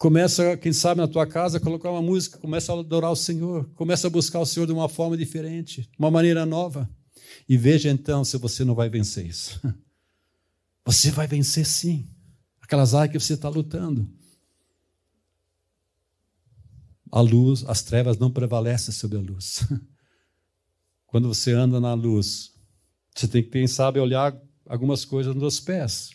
Começa, 0.04 0.58
quem 0.58 0.74
sabe, 0.74 0.99
na 0.99 1.08
tua 1.08 1.26
casa, 1.26 1.62
colocar 1.62 1.89
uma 1.89 2.01
música, 2.01 2.38
começa 2.38 2.74
a 2.74 2.78
adorar 2.78 3.10
o 3.10 3.16
Senhor, 3.16 3.70
começa 3.70 4.08
a 4.08 4.10
buscar 4.10 4.38
o 4.41 4.45
Senhor 4.45 4.66
de 4.66 4.74
uma 4.74 4.89
forma 4.89 5.16
diferente, 5.16 5.89
uma 5.97 6.12
maneira 6.12 6.45
nova. 6.45 6.89
E 7.47 7.56
veja 7.56 7.89
então 7.89 8.26
se 8.26 8.36
você 8.36 8.66
não 8.66 8.76
vai 8.76 8.89
vencer 8.89 9.26
isso. 9.26 9.62
Você 10.84 11.10
vai 11.10 11.26
vencer 11.26 11.66
sim 11.66 12.06
aquelas 12.60 12.93
áreas 12.93 13.14
que 13.14 13.18
você 13.18 13.36
está 13.36 13.47
lutando. 13.47 14.06
A 17.10 17.22
luz, 17.22 17.64
as 17.66 17.82
trevas 17.82 18.18
não 18.18 18.30
prevalecem 18.30 18.93
sobre 18.93 19.18
a 19.18 19.22
luz. 19.22 19.66
Quando 21.08 21.30
você 21.30 21.54
anda 21.54 21.80
na 21.80 21.93
luz, 21.93 22.51
você 23.16 23.30
tem 23.30 23.41
que, 23.41 23.49
quem 23.49 23.68
sabe, 23.68 23.97
olhar 24.01 24.38
algumas 24.66 25.06
coisas 25.06 25.34
nos 25.34 25.62
pés. 25.62 26.10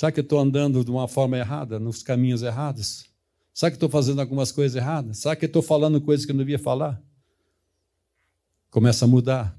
Será 0.00 0.10
que 0.10 0.18
eu 0.18 0.22
estou 0.22 0.40
andando 0.40 0.82
de 0.82 0.90
uma 0.90 1.06
forma 1.06 1.36
errada, 1.36 1.78
nos 1.78 2.02
caminhos 2.02 2.40
errados? 2.40 3.04
Será 3.52 3.70
que 3.70 3.76
estou 3.76 3.90
fazendo 3.90 4.18
algumas 4.18 4.50
coisas 4.50 4.74
erradas? 4.74 5.18
Será 5.18 5.36
que 5.36 5.44
estou 5.44 5.60
falando 5.60 6.00
coisas 6.00 6.24
que 6.24 6.32
eu 6.32 6.34
não 6.34 6.42
devia 6.42 6.58
falar? 6.58 6.98
Começa 8.70 9.04
a 9.04 9.08
mudar. 9.08 9.54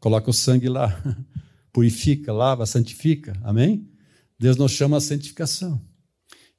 Coloca 0.00 0.28
o 0.28 0.32
sangue 0.32 0.68
lá. 0.68 1.00
Purifica, 1.72 2.32
lava, 2.32 2.66
santifica. 2.66 3.34
Amém? 3.44 3.88
Deus 4.36 4.56
nos 4.56 4.72
chama 4.72 4.96
a 4.96 5.00
santificação. 5.00 5.80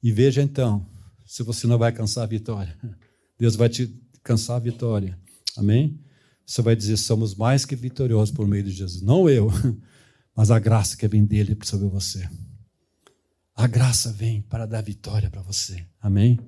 E 0.02 0.10
veja 0.10 0.42
então, 0.42 0.88
se 1.26 1.42
você 1.42 1.66
não 1.66 1.76
vai 1.76 1.90
alcançar 1.90 2.22
a 2.22 2.26
vitória. 2.26 2.74
Deus 3.38 3.54
vai 3.54 3.68
te 3.68 3.94
cansar 4.22 4.56
a 4.56 4.60
vitória. 4.60 5.20
Amém? 5.58 6.00
Você 6.46 6.62
vai 6.62 6.74
dizer: 6.74 6.96
somos 6.96 7.34
mais 7.34 7.66
que 7.66 7.76
vitoriosos 7.76 8.34
por 8.34 8.48
meio 8.48 8.62
de 8.62 8.70
Jesus. 8.70 9.02
Não 9.02 9.28
eu, 9.28 9.50
mas 10.34 10.50
a 10.50 10.58
graça 10.58 10.96
que 10.96 11.06
vem 11.06 11.26
dele 11.26 11.54
sobre 11.64 11.86
você. 11.86 12.26
A 13.56 13.66
graça 13.66 14.12
vem 14.12 14.42
para 14.42 14.66
dar 14.66 14.82
vitória 14.82 15.30
para 15.30 15.40
você. 15.40 15.82
Amém? 15.98 16.38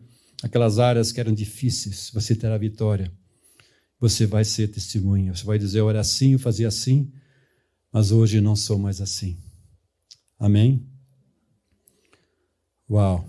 Aquelas 0.43 0.79
áreas 0.79 1.11
que 1.11 1.19
eram 1.19 1.33
difíceis, 1.33 2.11
você 2.13 2.37
terá 2.37 2.59
vitória. 2.59 3.11
Você 3.99 4.27
vai 4.27 4.45
ser 4.45 4.69
testemunha. 4.69 5.35
Você 5.35 5.45
vai 5.45 5.59
dizer: 5.59 5.81
eu 5.81 5.89
era 5.89 6.01
assim, 6.01 6.33
eu 6.35 6.39
fazia 6.39 6.69
assim, 6.69 7.11
mas 7.91 8.13
hoje 8.13 8.43
não 8.43 8.55
sou 8.55 8.79
mais 8.79 9.01
assim. 9.01 9.39
Amém? 10.39 10.87
Uau! 12.91 13.27